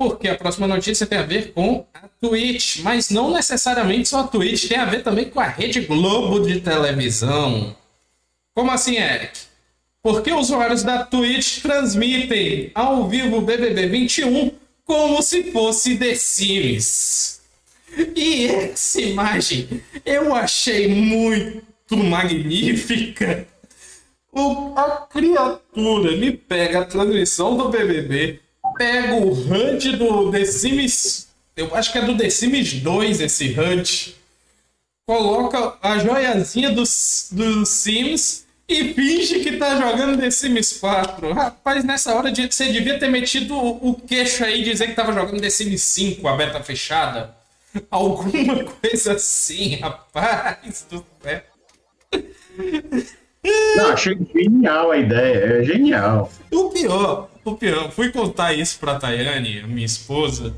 Porque 0.00 0.28
a 0.28 0.34
próxima 0.34 0.66
notícia 0.66 1.06
tem 1.06 1.18
a 1.18 1.22
ver 1.22 1.52
com 1.52 1.84
a 1.92 2.08
Twitch, 2.18 2.78
mas 2.78 3.10
não 3.10 3.30
necessariamente 3.30 4.08
só 4.08 4.20
a 4.20 4.26
Twitch, 4.26 4.66
tem 4.66 4.78
a 4.78 4.86
ver 4.86 5.02
também 5.02 5.28
com 5.28 5.38
a 5.38 5.46
Rede 5.46 5.82
Globo 5.82 6.40
de 6.40 6.58
televisão. 6.58 7.76
Como 8.54 8.70
assim, 8.70 8.96
Eric? 8.96 9.38
Porque 10.02 10.32
usuários 10.32 10.82
da 10.82 11.04
Twitch 11.04 11.60
transmitem 11.60 12.70
ao 12.74 13.10
vivo 13.10 13.42
BBB 13.42 13.88
21 13.88 14.52
como 14.86 15.20
se 15.20 15.52
fosse 15.52 15.98
The 15.98 16.14
Sims. 16.14 17.42
E 18.16 18.46
essa 18.46 19.02
imagem 19.02 19.82
eu 20.06 20.34
achei 20.34 20.88
muito 20.88 21.98
magnífica. 21.98 23.46
O, 24.32 24.72
a 24.78 25.06
criatura 25.12 26.16
me 26.16 26.32
pega 26.32 26.80
a 26.80 26.84
transmissão 26.86 27.54
do 27.54 27.68
BBB, 27.68 28.40
pega 28.80 29.14
o 29.14 29.30
HUD 29.30 29.96
do 29.98 30.30
The 30.30 30.42
Sims, 30.46 31.28
eu 31.54 31.74
acho 31.76 31.92
que 31.92 31.98
é 31.98 32.00
do 32.00 32.16
The 32.16 32.30
Sims 32.30 32.72
2 32.72 33.20
esse 33.20 33.54
HUD, 33.60 34.16
coloca 35.06 35.76
a 35.82 35.98
joiazinha 35.98 36.70
dos, 36.70 37.28
dos 37.30 37.68
Sims 37.68 38.46
e 38.66 38.94
finge 38.94 39.40
que 39.40 39.58
tá 39.58 39.76
jogando 39.76 40.18
The 40.18 40.30
Sims 40.30 40.78
4. 40.78 41.30
Rapaz, 41.30 41.84
nessa 41.84 42.14
hora 42.14 42.32
você 42.34 42.72
devia 42.72 42.98
ter 42.98 43.08
metido 43.08 43.54
o, 43.54 43.90
o 43.90 43.94
queixo 43.94 44.42
aí 44.44 44.62
e 44.62 44.64
dizer 44.64 44.86
que 44.86 44.94
tava 44.94 45.12
jogando 45.12 45.42
The 45.42 45.50
Sims 45.50 45.82
5, 45.82 46.26
a 46.26 46.34
beta 46.34 46.62
fechada. 46.62 47.36
Alguma 47.90 48.64
coisa 48.64 49.12
assim, 49.12 49.74
rapaz 49.74 50.86
do 50.90 51.04
céu. 51.22 51.42
Não, 53.76 53.90
achei 53.90 54.16
genial 54.34 54.90
a 54.90 54.96
ideia, 54.96 55.60
é 55.60 55.64
genial. 55.64 56.32
O 56.50 56.70
pior, 56.70 57.28
o 57.52 57.90
fui 57.90 58.10
contar 58.10 58.52
isso 58.52 58.78
pra 58.78 58.98
Tayane, 58.98 59.62
minha 59.62 59.86
esposa, 59.86 60.54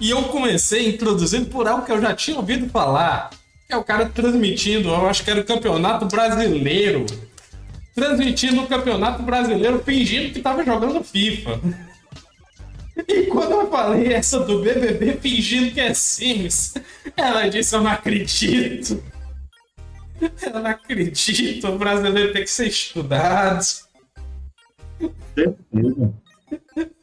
e 0.00 0.10
eu 0.10 0.22
comecei 0.24 0.88
introduzindo 0.88 1.46
por 1.46 1.66
algo 1.66 1.84
que 1.84 1.92
eu 1.92 2.00
já 2.00 2.14
tinha 2.14 2.36
ouvido 2.36 2.68
falar, 2.68 3.30
que 3.66 3.72
é 3.72 3.76
o 3.76 3.84
cara 3.84 4.06
transmitindo, 4.08 4.88
eu 4.88 5.08
acho 5.08 5.24
que 5.24 5.30
era 5.30 5.40
o 5.40 5.44
Campeonato 5.44 6.06
Brasileiro, 6.06 7.06
transmitindo 7.94 8.62
o 8.62 8.66
Campeonato 8.66 9.22
Brasileiro 9.22 9.82
fingindo 9.84 10.32
que 10.32 10.40
tava 10.40 10.64
jogando 10.64 11.02
FIFA. 11.02 11.60
E 13.08 13.24
quando 13.24 13.52
eu 13.52 13.70
falei 13.70 14.12
essa 14.12 14.40
do 14.40 14.62
BBB 14.62 15.18
fingindo 15.20 15.72
que 15.72 15.80
é 15.80 15.92
Sims, 15.92 16.74
ela 17.14 17.46
disse: 17.46 17.74
Eu 17.74 17.82
não 17.82 17.90
acredito. 17.90 19.02
Eu 20.42 20.60
não 20.60 20.66
acredito. 20.66 21.68
O 21.68 21.78
brasileiro 21.78 22.32
tem 22.32 22.42
que 22.42 22.50
ser 22.50 22.68
estudado. 22.68 23.85
Certeza. 25.34 26.14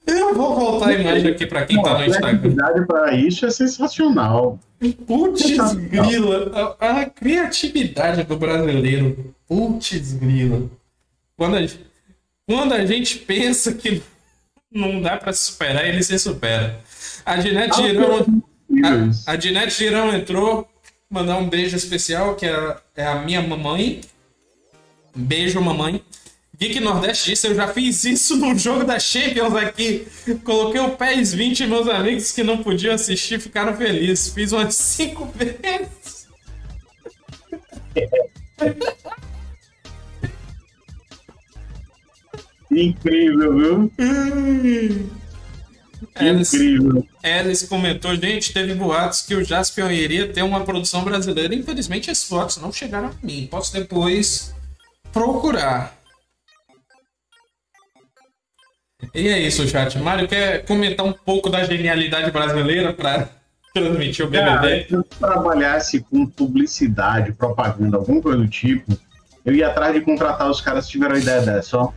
Eu 0.08 0.34
vou 0.36 0.56
voltar 0.56 0.90
a 0.90 0.94
imagem 0.94 1.32
aqui 1.32 1.46
pra 1.46 1.66
quem 1.66 1.82
tá 1.82 1.92
no 1.92 1.98
a 1.98 2.08
Instagram. 2.08 2.40
criatividade 2.40 2.86
para 2.88 3.14
isso 3.16 3.46
é 3.46 3.50
sensacional. 3.52 4.60
Putz, 5.06 5.42
Sensacional. 5.44 6.06
grila. 6.08 6.76
A, 6.80 7.02
a 7.02 7.06
criatividade 7.10 8.24
do 8.24 8.38
brasileiro. 8.38 9.34
Putz, 9.48 10.14
grila. 10.14 10.70
Quando 11.38 11.56
a, 11.56 11.62
gente- 11.62 11.80
quando 12.48 12.74
a 12.74 12.86
gente 12.86 13.18
pensa 13.20 13.74
que 13.74 14.02
não 14.72 15.02
dá 15.02 15.18
pra 15.18 15.34
superar, 15.34 15.86
ele 15.88 16.04
se 16.04 16.18
supera. 16.20 16.80
A 17.26 17.40
Ginete 17.40 17.82
Girão. 17.82 18.44
A, 19.28 19.32
a 19.32 19.36
Dinete 19.36 19.74
Girão 19.78 20.14
entrou, 20.14 20.68
mandar 21.10 21.38
um 21.38 21.48
beijo 21.50 21.76
especial, 21.76 22.36
que 22.36 22.46
é, 22.46 22.78
é 22.96 23.06
a 23.06 23.16
minha 23.22 23.42
mamãe. 23.42 24.02
Beijo, 25.16 25.62
mamãe. 25.62 26.02
Geek 26.64 26.80
Nordeste 26.80 27.32
disse: 27.32 27.48
Eu 27.48 27.56
já 27.56 27.68
fiz 27.68 28.06
isso 28.06 28.38
no 28.38 28.58
jogo 28.58 28.86
da 28.86 28.98
Champions 28.98 29.54
aqui. 29.54 30.08
Coloquei 30.46 30.80
o 30.80 30.92
PES 30.92 31.34
20 31.34 31.60
e 31.60 31.68
meus 31.68 31.88
amigos 31.90 32.32
que 32.32 32.42
não 32.42 32.64
podiam 32.64 32.96
assistir 32.96 33.40
ficaram 33.40 33.76
felizes. 33.76 34.34
Fiz 34.34 34.54
umas 34.54 34.74
5 34.76 35.26
vezes. 35.36 36.28
Incrível, 42.72 43.58
viu? 43.58 43.92
Alice, 46.16 46.56
Incrível. 46.56 47.08
Alice 47.22 47.68
comentou: 47.68 48.16
Gente, 48.16 48.54
teve 48.54 48.74
boatos 48.74 49.22
que 49.22 49.36
o 49.36 49.44
Jaspion 49.44 49.92
iria 49.92 50.32
ter 50.32 50.44
uma 50.44 50.64
produção 50.64 51.04
brasileira. 51.04 51.54
Infelizmente, 51.54 52.10
esses 52.10 52.30
boatos 52.30 52.56
não 52.58 52.72
chegaram 52.72 53.10
a 53.10 53.26
mim. 53.26 53.48
Posso 53.52 53.74
depois 53.74 54.56
procurar. 55.12 56.03
E 59.14 59.28
é 59.28 59.40
isso, 59.40 59.68
chat. 59.68 59.98
Mário 60.00 60.28
quer 60.28 60.66
comentar 60.66 61.06
um 61.06 61.14
pouco 61.14 61.50
da 61.50 61.64
genialidade 61.64 62.32
brasileira 62.32 62.94
para 62.94 63.30
transmitir 63.74 64.26
o 64.26 64.32
Cara, 64.32 64.58
BBB? 64.58 64.86
se 64.88 64.94
eu 64.94 65.04
trabalhasse 65.04 66.00
com 66.02 66.26
publicidade, 66.26 67.32
propaganda, 67.34 67.98
alguma 67.98 68.22
coisa 68.22 68.38
do 68.38 68.48
tipo, 68.48 68.98
eu 69.46 69.54
ia 69.54 69.68
atrás 69.68 69.94
de 69.94 70.02
contratar 70.02 70.50
os 70.50 70.62
caras 70.62 70.86
que 70.86 70.92
tiveram 70.94 71.16
a 71.16 71.20
ideia 71.20 71.42
dessa, 71.42 71.78
ó. 71.78 71.92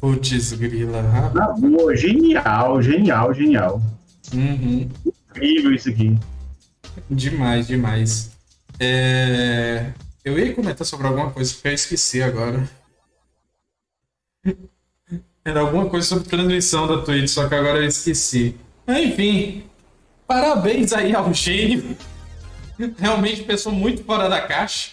Putz, 0.00 0.52
grila. 0.52 1.02
Na 1.34 1.48
boa, 1.52 1.94
genial, 1.94 2.80
genial, 2.80 3.34
genial. 3.34 3.82
Uhum. 4.32 4.88
Incrível 5.30 5.74
isso 5.74 5.90
aqui. 5.90 6.16
Demais, 7.10 7.66
demais. 7.66 8.30
É, 8.78 9.92
Eu 10.24 10.38
ia 10.38 10.54
comentar 10.54 10.86
sobre 10.86 11.06
alguma 11.06 11.30
coisa 11.30 11.54
que 11.54 11.68
eu 11.68 11.72
esqueci 11.72 12.22
agora. 12.22 12.66
Era 15.44 15.60
alguma 15.60 15.88
coisa 15.88 16.06
sobre 16.06 16.28
transmissão 16.28 16.86
da 16.86 16.98
Twitch, 16.98 17.28
só 17.28 17.48
que 17.48 17.54
agora 17.54 17.78
eu 17.78 17.86
esqueci. 17.86 18.54
Enfim, 18.86 19.64
parabéns 20.26 20.92
aí 20.92 21.14
ao 21.14 21.32
gênio. 21.32 21.96
Realmente 22.98 23.42
pessoa 23.42 23.74
muito 23.74 24.04
fora 24.04 24.28
da 24.28 24.40
caixa. 24.42 24.92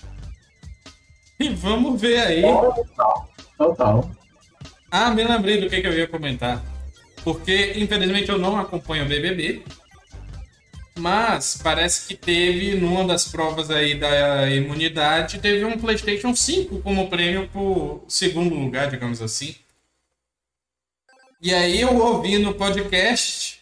E 1.39 1.49
vamos 1.49 1.99
ver 1.99 2.19
aí. 2.19 2.41
Total. 2.41 3.29
Total. 3.57 4.11
Ah, 4.89 5.11
me 5.11 5.23
lembrei 5.23 5.59
do 5.59 5.69
que, 5.69 5.81
que 5.81 5.87
eu 5.87 5.97
ia 5.97 6.07
comentar. 6.07 6.63
Porque, 7.23 7.73
infelizmente, 7.75 8.29
eu 8.29 8.37
não 8.37 8.57
acompanho 8.57 9.05
o 9.05 9.07
BBB. 9.07 9.63
Mas 10.97 11.59
parece 11.61 12.07
que 12.07 12.15
teve, 12.15 12.75
numa 12.75 13.05
das 13.05 13.27
provas 13.27 13.69
aí 13.69 13.95
da 13.95 14.49
imunidade, 14.49 15.39
teve 15.39 15.63
um 15.63 15.77
PlayStation 15.77 16.33
5 16.33 16.79
como 16.79 17.09
prêmio 17.09 17.47
por 17.49 18.03
segundo 18.07 18.55
lugar, 18.55 18.89
digamos 18.89 19.21
assim. 19.21 19.55
E 21.41 21.53
aí 21.53 21.81
eu 21.81 21.95
ouvi 21.95 22.39
no 22.39 22.53
podcast 22.53 23.61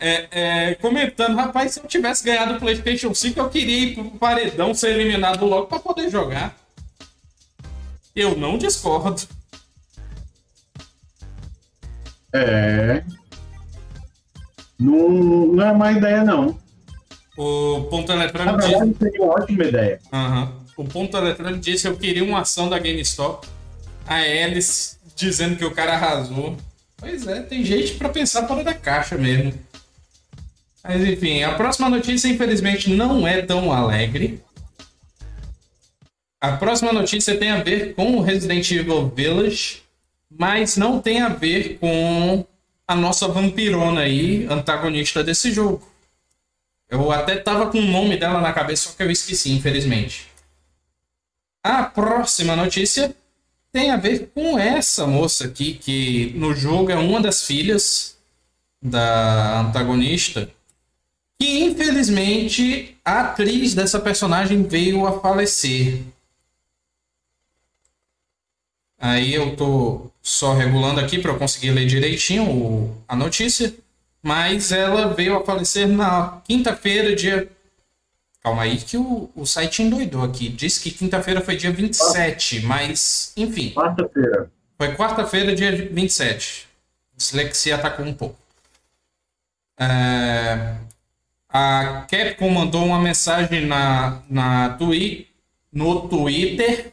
é, 0.00 0.28
é, 0.30 0.74
comentando, 0.76 1.36
rapaz, 1.36 1.72
se 1.72 1.80
eu 1.80 1.86
tivesse 1.86 2.24
ganhado 2.24 2.54
o 2.54 2.58
PlayStation 2.58 3.14
5, 3.14 3.38
eu 3.38 3.50
queria 3.50 3.78
ir 3.78 3.94
pro 3.94 4.10
paredão 4.18 4.72
ser 4.72 4.98
eliminado 4.98 5.44
logo 5.44 5.66
para 5.66 5.78
poder 5.78 6.10
jogar. 6.10 6.56
Eu 8.16 8.36
não 8.36 8.56
discordo. 8.56 9.22
É. 12.32 13.04
Não, 14.78 15.08
não 15.08 15.66
é 15.66 15.72
má 15.74 15.92
ideia, 15.92 16.24
não. 16.24 16.58
O 17.36 17.82
ponto 17.90 18.10
eletrônico 18.10 18.58
diz, 18.58 18.68
verdade, 18.70 18.96
seria 18.98 19.22
uma 19.22 19.34
ótima 19.34 19.64
ideia. 19.64 20.00
Aham. 20.12 20.52
o 20.76 20.84
ponto 20.84 21.16
eletrônico 21.16 21.60
disse 21.60 21.86
eu 21.86 21.96
queria 21.96 22.24
uma 22.24 22.40
ação 22.40 22.68
da 22.68 22.78
GameStop. 22.78 23.46
A 24.06 24.16
Alice 24.16 24.96
dizendo 25.14 25.56
que 25.56 25.64
o 25.64 25.70
cara 25.70 25.94
arrasou. 25.94 26.56
Pois 27.00 27.26
é, 27.26 27.40
tem 27.40 27.64
gente 27.64 27.94
pra 27.94 28.10
pensar 28.10 28.46
fora 28.46 28.62
da 28.62 28.74
caixa 28.74 29.16
mesmo. 29.16 29.54
Mas 30.84 31.02
enfim, 31.02 31.42
a 31.42 31.54
próxima 31.54 31.88
notícia 31.88 32.28
infelizmente 32.28 32.90
não 32.90 33.26
é 33.26 33.40
tão 33.42 33.72
alegre. 33.72 34.42
A 36.40 36.56
próxima 36.56 36.92
notícia 36.92 37.36
tem 37.36 37.50
a 37.50 37.62
ver 37.62 37.94
com 37.94 38.16
o 38.16 38.22
Resident 38.22 38.70
Evil 38.70 39.08
Village, 39.08 39.82
mas 40.30 40.76
não 40.76 41.00
tem 41.00 41.20
a 41.20 41.28
ver 41.28 41.78
com 41.78 42.46
a 42.86 42.94
nossa 42.94 43.28
vampirona 43.28 44.02
aí, 44.02 44.46
antagonista 44.48 45.22
desse 45.24 45.52
jogo. 45.52 45.86
Eu 46.88 47.12
até 47.12 47.36
tava 47.36 47.70
com 47.70 47.78
o 47.78 47.86
nome 47.86 48.16
dela 48.16 48.40
na 48.40 48.52
cabeça, 48.52 48.88
só 48.88 48.96
que 48.96 49.02
eu 49.02 49.10
esqueci, 49.10 49.52
infelizmente. 49.52 50.28
A 51.62 51.84
próxima 51.84 52.56
notícia 52.56 53.14
tem 53.72 53.90
a 53.90 53.96
ver 53.96 54.30
com 54.34 54.58
essa 54.58 55.06
moça 55.06 55.44
aqui, 55.46 55.74
que 55.74 56.32
no 56.34 56.54
jogo 56.54 56.90
é 56.90 56.96
uma 56.96 57.20
das 57.20 57.46
filhas 57.46 58.18
da 58.82 59.60
antagonista. 59.60 60.50
Que 61.38 61.60
infelizmente 61.60 62.96
a 63.04 63.20
atriz 63.20 63.74
dessa 63.74 63.98
personagem 63.98 64.62
veio 64.62 65.06
a 65.06 65.20
falecer. 65.20 66.02
Aí 68.98 69.32
eu 69.32 69.56
tô 69.56 70.10
só 70.20 70.52
regulando 70.52 71.00
aqui 71.00 71.18
para 71.18 71.32
eu 71.32 71.38
conseguir 71.38 71.70
ler 71.70 71.86
direitinho 71.86 72.94
a 73.08 73.16
notícia. 73.16 73.74
Mas 74.22 74.70
ela 74.70 75.14
veio 75.14 75.38
a 75.38 75.44
falecer 75.44 75.88
na 75.88 76.42
quinta-feira, 76.44 77.16
dia. 77.16 77.50
Calma 78.42 78.62
aí 78.62 78.78
que 78.78 78.96
o, 78.96 79.30
o 79.34 79.44
site 79.44 79.82
endoidou 79.82 80.22
aqui. 80.22 80.48
Diz 80.48 80.78
que 80.78 80.90
quinta-feira 80.90 81.40
foi 81.40 81.56
dia 81.56 81.70
27, 81.70 82.60
mas 82.60 83.32
enfim. 83.36 83.72
Quarta-feira. 83.72 84.50
Foi 84.78 84.94
quarta-feira, 84.96 85.54
dia 85.54 85.70
27. 85.90 86.66
Dislexia 87.14 87.74
atacou 87.74 88.06
um 88.06 88.14
pouco. 88.14 88.38
É, 89.78 90.74
a 91.48 92.06
Capcom 92.10 92.50
mandou 92.50 92.86
uma 92.86 92.98
mensagem 92.98 93.66
na, 93.66 94.22
na 94.28 94.70
twi 94.70 95.28
no 95.72 96.08
Twitter 96.08 96.92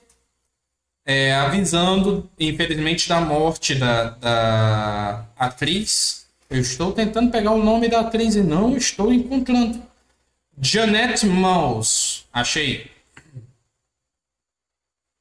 é, 1.05 1.33
avisando, 1.33 2.29
infelizmente, 2.37 3.07
da 3.07 3.21
morte 3.21 3.73
da, 3.75 4.09
da 4.09 5.25
atriz. 5.39 6.27
Eu 6.49 6.59
estou 6.59 6.91
tentando 6.91 7.31
pegar 7.31 7.51
o 7.51 7.63
nome 7.63 7.87
da 7.87 8.01
atriz 8.01 8.35
e 8.35 8.41
não 8.41 8.75
estou 8.75 9.13
encontrando. 9.13 9.81
Janet 10.59 11.25
Mouse. 11.25 12.23
Achei. 12.33 12.89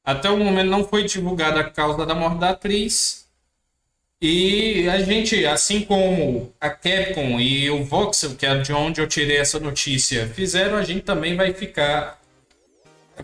Até 0.03 0.29
o 0.29 0.37
momento 0.37 0.69
não 0.69 0.87
foi 0.87 1.03
divulgada 1.03 1.59
a 1.59 1.69
causa 1.69 2.05
da 2.05 2.15
morte 2.15 2.39
da 2.39 2.51
atriz. 2.51 3.27
E 4.19 4.89
a 4.89 4.99
gente, 4.99 5.45
assim 5.45 5.81
como 5.81 6.51
a 6.59 6.69
Capcom 6.69 7.39
e 7.39 7.69
o 7.69 7.83
Voxel, 7.83 8.35
que 8.35 8.45
é 8.45 8.57
de 8.59 8.73
onde 8.73 8.99
eu 8.99 9.07
tirei 9.07 9.37
essa 9.37 9.59
notícia, 9.59 10.27
fizeram, 10.27 10.77
a 10.77 10.83
gente 10.83 11.01
também 11.01 11.35
vai 11.35 11.53
ficar 11.53 12.17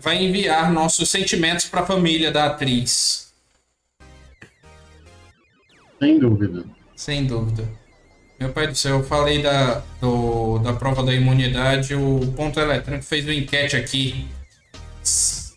vai 0.00 0.22
enviar 0.22 0.72
nossos 0.72 1.08
sentimentos 1.08 1.66
para 1.66 1.82
a 1.82 1.86
família 1.86 2.30
da 2.30 2.46
atriz. 2.46 3.32
Sem 5.98 6.18
dúvida. 6.18 6.64
Sem 6.96 7.26
dúvida. 7.26 7.83
Meu 8.38 8.50
pai 8.50 8.66
do 8.66 8.74
céu, 8.74 8.98
eu 8.98 9.04
falei 9.04 9.42
da, 9.42 9.82
do, 10.00 10.58
da 10.58 10.72
prova 10.72 11.02
da 11.02 11.14
imunidade, 11.14 11.94
o 11.94 12.20
ponto 12.36 12.58
eletrônico 12.58 13.04
fez 13.04 13.24
uma 13.24 13.34
enquete 13.34 13.76
aqui 13.76 14.28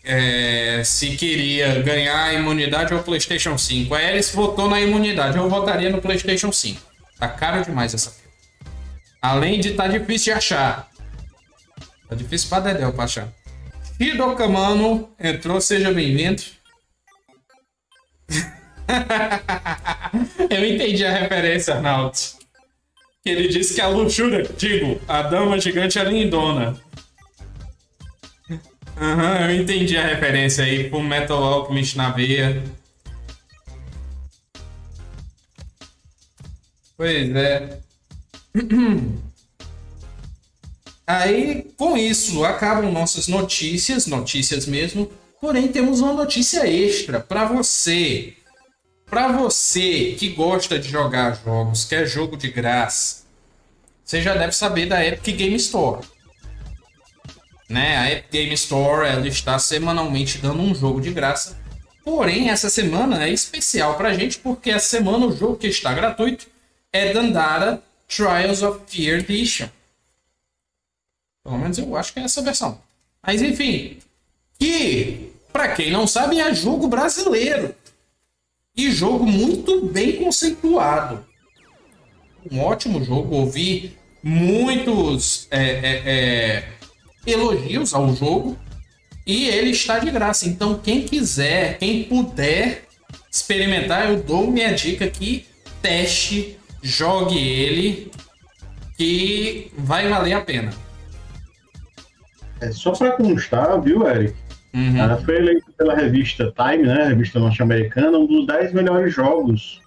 é, 0.04 0.82
se 0.84 1.16
queria 1.16 1.82
ganhar 1.82 2.24
a 2.24 2.32
imunidade 2.32 2.94
ou 2.94 3.02
PlayStation 3.02 3.58
5. 3.58 3.94
A 3.94 3.98
Alice 3.98 4.34
votou 4.34 4.70
na 4.70 4.80
imunidade, 4.80 5.36
eu 5.36 5.50
votaria 5.50 5.90
no 5.90 6.00
PlayStation 6.00 6.50
5. 6.50 6.80
Tá 7.18 7.28
caro 7.28 7.62
demais 7.62 7.92
essa 7.92 8.14
Além 9.20 9.60
de 9.60 9.74
tá 9.74 9.86
difícil 9.86 10.32
de 10.32 10.38
achar. 10.38 10.88
Tá 12.08 12.14
difícil 12.14 12.48
pra 12.48 12.60
Dedéu 12.60 12.92
pra 12.92 13.04
achar. 13.04 13.28
Hidokamano 14.00 15.10
entrou, 15.18 15.60
seja 15.60 15.92
bem-vindo. 15.92 16.42
Eu 20.48 20.64
entendi 20.64 21.04
a 21.04 21.12
referência, 21.12 21.74
Arnaldo. 21.74 22.37
Ele 23.24 23.48
disse 23.48 23.74
que 23.74 23.80
a 23.80 23.88
luxúria, 23.88 24.42
digo, 24.56 25.00
a 25.06 25.22
dama 25.22 25.60
gigante 25.60 25.98
é 25.98 26.04
lindona. 26.04 26.80
Aham, 29.00 29.38
uhum, 29.38 29.50
eu 29.50 29.62
entendi 29.62 29.96
a 29.96 30.06
referência 30.06 30.64
aí 30.64 30.90
pro 30.90 31.00
Metal 31.00 31.42
Alchemist 31.42 31.96
na 31.96 32.10
veia. 32.10 32.62
Pois 36.96 37.34
é. 37.36 37.78
Aí, 41.06 41.72
com 41.78 41.96
isso, 41.96 42.44
acabam 42.44 42.92
nossas 42.92 43.28
notícias, 43.28 44.06
notícias 44.06 44.66
mesmo. 44.66 45.10
Porém, 45.40 45.68
temos 45.68 46.00
uma 46.00 46.12
notícia 46.12 46.68
extra 46.68 47.18
para 47.18 47.46
você. 47.46 48.34
Para 49.10 49.28
você 49.28 50.14
que 50.18 50.28
gosta 50.28 50.78
de 50.78 50.88
jogar 50.88 51.40
jogos, 51.42 51.84
quer 51.84 52.06
jogo 52.06 52.36
de 52.36 52.50
graça, 52.50 53.24
você 54.04 54.20
já 54.20 54.34
deve 54.34 54.52
saber 54.52 54.86
da 54.86 55.04
Epic 55.04 55.34
Game 55.34 55.56
Store. 55.56 56.06
Né? 57.68 57.96
A 57.96 58.12
Epic 58.12 58.30
Game 58.30 58.54
Store 58.54 59.08
ela 59.08 59.26
está 59.26 59.58
semanalmente 59.58 60.38
dando 60.38 60.60
um 60.60 60.74
jogo 60.74 61.00
de 61.00 61.10
graça. 61.10 61.58
Porém, 62.04 62.50
essa 62.50 62.68
semana 62.68 63.24
é 63.24 63.30
especial 63.30 63.96
para 63.96 64.10
a 64.10 64.14
gente 64.14 64.38
porque 64.38 64.70
essa 64.70 64.88
semana 64.88 65.26
o 65.26 65.36
jogo 65.36 65.56
que 65.56 65.68
está 65.68 65.92
gratuito 65.92 66.46
é 66.92 67.12
Dandara 67.12 67.82
Trials 68.06 68.62
of 68.62 68.80
Fear 68.86 69.20
Edition. 69.20 69.68
Pelo 71.42 71.58
menos 71.58 71.78
eu 71.78 71.96
acho 71.96 72.12
que 72.12 72.20
é 72.20 72.24
essa 72.24 72.42
versão. 72.42 72.80
Mas 73.22 73.40
enfim, 73.40 73.98
que 74.58 75.32
para 75.52 75.68
quem 75.68 75.90
não 75.90 76.06
sabe 76.06 76.40
é 76.40 76.54
jogo 76.54 76.88
brasileiro 76.88 77.74
e 78.78 78.92
jogo 78.92 79.26
muito 79.26 79.86
bem 79.86 80.12
conceituado. 80.12 81.26
Um 82.48 82.60
ótimo 82.60 83.02
jogo. 83.02 83.34
Ouvi 83.34 83.98
muitos 84.22 85.48
é, 85.50 85.60
é, 85.60 86.02
é, 86.06 86.64
elogios 87.26 87.92
ao 87.92 88.14
jogo 88.14 88.56
e 89.26 89.48
ele 89.48 89.70
está 89.70 89.98
de 89.98 90.08
graça. 90.12 90.48
Então 90.48 90.78
quem 90.78 91.02
quiser, 91.02 91.76
quem 91.78 92.04
puder 92.04 92.84
experimentar, 93.28 94.10
eu 94.10 94.22
dou 94.22 94.48
minha 94.48 94.72
dica 94.72 95.04
aqui, 95.04 95.44
teste, 95.82 96.56
jogue 96.80 97.36
ele, 97.36 98.12
que 98.96 99.72
vai 99.76 100.08
valer 100.08 100.34
a 100.34 100.40
pena. 100.40 100.72
É, 102.60 102.70
só 102.70 102.92
para 102.92 103.10
constar, 103.12 103.80
viu, 103.80 104.08
Eric? 104.08 104.34
Uhum. 104.78 104.96
Ela 104.96 105.16
foi 105.16 105.36
eleita 105.38 105.66
pela 105.76 105.94
revista 105.96 106.52
Time, 106.52 106.86
né, 106.86 107.08
revista 107.08 107.40
norte-americana, 107.40 108.16
um 108.16 108.26
dos 108.26 108.46
10 108.46 108.72
melhores 108.72 109.12
jogos 109.12 109.80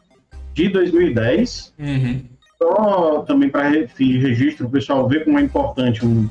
de 0.54 0.68
2010. 0.68 1.74
Uhum. 1.80 2.26
Só 2.58 3.22
também 3.22 3.50
para 3.50 3.70
registro, 3.70 4.68
o 4.68 4.70
pessoal 4.70 5.08
ver 5.08 5.24
como 5.24 5.40
é 5.40 5.42
importante 5.42 6.06
um, 6.06 6.30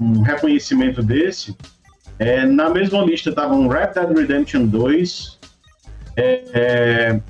um 0.00 0.20
reconhecimento 0.20 1.00
desse. 1.00 1.56
É, 2.18 2.44
na 2.44 2.68
mesma 2.68 3.02
lista 3.04 3.30
estavam 3.30 3.68
Red 3.68 3.92
Dead 3.94 4.18
Redemption 4.18 4.66
2, 4.66 5.38
é, 6.16 6.42
é, 6.52 7.20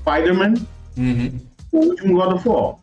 Spider-Man, 0.00 0.54
uhum. 0.96 1.40
o 1.72 1.78
último 1.78 2.14
God 2.14 2.36
of 2.36 2.48
War. 2.48 2.76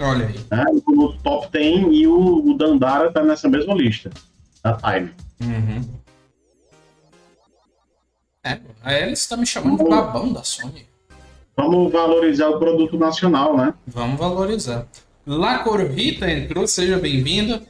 Olha 0.00 0.26
aí. 0.26 0.34
Né? 0.50 0.64
No 0.88 1.16
top 1.18 1.48
10 1.52 1.86
e 1.92 2.06
o, 2.08 2.50
o 2.50 2.54
Dandara 2.58 3.10
tá 3.12 3.22
nessa 3.22 3.48
mesma 3.48 3.74
lista, 3.74 4.10
da 4.64 4.74
Time. 4.74 5.10
Uhum. 5.40 5.98
É, 8.44 8.60
a 8.82 8.90
Alice 8.90 9.28
tá 9.28 9.36
me 9.36 9.46
chamando 9.46 9.82
de 9.82 9.88
babão 9.88 10.32
da 10.32 10.42
Sony. 10.42 10.86
Vamos 11.56 11.92
valorizar 11.92 12.48
o 12.48 12.58
produto 12.58 12.96
nacional, 12.96 13.56
né? 13.56 13.74
Vamos 13.86 14.18
valorizar. 14.18 14.86
La 15.26 15.58
Corvita 15.58 16.30
entrou, 16.30 16.66
seja 16.66 16.98
bem-vinda. 16.98 17.62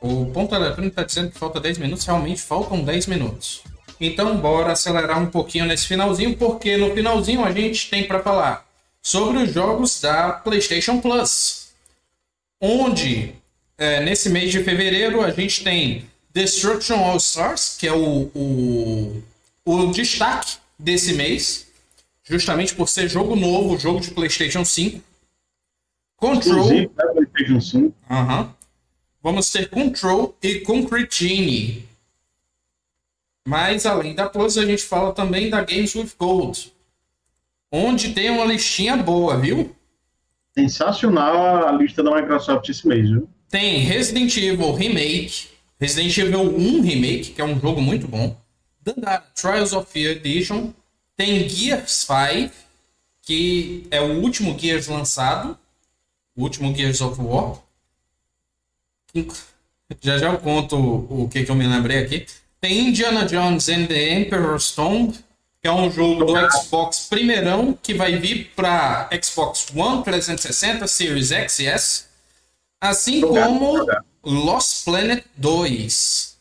O 0.00 0.26
ponto 0.26 0.54
eletrônico 0.54 0.92
está 0.92 1.02
dizendo 1.02 1.30
que 1.30 1.38
falta 1.38 1.58
10 1.58 1.78
minutos, 1.78 2.04
realmente 2.04 2.40
faltam 2.40 2.84
10 2.84 3.06
minutos. 3.06 3.62
Então, 3.98 4.36
bora 4.36 4.72
acelerar 4.72 5.20
um 5.20 5.30
pouquinho 5.30 5.64
nesse 5.64 5.86
finalzinho, 5.86 6.36
porque 6.36 6.76
no 6.76 6.94
finalzinho 6.94 7.44
a 7.44 7.50
gente 7.50 7.88
tem 7.88 8.06
para 8.06 8.22
falar 8.22 8.66
sobre 9.02 9.38
os 9.38 9.52
jogos 9.52 10.00
da 10.00 10.32
PlayStation 10.32 11.00
Plus, 11.00 11.72
onde 12.60 13.34
é, 13.78 14.00
nesse 14.02 14.28
mês 14.30 14.50
de 14.50 14.62
fevereiro 14.62 15.22
a 15.22 15.30
gente 15.30 15.62
tem 15.62 16.08
Destruction 16.32 16.96
All 16.96 17.16
Stars, 17.16 17.76
que 17.78 17.86
é 17.86 17.92
o, 17.92 18.30
o, 18.34 19.22
o 19.64 19.90
destaque 19.92 20.58
desse 20.78 21.14
mês, 21.14 21.66
justamente 22.24 22.74
por 22.74 22.88
ser 22.88 23.08
jogo 23.08 23.34
novo, 23.36 23.78
jogo 23.78 24.00
de 24.00 24.10
PlayStation 24.10 24.64
5. 24.64 25.02
Control. 26.16 26.56
Inclusive, 26.56 26.88
PlayStation 26.88 27.60
5. 27.60 27.94
Uhum. 28.10 28.50
Vamos 29.22 29.50
ter 29.50 29.68
Control 29.68 30.36
e 30.42 30.60
Concrete 30.60 31.26
Genie. 31.26 31.88
Mas 33.46 33.86
além 33.86 34.14
da 34.14 34.28
Plus, 34.28 34.58
a 34.58 34.64
gente 34.66 34.82
fala 34.82 35.12
também 35.12 35.48
da 35.48 35.62
Games 35.62 35.94
with 35.94 36.12
Gold, 36.18 36.72
onde 37.70 38.12
tem 38.12 38.30
uma 38.30 38.44
listinha 38.44 38.96
boa, 38.96 39.38
viu? 39.38 39.74
Sensacional 40.52 41.66
a 41.66 41.72
lista 41.72 42.02
da 42.02 42.14
Microsoft 42.14 42.68
esse 42.68 42.86
mês, 42.88 43.08
viu? 43.08 43.28
Tem 43.48 43.78
Resident 43.78 44.36
Evil 44.36 44.72
Remake, 44.72 45.48
Resident 45.80 46.16
Evil 46.16 46.56
1 46.56 46.80
Remake, 46.82 47.30
que 47.32 47.40
é 47.40 47.44
um 47.44 47.58
jogo 47.58 47.80
muito 47.80 48.08
bom. 48.08 48.36
Dandara 48.82 49.24
Trials 49.34 49.72
of 49.72 49.90
Fear 49.90 50.16
Edition. 50.16 50.72
Tem 51.16 51.48
Gears 51.48 52.06
5, 52.06 52.52
que 53.22 53.86
é 53.90 54.00
o 54.00 54.20
último 54.20 54.58
Gears 54.58 54.86
lançado. 54.86 55.58
o 56.36 56.42
último 56.42 56.74
Gears 56.74 57.00
of 57.00 57.20
War. 57.20 57.58
Já 60.00 60.18
já 60.18 60.26
eu 60.32 60.38
conto 60.38 60.76
o 60.76 61.28
que, 61.28 61.44
que 61.44 61.50
eu 61.50 61.54
me 61.54 61.66
lembrei 61.66 61.98
aqui. 61.98 62.26
Tem 62.60 62.88
Indiana 62.88 63.24
Jones 63.24 63.68
and 63.68 63.86
the 63.86 64.18
Emperor's 64.18 64.72
Tomb, 64.72 65.14
que 65.62 65.68
é 65.68 65.72
um 65.72 65.90
jogo 65.90 66.24
do 66.24 66.52
Xbox 66.52 67.06
primeirão, 67.08 67.78
que 67.80 67.94
vai 67.94 68.16
vir 68.18 68.52
para 68.54 69.08
Xbox 69.22 69.68
One, 69.74 70.02
360, 70.02 70.86
Series 70.86 71.30
X 71.32 71.58
e 71.60 71.66
S. 71.66 72.04
Assim 72.88 73.20
como 73.20 73.84
Lost 74.24 74.84
Planet 74.84 75.24
2. 75.36 76.36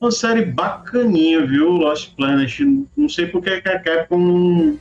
Uma 0.00 0.10
série 0.10 0.44
bacaninha, 0.44 1.46
viu? 1.46 1.70
Lost 1.70 2.14
Planet. 2.16 2.60
Não 2.96 3.08
sei 3.08 3.26
porque 3.26 3.50
a 3.50 3.80
Capcom 3.80 4.76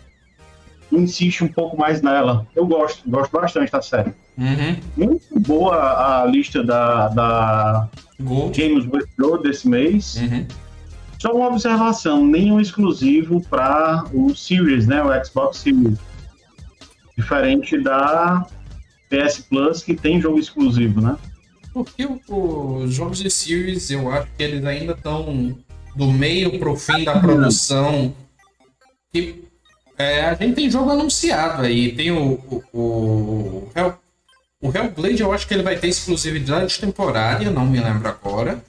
insiste 0.91 1.43
um 1.43 1.47
pouco 1.47 1.77
mais 1.77 2.01
nela. 2.01 2.47
Eu 2.55 2.65
gosto, 2.65 3.09
gosto 3.09 3.31
bastante 3.31 3.71
da 3.71 3.81
série. 3.81 4.13
Uhum. 4.37 4.77
Muito 4.95 5.39
boa 5.39 6.21
a 6.21 6.25
lista 6.25 6.63
da, 6.63 7.09
da 7.09 7.89
Games 8.19 8.85
Workflow 8.85 9.41
desse 9.41 9.67
mês. 9.67 10.15
Uhum. 10.15 10.47
Só 11.19 11.33
uma 11.33 11.47
observação, 11.47 12.25
nenhum 12.25 12.61
exclusivo 12.61 13.41
para 13.49 14.05
o 14.13 14.33
Series, 14.33 14.87
né? 14.87 15.03
O 15.03 15.25
Xbox 15.25 15.57
Series. 15.57 15.97
Diferente 17.17 17.77
da 17.77 18.47
PS 19.09 19.39
Plus, 19.39 19.83
que 19.83 19.95
tem 19.95 20.21
jogo 20.21 20.39
exclusivo, 20.39 21.01
né? 21.01 21.17
Porque 21.73 22.07
os 22.27 22.93
jogos 22.93 23.19
de 23.19 23.29
Series, 23.29 23.89
eu 23.91 24.11
acho 24.11 24.27
que 24.37 24.43
eles 24.43 24.65
ainda 24.65 24.93
estão 24.93 25.57
do 25.95 26.11
meio 26.11 26.59
pro 26.59 26.75
fim 26.75 27.03
da 27.03 27.19
produção. 27.19 28.13
E, 29.13 29.43
é, 29.97 30.21
a 30.21 30.33
gente 30.35 30.55
tem 30.55 30.69
jogo 30.71 30.91
anunciado 30.91 31.63
aí. 31.63 31.91
Tem 31.93 32.11
o, 32.11 32.39
o, 32.49 32.63
o, 32.73 33.71
Hell, 33.75 33.97
o 34.61 34.75
Hellblade, 34.75 35.21
eu 35.21 35.33
acho 35.33 35.47
que 35.47 35.53
ele 35.53 35.63
vai 35.63 35.77
ter 35.77 35.87
exclusividade 35.87 36.79
temporária, 36.79 37.51
não 37.51 37.65
me 37.65 37.79
lembro 37.79 38.07
agora. 38.07 38.63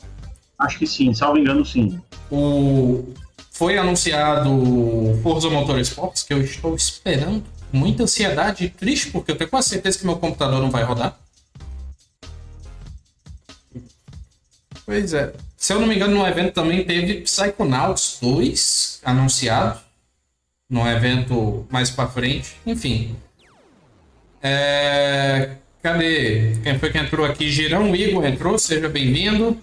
Acho 0.59 0.78
que 0.78 0.86
sim, 0.86 1.14
salvo 1.14 1.38
engano, 1.38 1.64
sim. 1.64 2.01
O, 2.30 3.14
foi 3.53 3.78
anunciado 3.78 4.51
Forza 5.22 5.49
Motorsports, 5.49 6.22
que 6.22 6.34
eu 6.34 6.43
estou 6.43 6.74
esperando 6.74 7.45
muita 7.72 8.02
ansiedade 8.04 8.64
e 8.64 8.70
triste, 8.70 9.10
porque 9.10 9.30
eu 9.30 9.36
tenho 9.36 9.50
quase 9.50 9.68
certeza 9.68 9.98
que 9.98 10.06
meu 10.06 10.16
computador 10.16 10.60
não 10.60 10.70
vai 10.70 10.82
rodar. 10.82 11.18
Pois 14.84 15.14
é. 15.14 15.32
Se 15.56 15.72
eu 15.72 15.80
não 15.80 15.86
me 15.86 15.94
engano, 15.94 16.16
no 16.16 16.26
evento 16.26 16.54
também 16.54 16.84
teve 16.84 17.20
Psychonauts 17.20 18.18
2 18.20 19.00
anunciado. 19.04 19.80
No 20.68 20.88
evento 20.88 21.66
mais 21.70 21.90
pra 21.90 22.08
frente. 22.08 22.56
Enfim. 22.66 23.16
É... 24.42 25.56
Cadê? 25.82 26.56
Quem 26.62 26.78
foi 26.78 26.90
que 26.90 26.98
entrou 26.98 27.24
aqui? 27.24 27.50
Girão 27.50 27.94
Igor 27.94 28.24
entrou, 28.24 28.58
seja 28.58 28.88
bem-vindo. 28.88 29.62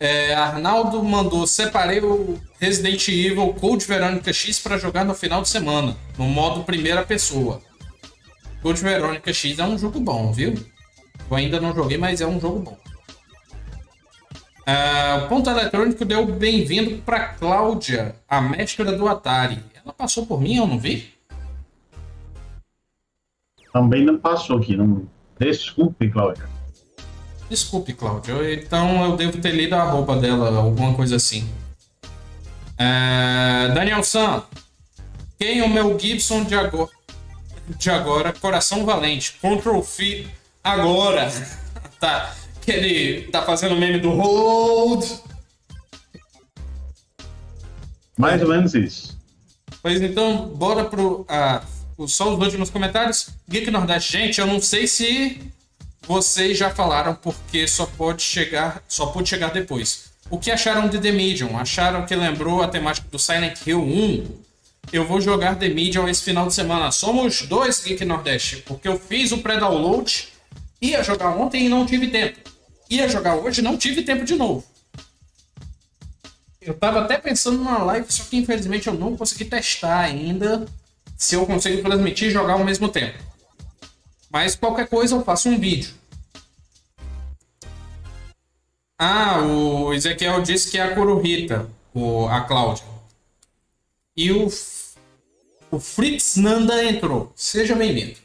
É, 0.00 0.32
Arnaldo 0.32 1.02
mandou, 1.02 1.44
separei 1.46 2.00
o 2.00 2.40
Resident 2.60 3.08
Evil 3.08 3.52
Code 3.54 3.84
Verônica 3.84 4.32
X 4.32 4.60
para 4.60 4.78
jogar 4.78 5.04
no 5.04 5.14
final 5.14 5.42
de 5.42 5.48
semana, 5.48 5.96
no 6.16 6.24
modo 6.24 6.62
primeira 6.62 7.04
pessoa. 7.04 7.60
Code 8.62 8.80
Verônica 8.80 9.32
X 9.32 9.58
é 9.58 9.64
um 9.64 9.76
jogo 9.76 9.98
bom, 9.98 10.32
viu? 10.32 10.54
Eu 11.30 11.36
ainda 11.36 11.60
não 11.60 11.74
joguei, 11.74 11.98
mas 11.98 12.20
é 12.20 12.26
um 12.26 12.40
jogo 12.40 12.60
bom. 12.60 12.78
É, 14.64 15.14
o 15.24 15.28
ponto 15.28 15.50
eletrônico 15.50 16.04
deu 16.04 16.26
bem-vindo 16.26 17.02
para 17.02 17.28
Cláudia, 17.28 18.14
a 18.28 18.40
mestra 18.40 18.96
do 18.96 19.08
Atari. 19.08 19.58
Ela 19.82 19.92
passou 19.92 20.26
por 20.26 20.40
mim, 20.40 20.56
eu 20.56 20.66
não 20.66 20.78
vi? 20.78 21.12
Também 23.72 24.04
não 24.04 24.18
passou 24.18 24.58
aqui, 24.58 24.76
não. 24.76 25.08
Desculpe, 25.38 26.08
Cláudia. 26.10 26.57
Desculpe, 27.48 27.94
Cláudio. 27.94 28.52
Então 28.52 29.04
eu 29.04 29.16
devo 29.16 29.38
ter 29.38 29.52
lido 29.52 29.74
a 29.74 29.82
roupa 29.84 30.16
dela, 30.16 30.56
alguma 30.58 30.94
coisa 30.94 31.16
assim. 31.16 31.48
É... 32.76 33.70
Daniel 33.74 34.02
San. 34.04 34.42
Quem 35.38 35.60
é 35.60 35.64
o 35.64 35.68
meu 35.68 35.98
Gibson 35.98 36.44
de 36.44 36.54
agora? 36.54 36.90
De 37.68 37.90
agora, 37.90 38.32
Coração 38.32 38.84
Valente. 38.84 39.38
Control 39.40 39.82
F 39.82 40.28
agora. 40.62 41.30
tá. 41.98 42.34
Que 42.60 42.72
ele 42.72 43.22
tá 43.28 43.42
fazendo 43.42 43.76
meme 43.76 43.98
do 43.98 44.10
Hold. 44.10 45.04
Mais 48.16 48.42
ou 48.42 48.48
menos 48.48 48.74
isso. 48.74 49.16
Pois 49.80 50.02
então, 50.02 50.48
bora 50.48 50.84
pro. 50.84 51.24
Ah, 51.28 51.62
só 52.06 52.34
os 52.34 52.38
últimos 52.38 52.68
comentários. 52.68 53.30
Geek 53.48 53.70
Nordeste, 53.70 54.12
gente, 54.12 54.40
eu 54.40 54.46
não 54.46 54.60
sei 54.60 54.86
se 54.86 55.40
vocês 56.08 56.56
já 56.56 56.70
falaram 56.70 57.14
porque 57.14 57.68
só 57.68 57.84
pode 57.84 58.22
chegar, 58.22 58.82
só 58.88 59.08
pode 59.08 59.28
chegar 59.28 59.52
depois. 59.52 60.04
O 60.30 60.38
que 60.38 60.50
acharam 60.50 60.88
de 60.88 60.98
The 60.98 61.12
Medium? 61.12 61.58
Acharam 61.58 62.06
que 62.06 62.16
lembrou 62.16 62.62
a 62.62 62.68
temática 62.68 63.06
do 63.10 63.18
Silent 63.18 63.58
Hill 63.66 63.82
1? 63.82 64.26
Eu 64.90 65.06
vou 65.06 65.20
jogar 65.20 65.56
The 65.56 65.68
Medium 65.68 66.08
esse 66.08 66.22
final 66.22 66.46
de 66.46 66.54
semana. 66.54 66.90
Somos 66.92 67.42
dois 67.42 67.84
Geek 67.84 68.06
Nordeste, 68.06 68.56
porque 68.66 68.88
eu 68.88 68.98
fiz 68.98 69.32
o 69.32 69.38
pré-download, 69.38 70.28
ia 70.80 71.04
jogar 71.04 71.36
ontem 71.36 71.66
e 71.66 71.68
não 71.68 71.84
tive 71.84 72.08
tempo. 72.08 72.38
Ia 72.88 73.06
jogar 73.06 73.36
hoje 73.36 73.60
não 73.60 73.76
tive 73.76 74.00
tempo 74.00 74.24
de 74.24 74.34
novo. 74.34 74.64
Eu 76.62 76.72
tava 76.72 77.00
até 77.00 77.18
pensando 77.18 77.58
numa 77.58 77.82
live, 77.82 78.10
só 78.10 78.24
que 78.24 78.38
infelizmente 78.38 78.86
eu 78.86 78.94
não 78.94 79.14
consegui 79.14 79.44
testar 79.44 80.00
ainda 80.00 80.64
se 81.18 81.34
eu 81.34 81.44
consigo 81.44 81.82
transmitir 81.82 82.28
e 82.28 82.30
jogar 82.30 82.54
ao 82.54 82.64
mesmo 82.64 82.88
tempo. 82.88 83.28
Mas 84.30 84.54
qualquer 84.54 84.88
coisa 84.88 85.14
eu 85.14 85.24
faço 85.24 85.48
um 85.48 85.58
vídeo. 85.58 85.94
Ah, 88.98 89.40
o 89.42 89.94
Ezequiel 89.94 90.42
disse 90.42 90.70
que 90.70 90.78
é 90.78 90.82
a 90.82 90.94
Kuruhita, 90.94 91.70
o, 91.94 92.26
a 92.26 92.40
Cláudia. 92.40 92.84
E 94.16 94.32
o, 94.32 94.48
o 95.70 95.78
Fritz 95.78 96.36
Nanda 96.36 96.84
entrou. 96.84 97.32
Seja 97.36 97.76
bem-vindo. 97.76 98.16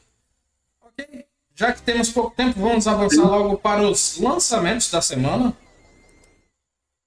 Ok? 0.81 1.25
Já 1.55 1.71
que 1.71 1.81
temos 1.83 2.09
pouco 2.09 2.35
tempo, 2.35 2.59
vamos 2.59 2.87
avançar 2.87 3.21
logo 3.21 3.57
para 3.57 3.87
os 3.87 4.17
lançamentos 4.19 4.89
da 4.89 5.01
semana. 5.01 5.55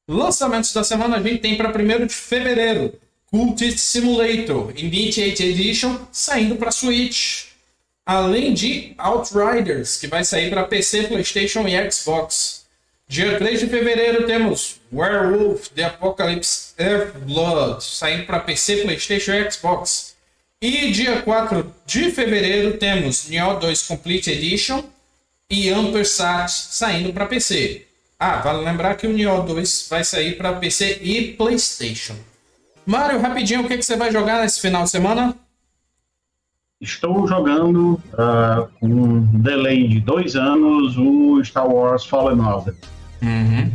Lançamentos 0.08 0.72
da 0.72 0.84
semana 0.84 1.16
a 1.16 1.22
gente 1.22 1.40
tem 1.40 1.56
para 1.56 1.70
1 1.70 2.06
de 2.06 2.14
fevereiro. 2.14 2.96
Cultist 3.26 3.78
Simulator 3.78 4.72
Initiate 4.76 5.42
Edition 5.42 5.98
saindo 6.12 6.54
para 6.54 6.70
Switch. 6.70 7.55
Além 8.06 8.54
de 8.54 8.94
Outriders, 8.96 9.96
que 9.96 10.06
vai 10.06 10.24
sair 10.24 10.48
para 10.48 10.62
PC, 10.62 11.08
PlayStation 11.08 11.66
e 11.66 11.90
Xbox. 11.90 12.64
Dia 13.08 13.36
3 13.36 13.58
de 13.58 13.66
fevereiro 13.66 14.26
temos 14.26 14.80
Werewolf 14.92 15.70
The 15.70 15.82
Apocalypse 15.82 16.72
Earthblood, 16.78 17.82
saindo 17.82 18.24
para 18.24 18.38
PC, 18.38 18.82
PlayStation 18.82 19.32
e 19.32 19.50
Xbox. 19.50 20.14
E 20.62 20.92
dia 20.92 21.20
4 21.22 21.74
de 21.84 22.12
fevereiro 22.12 22.78
temos 22.78 23.28
Neo 23.28 23.58
2 23.58 23.82
Complete 23.82 24.30
Edition 24.30 24.84
e 25.50 25.68
Ampersat 25.68 26.48
saindo 26.48 27.12
para 27.12 27.26
PC. 27.26 27.86
Ah, 28.20 28.36
vale 28.36 28.64
lembrar 28.64 28.96
que 28.96 29.08
o 29.08 29.12
Neo 29.12 29.42
2 29.42 29.88
vai 29.90 30.04
sair 30.04 30.36
para 30.36 30.52
PC 30.52 31.00
e 31.02 31.32
PlayStation. 31.32 32.16
Mário, 32.86 33.20
rapidinho, 33.20 33.62
o 33.62 33.68
que, 33.68 33.76
que 33.76 33.84
você 33.84 33.96
vai 33.96 34.12
jogar 34.12 34.42
nesse 34.42 34.60
final 34.60 34.84
de 34.84 34.90
semana? 34.90 35.36
Estou 36.80 37.26
jogando 37.26 37.94
uh, 37.94 38.68
com 38.78 38.86
um 38.86 39.40
delay 39.40 39.88
de 39.88 39.98
dois 39.98 40.36
anos 40.36 40.96
o 40.98 41.42
Star 41.42 41.66
Wars 41.66 42.04
Fallen 42.04 42.38
Order. 42.38 42.74
Uhum. 43.22 43.72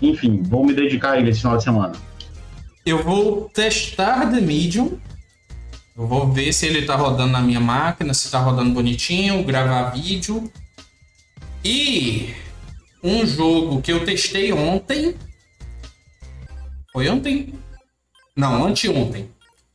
Enfim, 0.00 0.42
vou 0.42 0.66
me 0.66 0.74
dedicar 0.74 1.12
a 1.12 1.20
ele 1.20 1.30
esse 1.30 1.40
final 1.40 1.56
de 1.56 1.62
semana. 1.62 1.94
Eu 2.84 3.00
vou 3.00 3.48
testar 3.50 4.28
The 4.28 4.40
Medium. 4.40 4.98
Eu 5.96 6.08
vou 6.08 6.32
ver 6.32 6.52
se 6.52 6.66
ele 6.66 6.84
tá 6.84 6.96
rodando 6.96 7.30
na 7.30 7.40
minha 7.40 7.60
máquina, 7.60 8.12
se 8.12 8.28
tá 8.28 8.40
rodando 8.40 8.74
bonitinho, 8.74 9.44
gravar 9.44 9.90
vídeo. 9.90 10.50
E 11.64 12.34
um 13.04 13.24
jogo 13.24 13.80
que 13.80 13.92
eu 13.92 14.04
testei 14.04 14.52
ontem. 14.52 15.14
Foi 16.92 17.08
ontem? 17.08 17.54
Não, 18.36 18.66
anteontem. 18.66 19.30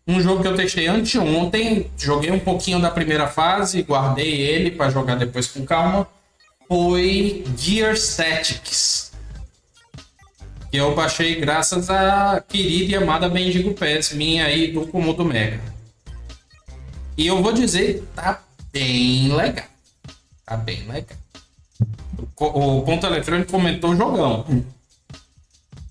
Um 0.08 0.22
jogo 0.22 0.41
que 0.41 0.47
eu 0.47 0.55
testei 0.55 0.88
anteontem, 0.88 1.91
joguei 1.97 2.32
um 2.32 2.39
pouquinho 2.39 2.80
da 2.80 2.89
primeira 2.89 3.28
fase, 3.28 3.82
guardei 3.82 4.39
ele 4.39 4.72
para 4.72 4.89
jogar 4.89 5.16
depois 5.16 5.47
com 5.47 5.66
calma 5.66 6.08
foi 6.68 7.45
Gear 7.58 7.95
Statics. 7.95 9.12
Que 10.70 10.78
eu 10.78 10.93
baixei 10.93 11.36
graças 11.39 11.89
à 11.89 12.43
querida 12.45 12.91
e 12.91 12.95
amada 12.95 13.30
Bendigo 13.30 13.74
Pass 13.74 14.12
minha 14.12 14.45
aí 14.45 14.72
do 14.72 14.86
Komodo 14.88 15.24
Mega. 15.24 15.62
E 17.18 17.26
eu 17.26 17.41
vou 17.41 17.53
dizer, 17.53 18.05
tá 18.14 18.41
bem 18.72 19.34
legal. 19.34 19.66
Tá 20.45 20.58
bem 20.58 20.86
legal. 20.88 21.18
O, 22.39 22.82
Ponto 22.82 23.05
Eletrônico 23.05 23.51
comentou 23.51 23.95
jogão. 23.95 24.45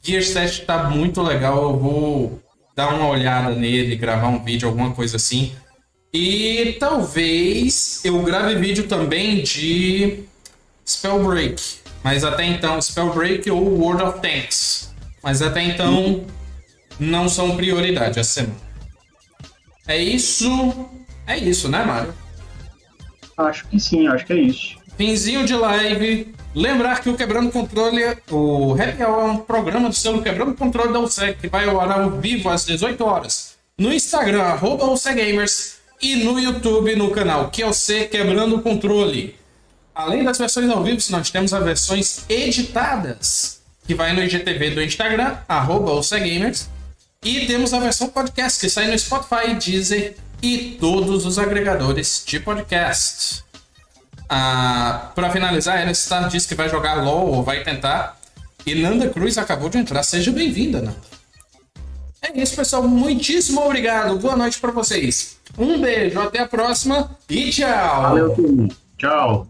Gear 0.03 0.23
Statics 0.23 0.67
tá 0.67 0.91
muito 0.91 1.23
legal. 1.23 1.63
Eu 1.63 1.79
vou 1.79 2.43
dar 2.77 2.95
uma 2.95 3.09
olhada 3.09 3.55
nele, 3.55 3.97
gravar 3.97 4.29
um 4.29 4.45
vídeo, 4.45 4.69
alguma 4.69 4.93
coisa 4.93 5.17
assim. 5.17 5.53
E 6.13 6.77
talvez 6.79 8.05
eu 8.05 8.23
grave 8.23 8.55
vídeo 8.57 8.87
também 8.87 9.43
de 9.43 10.25
Spellbreak. 10.87 11.79
Mas 12.05 12.23
até 12.23 12.45
então, 12.45 12.81
Spellbreak 12.81 13.51
ou 13.51 13.81
World 13.81 14.03
of 14.03 14.21
Tanks. 14.21 14.95
Mas 15.23 15.41
até 15.41 15.63
então, 15.63 16.25
não 17.01 17.29
são 17.29 17.57
prioridade 17.57 18.19
essa 18.19 18.35
semana. 18.43 18.61
É 19.89 19.97
isso. 19.97 20.87
É 21.27 21.37
isso, 21.37 21.69
né, 21.69 21.85
Mário? 21.85 22.15
Acho 23.39 23.67
que 23.69 23.81
sim, 23.81 24.07
acho 24.07 24.25
que 24.27 24.33
é 24.33 24.39
isso. 24.39 24.77
Finzinho 24.97 25.45
de 25.45 25.55
live. 25.55 26.35
Lembrar 26.57 27.03
que 27.03 27.11
o 27.11 27.15
Quebrando 27.15 27.51
Controle, 27.51 28.03
o 28.31 28.73
Happy 28.73 29.05
Hour 29.05 29.21
é 29.21 29.25
um 29.25 29.37
programa 29.37 29.91
do 29.91 29.95
selo 29.95 30.23
Quebrando 30.23 30.55
Controle 30.55 30.91
da 30.91 30.99
UCEG, 30.99 31.37
que 31.39 31.49
vai 31.49 31.69
ao 31.69 31.79
ar 31.79 32.01
ao 32.01 32.13
vivo 32.13 32.49
às 32.49 32.65
18 32.65 33.05
horas. 33.05 33.57
No 33.77 33.93
Instagram, 33.93 34.41
arroba 34.41 34.91
UCEGamers, 34.91 35.77
e 36.01 36.17
no 36.17 36.41
YouTube, 36.41 36.97
no 36.97 37.11
canal 37.11 37.51
QLC 37.51 38.07
Quebrando 38.07 38.63
Controle. 38.63 39.37
Além 39.95 40.25
das 40.25 40.39
versões 40.39 40.71
ao 40.71 40.83
vivo, 40.83 40.99
nós 41.11 41.29
temos 41.29 41.53
as 41.53 41.63
versões 41.63 42.25
editadas, 42.27 43.61
que 43.87 43.95
vai 43.95 44.15
no 44.15 44.25
IGTV 44.25 44.71
do 44.71 44.83
Instagram, 44.83 45.37
arroba 45.47 45.93
UCEGamers, 45.93 46.71
e 47.23 47.45
temos 47.45 47.75
a 47.75 47.81
versão 47.81 48.09
podcast, 48.09 48.59
que 48.59 48.71
sai 48.71 48.91
no 48.91 48.99
Spotify, 48.99 49.55
Deezer 49.63 50.17
e 50.43 50.79
todos 50.81 51.27
os 51.27 51.39
agregadores 51.39 52.25
de 52.27 52.41
podcast. 52.41 53.45
Ah, 54.29 55.13
para 55.15 55.31
finalizar, 55.31 55.81
Ellen 55.81 55.95
Star 55.95 56.29
disse 56.29 56.49
que 56.49 56.55
vai 56.55 56.69
jogar 56.69 56.95
LOL 57.03 57.29
ou 57.29 57.43
vai 57.43 57.63
tentar. 57.63 58.17
E 58.67 58.75
Nanda 58.75 59.09
Cruz 59.09 59.39
acabou 59.39 59.69
de 59.69 59.79
entrar. 59.79 60.03
Seja 60.03 60.33
bem-vinda, 60.33 60.81
Nanda. 60.81 60.97
É 62.21 62.41
isso, 62.41 62.57
pessoal. 62.57 62.83
Muitíssimo 62.83 63.65
obrigado. 63.65 64.19
Boa 64.19 64.37
noite 64.37 64.59
para 64.59 64.73
vocês. 64.73 65.37
Um 65.57 65.81
beijo, 65.81 66.19
até 66.21 66.41
a 66.41 66.49
próxima 66.49 67.17
e 67.31 67.51
tchau. 67.51 68.03
Valeu, 68.03 68.69
Tchau. 68.99 69.47